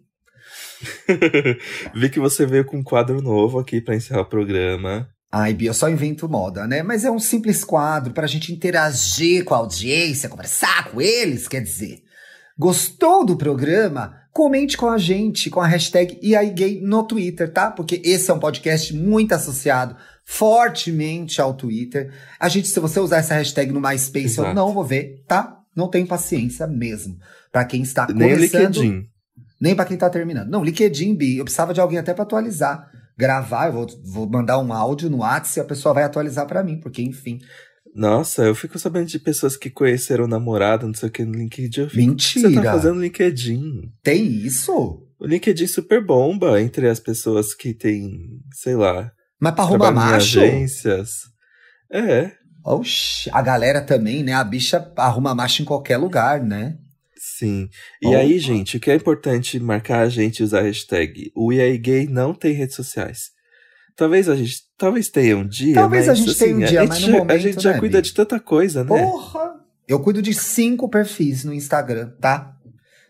Vi 1.96 2.10
que 2.10 2.20
você 2.20 2.46
veio 2.46 2.66
com 2.66 2.78
um 2.78 2.84
quadro 2.84 3.22
novo 3.22 3.60
aqui 3.60 3.82
pra 3.82 3.96
encerrar 3.96 4.22
o 4.22 4.26
programa. 4.30 5.08
Ai, 5.32 5.54
Bia, 5.54 5.70
eu 5.70 5.74
só 5.74 5.90
invento 5.90 6.28
moda, 6.28 6.66
né? 6.66 6.82
Mas 6.82 7.06
é 7.06 7.12
um 7.12 7.20
simples 7.20 7.64
quadro 7.64 8.14
pra 8.14 8.26
gente 8.26 8.52
interagir 8.52 9.44
com 9.44 9.54
a 9.54 9.58
audiência, 9.58 10.30
conversar 10.30 10.90
com 10.90 11.00
eles, 11.00 11.48
quer 11.48 11.62
dizer. 11.62 12.02
Gostou 12.58 13.24
do 13.24 13.38
programa? 13.38 14.18
Comente 14.34 14.76
com 14.76 14.88
a 14.90 14.98
gente, 14.98 15.50
com 15.50 15.62
a 15.62 15.68
hashtag 15.68 16.20
IAIGay 16.22 16.82
no 16.82 17.04
Twitter, 17.04 17.52
tá? 17.52 17.70
Porque 17.70 18.02
esse 18.04 18.30
é 18.30 18.34
um 18.34 18.40
podcast 18.40 18.94
muito 18.96 19.34
associado 19.34 19.96
fortemente 20.26 21.42
ao 21.42 21.54
Twitter. 21.54 22.12
A 22.40 22.50
gente, 22.50 22.68
se 22.68 22.80
você 22.80 23.00
usar 23.00 23.18
essa 23.18 23.34
hashtag 23.34 23.72
no 23.72 23.82
MySpace, 23.82 24.38
eu 24.38 24.44
Exato. 24.44 24.56
não 24.56 24.74
vou 24.74 24.84
ver, 24.84 25.24
tá? 25.28 25.60
Não 25.76 25.88
tenho 25.88 26.08
paciência 26.08 26.68
mesmo. 26.68 27.18
Pra 27.52 27.66
quem 27.66 27.82
está 27.82 28.08
Nem 28.08 28.36
começando... 28.36 28.82
LinkedIn. 28.82 29.10
Nem 29.62 29.76
pra 29.76 29.86
quem 29.86 29.98
tá 29.98 30.10
terminando. 30.10 30.50
Não, 30.50 30.64
LinkedIn, 30.64 31.16
Bi, 31.16 31.38
eu 31.38 31.44
precisava 31.44 31.74
de 31.74 31.82
alguém 31.82 32.00
até 32.00 32.14
pra 32.14 32.24
atualizar. 32.24 32.90
Gravar, 33.20 33.68
eu 33.68 33.74
vou, 33.74 33.88
vou 34.06 34.30
mandar 34.30 34.58
um 34.60 34.72
áudio 34.72 35.10
no 35.10 35.18
WhatsApp 35.18 35.60
e 35.60 35.62
a 35.62 35.66
pessoa 35.66 35.94
vai 35.94 36.06
atualizar 36.06 36.48
pra 36.48 36.64
mim, 36.64 36.80
porque 36.80 37.02
enfim. 37.02 37.38
Nossa, 37.94 38.44
eu 38.44 38.56
fico 38.56 38.80
sabendo 38.80 39.08
de 39.08 39.20
pessoas 39.20 39.58
que 39.58 39.70
conheceram 39.70 40.26
namorado, 40.26 40.88
não 40.88 40.94
sei 40.94 41.10
o 41.10 41.12
que, 41.12 41.26
no 41.26 41.34
LinkedIn. 41.34 41.82
Eu 41.82 41.90
fico, 41.90 42.14
o 42.14 42.16
que 42.16 42.24
você 42.24 42.42
tá 42.44 42.48
Mentira! 42.48 42.72
fazendo 42.72 42.96
no 42.96 43.02
LinkedIn? 43.02 43.92
Tem 44.02 44.24
isso? 44.26 44.72
O 45.20 45.26
LinkedIn 45.28 45.68
super 45.68 46.02
bomba 46.02 46.62
entre 46.62 46.88
as 46.88 47.02
pessoas 47.02 47.54
que 47.54 47.74
têm, 47.74 48.40
sei 48.54 48.76
lá, 48.78 49.12
Mas 49.38 49.54
pra 49.54 49.66
em 49.92 49.96
macho? 49.96 50.40
agências. 50.40 51.10
É, 51.92 52.32
Oxi, 52.64 53.30
a 53.34 53.42
galera 53.42 53.82
também, 53.82 54.24
né? 54.24 54.32
A 54.34 54.44
bicha 54.46 54.94
arruma 54.96 55.36
macho 55.36 55.62
em 55.62 55.66
qualquer 55.66 55.98
lugar, 55.98 56.42
né? 56.42 56.78
Sim. 57.20 57.68
E 58.02 58.08
Opa. 58.08 58.18
aí, 58.18 58.40
gente, 58.40 58.78
o 58.78 58.80
que 58.80 58.90
é 58.90 58.96
importante 58.96 59.60
marcar 59.60 60.02
a 60.02 60.10
gente 60.10 60.40
e 60.40 60.44
usar 60.44 60.60
a 60.60 60.64
hashtag? 60.64 61.32
O 61.36 61.52
IAI 61.54 61.78
Gay 61.78 62.08
não 62.08 62.34
tem 62.34 62.54
redes 62.54 62.76
sociais. 62.76 63.32
Talvez 63.96 64.30
a 64.30 64.36
gente, 64.36 64.62
talvez 64.78 65.10
tenha 65.10 65.36
um 65.38 65.46
dia, 65.46 65.74
Talvez 65.76 66.08
a 66.08 66.12
mas, 66.14 66.20
gente 66.20 66.38
tenha 66.38 66.56
um 66.56 66.58
assim, 66.64 66.68
dia, 66.70 66.82
a 66.82 66.86
mas 66.86 67.00
no 67.02 67.06
gente- 67.06 67.18
momento, 67.18 67.32
A 67.32 67.38
gente 67.38 67.62
já 67.62 67.74
né, 67.74 67.80
cuida 67.80 68.02
Bi? 68.02 68.08
de 68.08 68.14
tanta 68.14 68.40
coisa, 68.40 68.84
né? 68.84 68.88
Porra! 68.88 69.56
Eu 69.88 70.00
cuido 70.00 70.22
de 70.22 70.34
cinco 70.34 70.88
perfis 70.88 71.44
no 71.44 71.54
Instagram, 71.54 72.12
tá? 72.22 72.56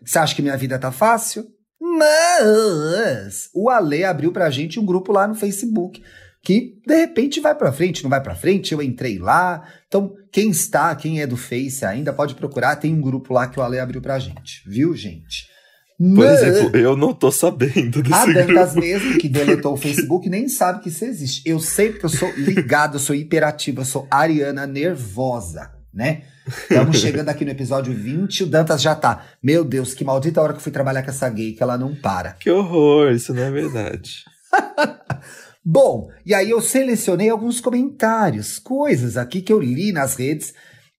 Você 0.04 0.18
acha 0.18 0.34
que 0.34 0.42
minha 0.42 0.56
vida 0.56 0.78
tá 0.78 0.90
fácil? 0.90 1.46
Mas 1.80 3.48
o 3.54 3.70
Ale 3.70 4.04
abriu 4.04 4.32
pra 4.32 4.50
gente 4.50 4.80
um 4.80 4.84
grupo 4.84 5.12
lá 5.12 5.28
no 5.28 5.34
Facebook 5.34 6.02
que 6.42 6.74
de 6.86 6.94
repente 6.96 7.38
vai 7.40 7.54
pra 7.54 7.72
frente, 7.72 8.02
não 8.02 8.10
vai 8.10 8.22
pra 8.22 8.34
frente. 8.34 8.72
Eu 8.72 8.82
entrei 8.82 9.18
lá. 9.18 9.62
Então, 9.86 10.14
quem 10.32 10.50
está, 10.50 10.94
quem 10.94 11.20
é 11.20 11.26
do 11.26 11.36
Face 11.36 11.84
ainda 11.84 12.12
pode 12.12 12.34
procurar, 12.34 12.76
tem 12.76 12.94
um 12.94 13.00
grupo 13.00 13.34
lá 13.34 13.46
que 13.46 13.58
o 13.58 13.62
Ale 13.62 13.78
abriu 13.78 14.00
pra 14.00 14.18
gente, 14.18 14.62
viu, 14.66 14.94
gente? 14.96 15.48
Por 15.98 16.08
Mas- 16.24 16.42
exemplo, 16.42 16.78
eu 16.78 16.96
não 16.96 17.12
tô 17.12 17.30
sabendo 17.30 18.02
desse 18.02 18.14
a 18.14 18.24
grupo. 18.24 18.38
Dantas 18.46 18.74
mesmo, 18.74 19.18
que 19.18 19.28
deletou 19.28 19.74
o 19.74 19.76
Facebook, 19.76 20.30
nem 20.30 20.48
sabe 20.48 20.80
que 20.82 20.88
isso 20.88 21.04
existe. 21.04 21.42
Eu 21.44 21.60
sei 21.60 21.90
porque 21.90 22.06
eu 22.06 22.10
sou 22.10 22.32
ligado, 22.38 22.94
eu 22.94 23.00
sou 23.00 23.14
hiperativa, 23.14 23.82
eu 23.82 23.84
sou 23.84 24.08
ariana 24.10 24.66
nervosa, 24.66 25.70
né? 25.92 26.22
Estamos 26.48 26.98
chegando 26.98 27.28
aqui 27.28 27.44
no 27.44 27.50
episódio 27.50 27.92
20, 27.92 28.44
o 28.44 28.46
Dantas 28.46 28.80
já 28.80 28.94
tá. 28.94 29.26
Meu 29.42 29.62
Deus, 29.62 29.92
que 29.92 30.02
maldita 30.02 30.40
hora 30.40 30.54
que 30.54 30.58
eu 30.58 30.62
fui 30.62 30.72
trabalhar 30.72 31.02
com 31.02 31.10
essa 31.10 31.28
gay, 31.28 31.52
que 31.52 31.62
ela 31.62 31.76
não 31.76 31.94
para. 31.94 32.32
Que 32.32 32.50
horror, 32.50 33.12
isso 33.12 33.34
não 33.34 33.42
é 33.42 33.50
verdade. 33.50 34.24
Bom, 35.64 36.08
e 36.24 36.32
aí 36.34 36.50
eu 36.50 36.60
selecionei 36.60 37.28
alguns 37.28 37.60
comentários, 37.60 38.58
coisas 38.58 39.16
aqui 39.16 39.42
que 39.42 39.52
eu 39.52 39.60
li 39.60 39.92
nas 39.92 40.16
redes, 40.16 40.54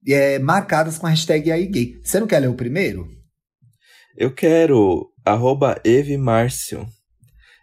é, 0.07 0.38
marcadas 0.38 0.97
com 0.97 1.07
a 1.07 1.09
hashtag 1.09 1.51
aí 1.51 1.66
gay. 1.68 1.99
Você 2.03 2.20
não 2.20 2.28
quer 2.28 2.39
ler 2.39 2.49
o 2.49 2.55
primeiro? 2.55 3.07
Eu 4.16 4.34
quero 4.34 5.09
arroba 5.26 5.80
Eve 5.84 6.18
Márcio. 6.18 6.86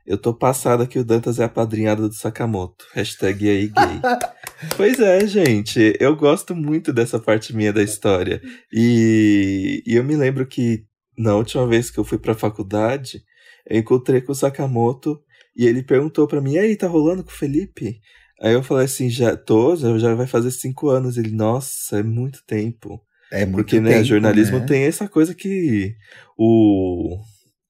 Eu 0.07 0.17
tô 0.17 0.33
passada 0.33 0.87
que 0.87 0.99
o 0.99 1.05
Dantas 1.05 1.39
é 1.39 1.45
a 1.45 1.49
padrinhada 1.49 2.09
do 2.09 2.15
Sakamoto. 2.15 2.85
Hashtag 2.95 3.49
aí 3.49 3.67
gay. 3.69 4.01
pois 4.77 4.99
é, 4.99 5.27
gente. 5.27 5.95
Eu 6.01 6.17
gosto 6.17 6.57
muito 6.57 6.93
dessa 6.93 7.21
parte 7.21 7.55
minha 7.55 7.73
da 7.73 7.83
história. 7.83 8.41
E, 8.73 9.83
e 9.87 9.95
eu 9.95 10.03
me 10.03 10.17
lembro 10.17 10.47
que 10.47 10.85
na 11.17 11.35
última 11.35 11.67
vez 11.67 11.91
que 11.91 11.99
eu 11.99 12.05
fui 12.05 12.17
pra 12.19 12.35
faculdade, 12.35 13.23
eu 13.69 13.79
encontrei 13.79 14.23
com 14.23 14.33
o 14.33 14.35
Sakamoto 14.35 15.21
e 15.59 15.67
ele 15.67 15.83
perguntou 15.83 16.29
pra 16.29 16.41
mim, 16.41 16.53
e 16.53 16.59
aí, 16.59 16.77
tá 16.77 16.87
rolando 16.87 17.25
com 17.25 17.31
o 17.31 17.35
Felipe? 17.35 18.01
Aí 18.41 18.53
eu 18.53 18.63
falei 18.63 18.85
assim, 18.85 19.11
já 19.11 19.37
tô, 19.37 19.75
já, 19.75 20.15
vai 20.15 20.29
fazer 20.29 20.53
cinco 20.53 20.89
anos. 20.89 21.19
Ele, 21.19 21.33
nossa, 21.33 21.99
é 21.99 22.03
muito 22.05 22.45
tempo. 22.47 23.03
É 23.33 23.45
muito 23.45 23.57
Porque, 23.57 23.81
né, 23.81 23.95
tempo, 23.95 24.05
jornalismo 24.05 24.61
né? 24.61 24.67
tem 24.67 24.85
essa 24.85 25.09
coisa 25.09 25.35
que 25.35 25.97
o 26.39 27.19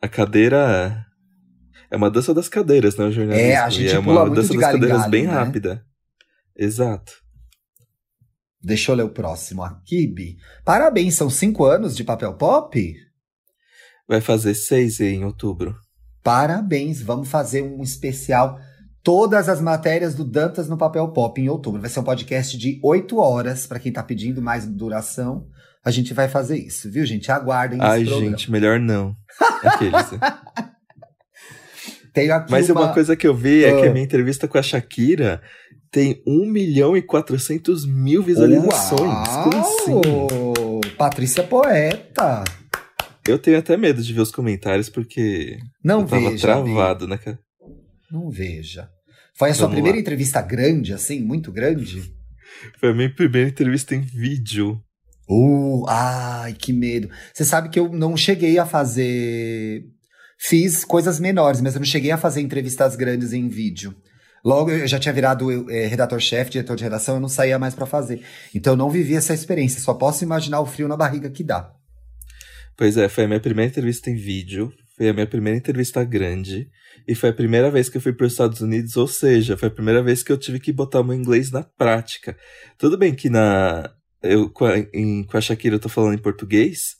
a 0.00 0.06
cadeira 0.06 1.02
é 1.90 1.96
uma 1.96 2.10
dança 2.10 2.34
das 2.34 2.48
cadeiras, 2.48 2.96
né, 2.96 3.06
o 3.06 3.10
jornalismo. 3.10 3.48
É, 3.48 3.56
a 3.56 3.70
gente 3.70 3.92
é 3.92 3.98
uma 3.98 4.28
dança 4.28 4.52
das 4.52 4.60
galho 4.60 4.74
cadeiras 4.74 4.98
galho, 4.98 5.10
bem 5.10 5.26
né? 5.26 5.32
rápida. 5.32 5.82
Exato. 6.54 7.12
Deixa 8.62 8.92
eu 8.92 8.96
ler 8.96 9.04
o 9.04 9.10
próximo 9.10 9.62
aqui, 9.62 10.06
Bi. 10.06 10.36
Parabéns, 10.64 11.14
são 11.14 11.30
cinco 11.30 11.64
anos 11.64 11.96
de 11.96 12.04
papel 12.04 12.36
pop? 12.36 12.94
Vai 14.06 14.20
fazer 14.20 14.54
seis 14.54 15.00
em 15.00 15.24
outubro. 15.24 15.74
Parabéns, 16.22 17.00
vamos 17.02 17.28
fazer 17.28 17.62
um 17.62 17.82
especial. 17.82 18.58
Todas 19.02 19.48
as 19.48 19.60
matérias 19.60 20.14
do 20.14 20.24
Dantas 20.24 20.68
no 20.68 20.76
Papel 20.76 21.08
Pop 21.12 21.40
em 21.40 21.48
outubro. 21.48 21.80
Vai 21.80 21.88
ser 21.88 22.00
um 22.00 22.04
podcast 22.04 22.58
de 22.58 22.78
oito 22.82 23.18
horas, 23.18 23.66
para 23.66 23.78
quem 23.78 23.92
tá 23.92 24.02
pedindo 24.02 24.42
mais 24.42 24.66
duração. 24.66 25.46
A 25.84 25.90
gente 25.90 26.12
vai 26.12 26.28
fazer 26.28 26.58
isso, 26.58 26.90
viu, 26.90 27.06
gente? 27.06 27.30
Aguardem 27.32 27.78
Ai, 27.80 28.04
gente, 28.04 28.50
melhor 28.50 28.78
não. 28.78 29.14
Aqueles. 29.64 30.10
Tenho 32.12 32.34
aqui 32.34 32.50
Mas 32.50 32.68
uma... 32.68 32.80
uma 32.82 32.92
coisa 32.92 33.16
que 33.16 33.26
eu 33.26 33.34
vi 33.34 33.64
é 33.64 33.80
que 33.80 33.86
Ah. 33.86 33.90
a 33.90 33.92
minha 33.92 34.04
entrevista 34.04 34.46
com 34.48 34.58
a 34.58 34.62
Shakira 34.62 35.40
tem 35.90 36.22
1 36.26 36.44
milhão 36.46 36.96
e 36.96 37.00
400 37.02 37.86
mil 37.86 38.22
visualizações. 38.22 39.28
Como 39.44 39.56
assim? 39.56 39.92
Uau! 39.94 40.80
Patrícia 40.98 41.44
Poeta. 41.44 42.44
Eu 43.28 43.38
tenho 43.38 43.58
até 43.58 43.76
medo 43.76 44.02
de 44.02 44.12
ver 44.12 44.20
os 44.20 44.30
comentários, 44.30 44.88
porque 44.88 45.58
Não 45.84 46.00
eu 46.00 46.06
tava 46.06 46.30
veja, 46.30 46.46
travado, 46.46 47.06
né, 47.06 47.18
cara? 47.18 47.38
Não 48.10 48.30
veja. 48.30 48.88
Foi 49.36 49.50
a 49.50 49.54
sua 49.54 49.66
Vamos 49.66 49.74
primeira 49.74 49.96
lá. 49.96 50.00
entrevista 50.00 50.40
grande, 50.40 50.92
assim, 50.94 51.20
muito 51.20 51.52
grande? 51.52 52.12
Foi 52.80 52.90
a 52.90 52.94
minha 52.94 53.14
primeira 53.14 53.48
entrevista 53.48 53.94
em 53.94 54.00
vídeo. 54.00 54.80
Uh, 55.28 55.84
ai, 55.86 56.54
que 56.54 56.72
medo. 56.72 57.10
Você 57.32 57.44
sabe 57.44 57.68
que 57.68 57.78
eu 57.78 57.92
não 57.92 58.16
cheguei 58.16 58.58
a 58.58 58.64
fazer. 58.64 59.84
Fiz 60.38 60.84
coisas 60.84 61.20
menores, 61.20 61.60
mas 61.60 61.74
eu 61.74 61.80
não 61.80 61.86
cheguei 61.86 62.10
a 62.10 62.16
fazer 62.16 62.40
entrevistas 62.40 62.96
grandes 62.96 63.32
em 63.32 63.46
vídeo. 63.48 63.94
Logo, 64.44 64.70
eu 64.70 64.86
já 64.86 64.98
tinha 64.98 65.12
virado 65.12 65.70
eh, 65.70 65.86
redator-chefe, 65.86 66.52
diretor 66.52 66.76
de 66.76 66.84
redação, 66.84 67.16
eu 67.16 67.20
não 67.20 67.28
saía 67.28 67.58
mais 67.58 67.74
pra 67.74 67.84
fazer. 67.86 68.22
Então, 68.54 68.72
eu 68.72 68.76
não 68.76 68.88
vivi 68.88 69.14
essa 69.14 69.34
experiência. 69.34 69.80
Só 69.80 69.92
posso 69.92 70.24
imaginar 70.24 70.60
o 70.60 70.66
frio 70.66 70.88
na 70.88 70.96
barriga 70.96 71.28
que 71.28 71.44
dá. 71.44 71.70
Pois 72.78 72.96
é, 72.96 73.08
foi 73.08 73.24
a 73.24 73.26
minha 73.28 73.40
primeira 73.40 73.68
entrevista 73.68 74.08
em 74.08 74.14
vídeo, 74.14 74.72
foi 74.96 75.08
a 75.08 75.12
minha 75.12 75.26
primeira 75.26 75.58
entrevista 75.58 76.04
grande, 76.04 76.68
e 77.08 77.14
foi 77.14 77.30
a 77.30 77.32
primeira 77.32 77.70
vez 77.72 77.88
que 77.88 77.96
eu 77.96 78.00
fui 78.00 78.12
para 78.12 78.26
os 78.26 78.32
Estados 78.32 78.60
Unidos, 78.60 78.96
ou 78.96 79.08
seja, 79.08 79.56
foi 79.56 79.66
a 79.68 79.72
primeira 79.72 80.00
vez 80.02 80.22
que 80.22 80.30
eu 80.30 80.38
tive 80.38 80.60
que 80.60 80.72
botar 80.72 81.00
o 81.00 81.04
meu 81.04 81.14
inglês 81.16 81.50
na 81.50 81.64
prática. 81.64 82.36
Tudo 82.78 82.96
bem 82.96 83.12
que 83.14 83.28
na 83.28 83.90
eu 84.22 84.48
com 84.48 84.64
a, 84.64 84.78
em- 84.94 85.24
com 85.24 85.36
a 85.36 85.40
Shakira 85.40 85.74
eu 85.74 85.80
tô 85.80 85.88
falando 85.88 86.14
em 86.14 86.22
português, 86.22 86.96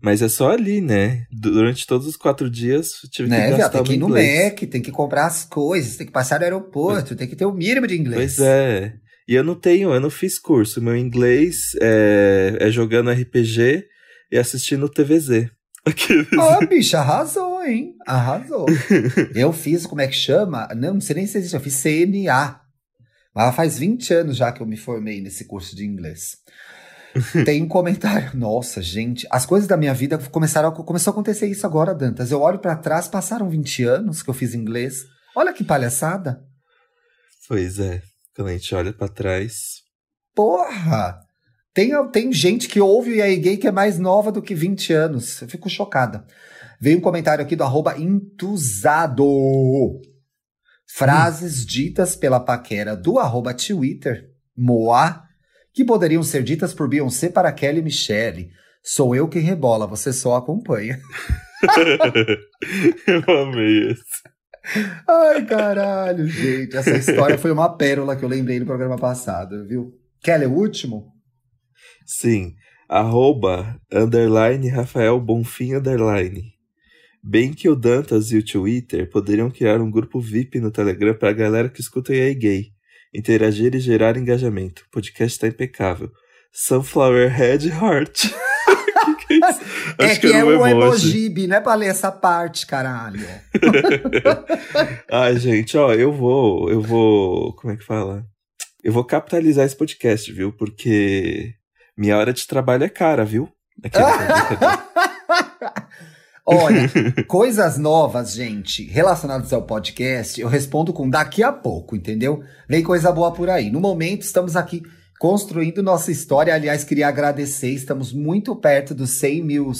mas 0.00 0.22
é 0.22 0.28
só 0.28 0.50
ali, 0.52 0.80
né? 0.80 1.24
Durante 1.32 1.86
todos 1.86 2.06
os 2.06 2.16
quatro 2.16 2.48
dias 2.48 2.90
eu 3.02 3.10
tive 3.10 3.28
Né, 3.28 3.50
que 3.50 3.56
gastar 3.56 3.70
Tem 3.70 3.84
que 3.84 3.92
ir 3.94 3.98
no. 3.98 4.08
Mac, 4.08 4.58
tem 4.70 4.82
que 4.82 4.92
comprar 4.92 5.26
as 5.26 5.44
coisas, 5.44 5.96
tem 5.96 6.06
que 6.06 6.12
passar 6.12 6.38
no 6.38 6.44
aeroporto, 6.44 7.16
tem 7.16 7.26
que 7.26 7.34
ter 7.34 7.46
o 7.46 7.52
mínimo 7.52 7.86
de 7.86 7.96
inglês. 7.96 8.36
Pois 8.36 8.46
é. 8.46 8.94
E 9.28 9.34
eu 9.34 9.42
não 9.42 9.56
tenho, 9.56 9.92
eu 9.92 10.00
não 10.00 10.10
fiz 10.10 10.38
curso. 10.38 10.80
Meu 10.80 10.96
inglês 10.96 11.56
é, 11.80 12.56
é 12.60 12.70
jogando 12.70 13.10
RPG 13.10 13.84
e 14.30 14.38
assistindo 14.38 14.88
TVZ. 14.88 15.50
Ó, 16.38 16.66
bicha, 16.66 16.98
arrasou, 16.98 17.62
hein? 17.62 17.94
Arrasou. 18.06 18.66
eu 19.34 19.52
fiz, 19.52 19.86
como 19.86 20.00
é 20.00 20.08
que 20.08 20.14
chama? 20.14 20.68
Não, 20.74 20.94
não 20.94 21.00
sei 21.00 21.16
nem 21.16 21.26
se 21.26 21.38
existe, 21.38 21.54
eu 21.54 21.60
fiz 21.60 21.80
CNA. 21.80 22.60
Mas 23.34 23.54
faz 23.54 23.78
20 23.78 24.14
anos 24.14 24.36
já 24.36 24.50
que 24.50 24.60
eu 24.60 24.66
me 24.66 24.76
formei 24.76 25.20
nesse 25.20 25.44
curso 25.44 25.76
de 25.76 25.84
inglês. 25.84 26.38
Tem 27.44 27.62
um 27.62 27.68
comentário. 27.68 28.30
Nossa, 28.34 28.82
gente, 28.82 29.26
as 29.30 29.46
coisas 29.46 29.68
da 29.68 29.76
minha 29.76 29.94
vida 29.94 30.18
começaram 30.30 30.68
a, 30.68 30.72
começou 30.72 31.10
a 31.10 31.12
acontecer 31.12 31.46
isso 31.46 31.66
agora, 31.66 31.94
Dantas. 31.94 32.30
Eu 32.30 32.40
olho 32.40 32.58
pra 32.58 32.76
trás, 32.76 33.08
passaram 33.08 33.48
20 33.48 33.84
anos 33.84 34.22
que 34.22 34.30
eu 34.30 34.34
fiz 34.34 34.54
inglês. 34.54 35.04
Olha 35.34 35.52
que 35.52 35.62
palhaçada. 35.62 36.42
Pois 37.48 37.78
é. 37.78 38.02
Quando 38.34 38.48
a 38.48 38.52
gente 38.52 38.74
olha 38.74 38.92
pra 38.92 39.08
trás. 39.08 39.82
Porra! 40.34 41.25
Tem, 41.76 41.90
tem 42.10 42.32
gente 42.32 42.68
que 42.68 42.80
ouve 42.80 43.10
o 43.10 43.14
EA 43.16 43.36
Gay 43.36 43.58
que 43.58 43.68
é 43.68 43.70
mais 43.70 43.98
nova 43.98 44.32
do 44.32 44.40
que 44.40 44.54
20 44.54 44.94
anos. 44.94 45.42
Eu 45.42 45.48
fico 45.48 45.68
chocada. 45.68 46.24
Veio 46.80 46.96
um 46.96 47.02
comentário 47.02 47.44
aqui 47.44 47.54
do 47.54 47.62
arroba. 47.62 47.94
Frases 50.88 51.66
ditas 51.66 52.16
pela 52.16 52.40
paquera 52.40 52.96
do 52.96 53.18
arroba 53.18 53.52
Twitter, 53.52 54.30
Moa, 54.56 55.22
que 55.74 55.84
poderiam 55.84 56.22
ser 56.22 56.42
ditas 56.42 56.72
por 56.72 56.88
Beyoncé 56.88 57.28
para 57.28 57.52
Kelly 57.52 57.82
Michelle. 57.82 58.48
Sou 58.82 59.14
eu 59.14 59.28
quem 59.28 59.42
rebola, 59.42 59.86
você 59.86 60.14
só 60.14 60.36
acompanha. 60.36 60.98
eu 63.06 63.42
amei 63.42 63.90
esse. 63.90 64.02
Ai, 65.06 65.44
caralho, 65.44 66.26
gente. 66.26 66.74
Essa 66.74 66.96
história 66.96 67.36
foi 67.36 67.50
uma 67.50 67.76
pérola 67.76 68.16
que 68.16 68.24
eu 68.24 68.30
lembrei 68.30 68.58
no 68.58 68.64
programa 68.64 68.96
passado, 68.96 69.66
viu? 69.66 69.92
Kelly, 70.22 70.44
é 70.44 70.48
o 70.48 70.54
último? 70.54 71.15
Sim. 72.06 72.54
Arroba, 72.88 73.80
underline, 73.92 74.68
Rafael 74.68 75.18
Bonfim, 75.20 75.74
underline. 75.74 76.52
Bem 77.22 77.52
que 77.52 77.68
o 77.68 77.74
Dantas 77.74 78.30
e 78.30 78.38
o 78.38 78.44
Twitter 78.44 79.10
poderiam 79.10 79.50
criar 79.50 79.80
um 79.80 79.90
grupo 79.90 80.20
VIP 80.20 80.60
no 80.60 80.70
Telegram 80.70 81.14
pra 81.14 81.32
galera 81.32 81.68
que 81.68 81.80
escuta 81.80 82.14
EA 82.14 82.32
Gay. 82.32 82.66
Interagir 83.12 83.74
e 83.74 83.80
gerar 83.80 84.16
engajamento. 84.16 84.84
O 84.86 84.90
podcast 84.90 85.38
tá 85.38 85.48
impecável. 85.48 86.10
Sunflower 86.52 87.28
Head 87.28 87.68
Heart. 87.68 88.30
que 89.16 89.26
que 89.26 89.34
é 89.34 89.36
isso? 89.36 89.60
é 89.98 90.04
Acho 90.04 90.20
que, 90.20 90.26
é 90.28 90.36
era 90.36 90.46
um 90.46 90.66
emoji, 90.66 91.28
não 91.46 91.56
é 91.56 91.60
pra 91.60 91.74
ler 91.74 91.86
essa 91.86 92.12
parte, 92.12 92.66
caralho. 92.66 93.26
Ai, 95.10 95.36
gente, 95.38 95.76
ó, 95.76 95.92
eu 95.92 96.12
vou, 96.12 96.70
eu 96.70 96.80
vou, 96.80 97.54
como 97.56 97.72
é 97.72 97.76
que 97.76 97.84
fala? 97.84 98.24
Eu 98.82 98.92
vou 98.92 99.04
capitalizar 99.04 99.66
esse 99.66 99.76
podcast, 99.76 100.30
viu? 100.32 100.52
Porque 100.52 101.54
minha 101.96 102.16
hora 102.16 102.32
de 102.32 102.46
trabalho 102.46 102.84
é 102.84 102.88
cara, 102.88 103.24
viu? 103.24 103.48
Olha, 106.48 106.88
coisas 107.26 107.76
novas, 107.76 108.32
gente, 108.32 108.84
relacionadas 108.84 109.52
ao 109.52 109.62
podcast, 109.62 110.40
eu 110.40 110.46
respondo 110.46 110.92
com 110.92 111.10
daqui 111.10 111.42
a 111.42 111.52
pouco, 111.52 111.96
entendeu? 111.96 112.40
Vem 112.68 112.84
coisa 112.84 113.10
boa 113.10 113.32
por 113.32 113.50
aí. 113.50 113.68
No 113.70 113.80
momento, 113.80 114.22
estamos 114.22 114.54
aqui 114.54 114.82
construindo 115.18 115.82
nossa 115.82 116.12
história. 116.12 116.54
Aliás, 116.54 116.84
queria 116.84 117.08
agradecer, 117.08 117.70
estamos 117.70 118.12
muito 118.12 118.54
perto 118.54 118.94
dos 118.94 119.10
100 119.10 119.42
mil. 119.42 119.72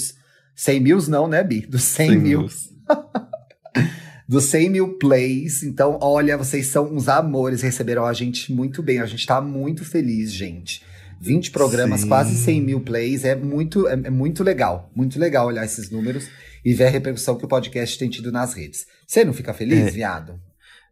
100 0.55 0.79
mil 0.81 0.99
não, 1.07 1.27
né, 1.27 1.41
Bi? 1.43 1.61
Dos 1.61 1.83
100 1.83 2.09
Sem 2.09 2.17
mil. 2.17 2.47
Dos 4.27 4.43
100 4.45 4.69
mil 4.69 4.97
plays. 4.97 5.63
Então, 5.63 5.97
olha, 6.01 6.37
vocês 6.37 6.67
são 6.67 6.93
uns 6.93 7.07
amores, 7.07 7.61
receberam 7.61 8.05
a 8.05 8.11
gente 8.11 8.51
muito 8.51 8.83
bem. 8.83 8.99
A 8.99 9.05
gente 9.05 9.25
tá 9.25 9.39
muito 9.39 9.85
feliz, 9.85 10.33
gente. 10.33 10.83
20 11.21 11.51
programas, 11.51 12.01
Sim. 12.01 12.07
quase 12.07 12.35
100 12.35 12.61
mil 12.61 12.81
plays. 12.81 13.23
É 13.25 13.35
muito, 13.35 13.87
é, 13.87 13.93
é 13.93 14.09
muito 14.09 14.43
legal. 14.43 14.91
Muito 14.95 15.19
legal 15.19 15.47
olhar 15.47 15.65
esses 15.65 15.89
números 15.89 16.27
e 16.63 16.73
ver 16.73 16.85
a 16.85 16.89
repercussão 16.89 17.37
que 17.37 17.45
o 17.45 17.47
podcast 17.47 17.97
tem 17.97 18.09
tido 18.09 18.31
nas 18.31 18.53
redes. 18.53 18.85
Você 19.07 19.23
não 19.23 19.33
fica 19.33 19.53
feliz, 19.53 19.87
É. 19.87 19.89
viado? 19.91 20.39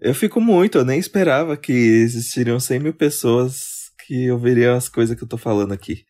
Eu 0.01 0.13
fico 0.13 0.41
muito, 0.41 0.78
eu 0.78 0.86
nem 0.86 0.99
esperava 0.99 1.55
que 1.55 1.71
existiriam 1.71 2.59
100 2.59 2.80
mil 2.80 2.93
pessoas 2.93 3.86
que 4.05 4.30
ouviriam 4.30 4.76
as 4.76 4.88
coisas 4.89 5.15
que 5.17 5.23
eu 5.23 5.28
tô 5.28 5.38
falando 5.38 5.73
aqui. 5.73 6.03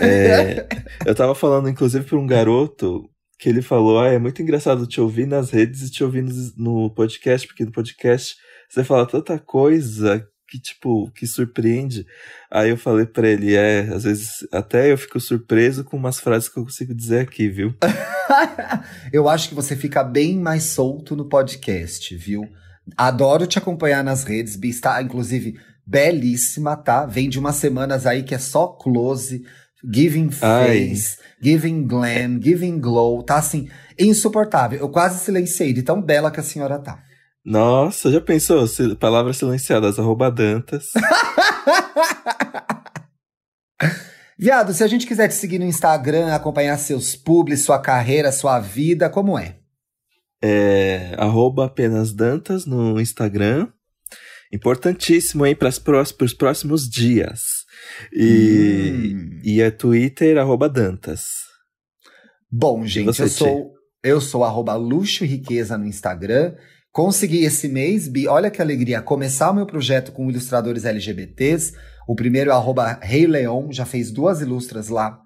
É, 0.00 0.66
eu 1.04 1.14
tava 1.14 1.34
falando, 1.34 1.68
inclusive, 1.68 2.04
pra 2.04 2.18
um 2.18 2.26
garoto 2.26 3.08
que 3.38 3.48
ele 3.48 3.62
falou: 3.62 4.00
Ah, 4.00 4.08
é 4.08 4.18
muito 4.18 4.40
engraçado 4.40 4.86
te 4.86 5.00
ouvir 5.00 5.26
nas 5.26 5.50
redes 5.50 5.82
e 5.82 5.90
te 5.90 6.02
ouvir 6.04 6.22
no, 6.22 6.32
no 6.56 6.94
podcast, 6.94 7.46
porque 7.46 7.64
no 7.64 7.72
podcast 7.72 8.36
você 8.70 8.82
fala 8.84 9.06
tanta 9.06 9.38
coisa 9.38 10.26
que, 10.48 10.60
tipo, 10.60 11.10
que 11.12 11.26
surpreende. 11.26 12.06
Aí 12.50 12.70
eu 12.70 12.76
falei 12.76 13.06
pra 13.06 13.28
ele: 13.28 13.54
É, 13.54 13.80
às 13.92 14.04
vezes 14.04 14.46
até 14.52 14.92
eu 14.92 14.98
fico 14.98 15.18
surpreso 15.18 15.84
com 15.84 15.96
umas 15.96 16.20
frases 16.20 16.48
que 16.48 16.58
eu 16.58 16.64
consigo 16.64 16.94
dizer 16.94 17.20
aqui, 17.20 17.48
viu? 17.48 17.74
eu 19.12 19.28
acho 19.28 19.48
que 19.48 19.54
você 19.54 19.74
fica 19.74 20.02
bem 20.04 20.38
mais 20.38 20.64
solto 20.64 21.16
no 21.16 21.28
podcast, 21.28 22.14
viu? 22.16 22.42
Adoro 22.96 23.46
te 23.46 23.58
acompanhar 23.58 24.04
nas 24.04 24.24
redes, 24.24 24.54
Bi. 24.56 24.68
Está, 24.68 25.02
inclusive, 25.02 25.58
belíssima, 25.86 26.76
tá? 26.76 27.04
Vem 27.04 27.28
de 27.28 27.38
umas 27.38 27.56
semanas 27.56 28.06
aí 28.06 28.22
que 28.22 28.34
é 28.34 28.38
só 28.38 28.68
close, 28.68 29.44
giving 29.92 30.30
Ai. 30.40 30.88
face, 30.88 31.18
giving 31.42 31.86
glam, 31.86 32.40
giving 32.40 32.78
glow. 32.78 33.22
Tá 33.22 33.38
assim, 33.38 33.68
insuportável. 33.98 34.78
Eu 34.78 34.88
quase 34.88 35.24
silenciei 35.24 35.72
de 35.72 35.82
tão 35.82 36.00
bela 36.00 36.30
que 36.30 36.38
a 36.38 36.44
senhora 36.44 36.78
tá. 36.78 37.02
Nossa, 37.46 38.10
já 38.10 38.20
pensou? 38.20 38.66
Palavras 38.98 39.36
silenciadas, 39.36 40.00
arroba 40.00 40.32
Dantas. 40.32 40.88
Viado, 44.36 44.74
se 44.74 44.82
a 44.82 44.88
gente 44.88 45.06
quiser 45.06 45.28
te 45.28 45.34
seguir 45.34 45.60
no 45.60 45.64
Instagram, 45.64 46.34
acompanhar 46.34 46.76
seus 46.76 47.14
publis, 47.14 47.60
sua 47.60 47.78
carreira, 47.78 48.32
sua 48.32 48.58
vida, 48.58 49.08
como 49.08 49.38
é? 49.38 49.60
É, 50.42 51.14
arroba 51.16 51.66
apenas 51.66 52.12
Dantas 52.12 52.66
no 52.66 53.00
Instagram. 53.00 53.68
Importantíssimo, 54.52 55.46
hein, 55.46 55.54
para 55.54 55.68
os 55.68 55.78
próximos 56.34 56.88
dias. 56.88 57.64
E, 58.12 59.14
Hum. 59.14 59.40
e 59.44 59.60
é 59.60 59.70
Twitter, 59.70 60.36
arroba 60.36 60.68
Dantas. 60.68 61.26
Bom, 62.50 62.84
gente, 62.84 63.06
você, 63.06 63.22
eu 63.22 63.28
sou 63.28 63.76
eu 64.02 64.20
sou 64.20 64.42
arroba 64.44 64.74
luxo 64.74 65.24
e 65.24 65.28
riqueza 65.28 65.78
no 65.78 65.86
Instagram. 65.86 66.56
Consegui 66.96 67.44
esse 67.44 67.68
mês, 67.68 68.08
Bi, 68.08 68.26
olha 68.26 68.50
que 68.50 68.62
alegria, 68.62 69.02
começar 69.02 69.50
o 69.50 69.54
meu 69.54 69.66
projeto 69.66 70.12
com 70.12 70.30
ilustradores 70.30 70.86
LGBTs. 70.86 71.74
O 72.08 72.14
primeiro 72.16 72.50
é 72.50 72.54
arroba 72.54 72.98
Rei 73.02 73.26
Leon, 73.26 73.70
já 73.70 73.84
fez 73.84 74.10
duas 74.10 74.40
ilustras 74.40 74.88
lá 74.88 75.20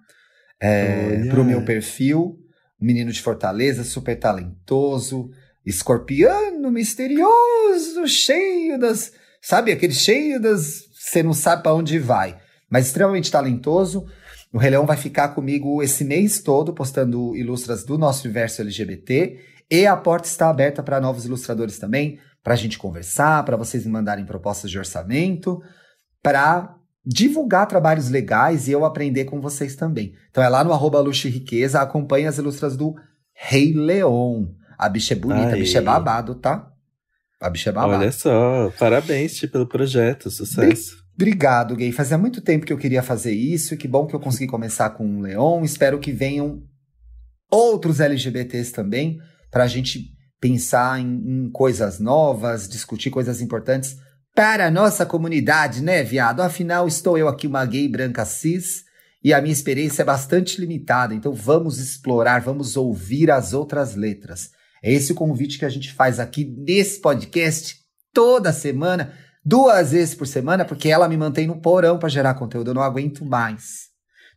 é, 0.61 1.29
pro 1.31 1.45
meu 1.45 1.65
perfil. 1.65 2.37
Menino 2.81 3.13
de 3.13 3.23
Fortaleza, 3.23 3.85
super 3.85 4.19
talentoso, 4.19 5.31
escorpiano, 5.65 6.73
misterioso, 6.73 8.05
cheio 8.09 8.77
das. 8.77 9.13
Sabe, 9.41 9.71
aquele 9.71 9.95
cheio 9.95 10.41
das. 10.41 10.87
Você 10.99 11.23
não 11.23 11.33
sabe 11.33 11.63
para 11.63 11.75
onde 11.75 12.01
vai, 12.01 12.37
mas 12.69 12.87
extremamente 12.87 13.31
talentoso. 13.31 14.07
O 14.53 14.59
Rei 14.59 14.71
Leão 14.71 14.87
vai 14.87 14.97
ficar 14.97 15.29
comigo 15.29 15.81
esse 15.85 16.03
mês 16.03 16.41
todo, 16.41 16.75
postando 16.75 17.37
ilustras 17.37 17.85
do 17.85 17.97
nosso 17.97 18.25
universo 18.25 18.61
LGBT. 18.61 19.50
E 19.71 19.87
a 19.87 19.97
porta 19.97 20.27
está 20.27 20.49
aberta 20.51 20.83
para 20.83 21.01
novos 21.01 21.25
ilustradores 21.25 21.79
também, 21.79 22.19
para 22.43 22.55
a 22.55 22.57
gente 22.57 22.79
conversar, 22.79 23.45
para 23.45 23.57
vocês 23.57 23.85
me 23.85 23.93
mandarem 23.93 24.25
propostas 24.25 24.71
de 24.71 24.79
orçamento, 24.79 25.63
para 26.23 26.75
divulgar 27.05 27.67
trabalhos 27.67 28.09
legais 28.09 28.69
e 28.69 28.73
eu 28.73 28.85
aprender 28.85 29.25
com 29.25 29.41
vocês 29.41 29.77
também. 29.77 30.15
Então 30.31 30.43
é 30.43 30.49
lá 30.49 30.65
no 30.65 30.73
arroba 30.73 31.01
Luxo 31.01 31.29
e 31.29 31.31
Riqueza, 31.31 31.81
acompanhe 31.81 32.27
as 32.27 32.39
ilustras 32.39 32.77
do 32.77 32.95
Rei 33.33 33.73
Leon. 33.73 34.47
A 34.77 34.89
bicha 34.89 35.15
é 35.15 35.17
bonita, 35.17 35.49
Aê. 35.49 35.55
a 35.55 35.57
bicha 35.57 35.79
é 35.79 35.83
babado, 35.83 36.35
tá? 36.35 36.71
A 37.41 37.49
bicha 37.49 37.71
é 37.71 37.73
babado. 37.73 38.03
Olha 38.03 38.13
só, 38.13 38.71
parabéns 38.79 39.41
pelo 39.41 39.67
projeto, 39.67 40.31
sucesso. 40.31 41.01
Obrigado, 41.15 41.77
Gay. 41.77 41.93
Fazia 41.93 42.17
muito 42.17 42.41
tempo 42.41 42.65
que 42.65 42.73
eu 42.73 42.79
queria 42.79 43.03
fazer 43.03 43.33
isso. 43.33 43.77
Que 43.77 43.87
bom 43.87 44.07
que 44.07 44.15
eu 44.15 44.21
consegui 44.21 44.47
começar 44.47 44.89
com 44.91 45.19
o 45.19 45.21
Leon. 45.21 45.63
Espero 45.65 45.99
que 45.99 46.13
venham 46.13 46.63
outros 47.51 48.01
LGBTs 48.01 48.73
também, 48.73 49.19
para 49.51 49.65
a 49.65 49.69
gente 49.69 50.11
pensar 50.41 51.01
em, 51.01 51.45
em 51.45 51.51
coisas 51.51 51.99
novas, 51.99 52.69
discutir 52.69 53.11
coisas 53.11 53.41
importantes 53.41 53.97
para 54.35 54.67
a 54.67 54.71
nossa 54.71 55.05
comunidade, 55.05 55.83
né, 55.83 56.03
viado? 56.03 56.41
Afinal, 56.41 56.87
estou 56.87 57.19
eu 57.19 57.29
aqui, 57.29 57.47
uma 57.47 57.65
gay 57.67 57.89
branca 57.89 58.25
cis, 58.25 58.85
e 59.23 59.35
a 59.35 59.41
minha 59.41 59.53
experiência 59.53 60.03
é 60.03 60.05
bastante 60.05 60.59
limitada, 60.59 61.15
então 61.15 61.35
vamos 61.35 61.79
explorar, 61.79 62.41
vamos 62.41 62.77
ouvir 62.77 63.31
as 63.31 63.53
outras 63.53 63.95
letras. 63.95 64.51
É 64.83 64.91
esse 64.91 65.13
o 65.13 65.15
convite 65.15 65.59
que 65.59 65.65
a 65.67 65.69
gente 65.69 65.93
faz 65.93 66.19
aqui 66.19 66.45
nesse 66.45 67.01
podcast 67.01 67.77
toda 68.15 68.51
semana, 68.51 69.13
duas 69.45 69.93
vezes 69.93 70.15
por 70.15 70.27
semana, 70.27 70.65
porque 70.65 70.89
ela 70.89 71.09
me 71.09 71.19
mantém 71.19 71.47
no 71.47 71.61
porão 71.61 71.99
para 71.99 72.09
gerar 72.09 72.35
conteúdo, 72.35 72.71
eu 72.71 72.75
não 72.75 72.83
aguento 72.83 73.27
mais. 73.27 73.90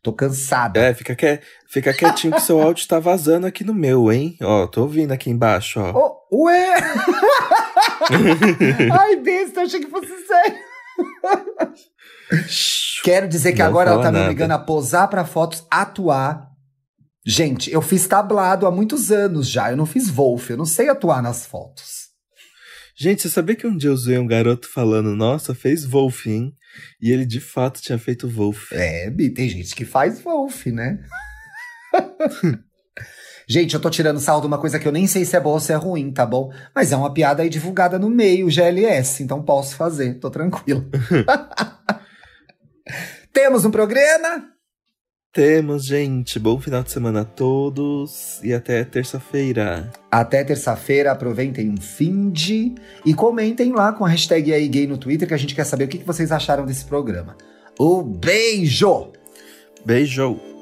Tô 0.03 0.11
cansada. 0.11 0.81
É, 0.81 0.93
fica, 0.93 1.15
que... 1.15 1.39
fica 1.65 1.93
quietinho 1.93 2.33
que 2.33 2.41
seu 2.41 2.61
áudio 2.61 2.85
tá 2.85 2.99
vazando 2.99 3.47
aqui 3.47 3.63
no 3.63 3.73
meu, 3.73 4.11
hein? 4.11 4.35
Ó, 4.41 4.67
tô 4.67 4.81
ouvindo 4.81 5.13
aqui 5.13 5.29
embaixo, 5.29 5.79
ó. 5.79 6.19
Oh, 6.29 6.43
ué! 6.43 6.73
Ai, 8.99 9.15
besta, 9.15 9.61
achei 9.61 9.79
que 9.79 9.89
fosse 9.89 10.11
sério. 10.27 10.59
Quero 13.01 13.29
dizer 13.29 13.53
que 13.53 13.59
não 13.59 13.67
agora 13.67 13.91
ela 13.91 14.03
tá 14.03 14.11
nada. 14.11 14.25
me 14.25 14.29
ligando 14.29 14.51
a 14.51 14.59
posar 14.59 15.07
para 15.07 15.23
fotos, 15.23 15.65
atuar. 15.71 16.49
Gente, 17.25 17.71
eu 17.71 17.81
fiz 17.81 18.05
tablado 18.05 18.67
há 18.67 18.71
muitos 18.71 19.09
anos 19.09 19.47
já. 19.47 19.71
Eu 19.71 19.77
não 19.77 19.85
fiz 19.85 20.09
Wolf, 20.09 20.49
eu 20.49 20.57
não 20.57 20.65
sei 20.65 20.89
atuar 20.89 21.23
nas 21.23 21.45
fotos. 21.45 22.09
Gente, 22.93 23.21
você 23.21 23.29
sabia 23.29 23.55
que 23.55 23.65
um 23.65 23.77
dia 23.77 23.89
eu 23.89 23.93
usei 23.93 24.17
um 24.17 24.27
garoto 24.27 24.69
falando, 24.69 25.15
nossa, 25.15 25.55
fez 25.55 25.85
Wolf, 25.85 26.27
hein? 26.27 26.53
E 27.01 27.11
ele 27.11 27.25
de 27.25 27.39
fato 27.39 27.81
tinha 27.81 27.97
feito 27.97 28.27
Wolf. 28.27 28.71
É, 28.71 29.11
tem 29.35 29.49
gente 29.49 29.75
que 29.75 29.85
faz 29.85 30.21
Wolf, 30.21 30.67
né? 30.67 30.99
gente, 33.47 33.73
eu 33.73 33.79
tô 33.79 33.89
tirando 33.89 34.19
sal 34.19 34.41
de 34.41 34.47
uma 34.47 34.57
coisa 34.57 34.79
que 34.79 34.87
eu 34.87 34.91
nem 34.91 35.07
sei 35.07 35.25
se 35.25 35.35
é 35.35 35.39
boa 35.39 35.55
ou 35.55 35.59
se 35.59 35.71
é 35.71 35.75
ruim, 35.75 36.11
tá 36.11 36.25
bom? 36.25 36.51
Mas 36.75 36.91
é 36.91 36.95
uma 36.95 37.13
piada 37.13 37.43
aí 37.43 37.49
divulgada 37.49 37.99
no 37.99 38.09
meio, 38.09 38.49
GLS, 38.49 39.23
então 39.23 39.43
posso 39.43 39.75
fazer, 39.75 40.15
tô 40.19 40.29
tranquilo. 40.29 40.89
Temos 43.33 43.65
um 43.65 43.71
programa? 43.71 44.52
Temos, 45.33 45.87
gente. 45.87 46.37
Bom 46.37 46.59
final 46.59 46.83
de 46.83 46.91
semana 46.91 47.21
a 47.21 47.25
todos 47.25 48.39
e 48.43 48.53
até 48.53 48.83
terça-feira. 48.83 49.91
Até 50.11 50.43
terça-feira, 50.43 51.11
aproveitem 51.11 51.71
um 51.71 51.77
fim 51.81 52.29
de 52.29 52.75
e 53.03 53.15
comentem 53.15 53.73
lá 53.73 53.91
com 53.91 54.05
a 54.05 54.09
hashtag 54.09 54.53
aí 54.53 54.67
gay 54.67 54.85
no 54.85 54.95
Twitter 54.95 55.27
que 55.27 55.33
a 55.33 55.37
gente 55.37 55.55
quer 55.55 55.63
saber 55.63 55.85
o 55.85 55.87
que 55.87 55.97
vocês 56.05 56.31
acharam 56.31 56.67
desse 56.67 56.85
programa. 56.85 57.35
O 57.79 58.03
beijo! 58.03 59.11
Beijo! 59.83 60.52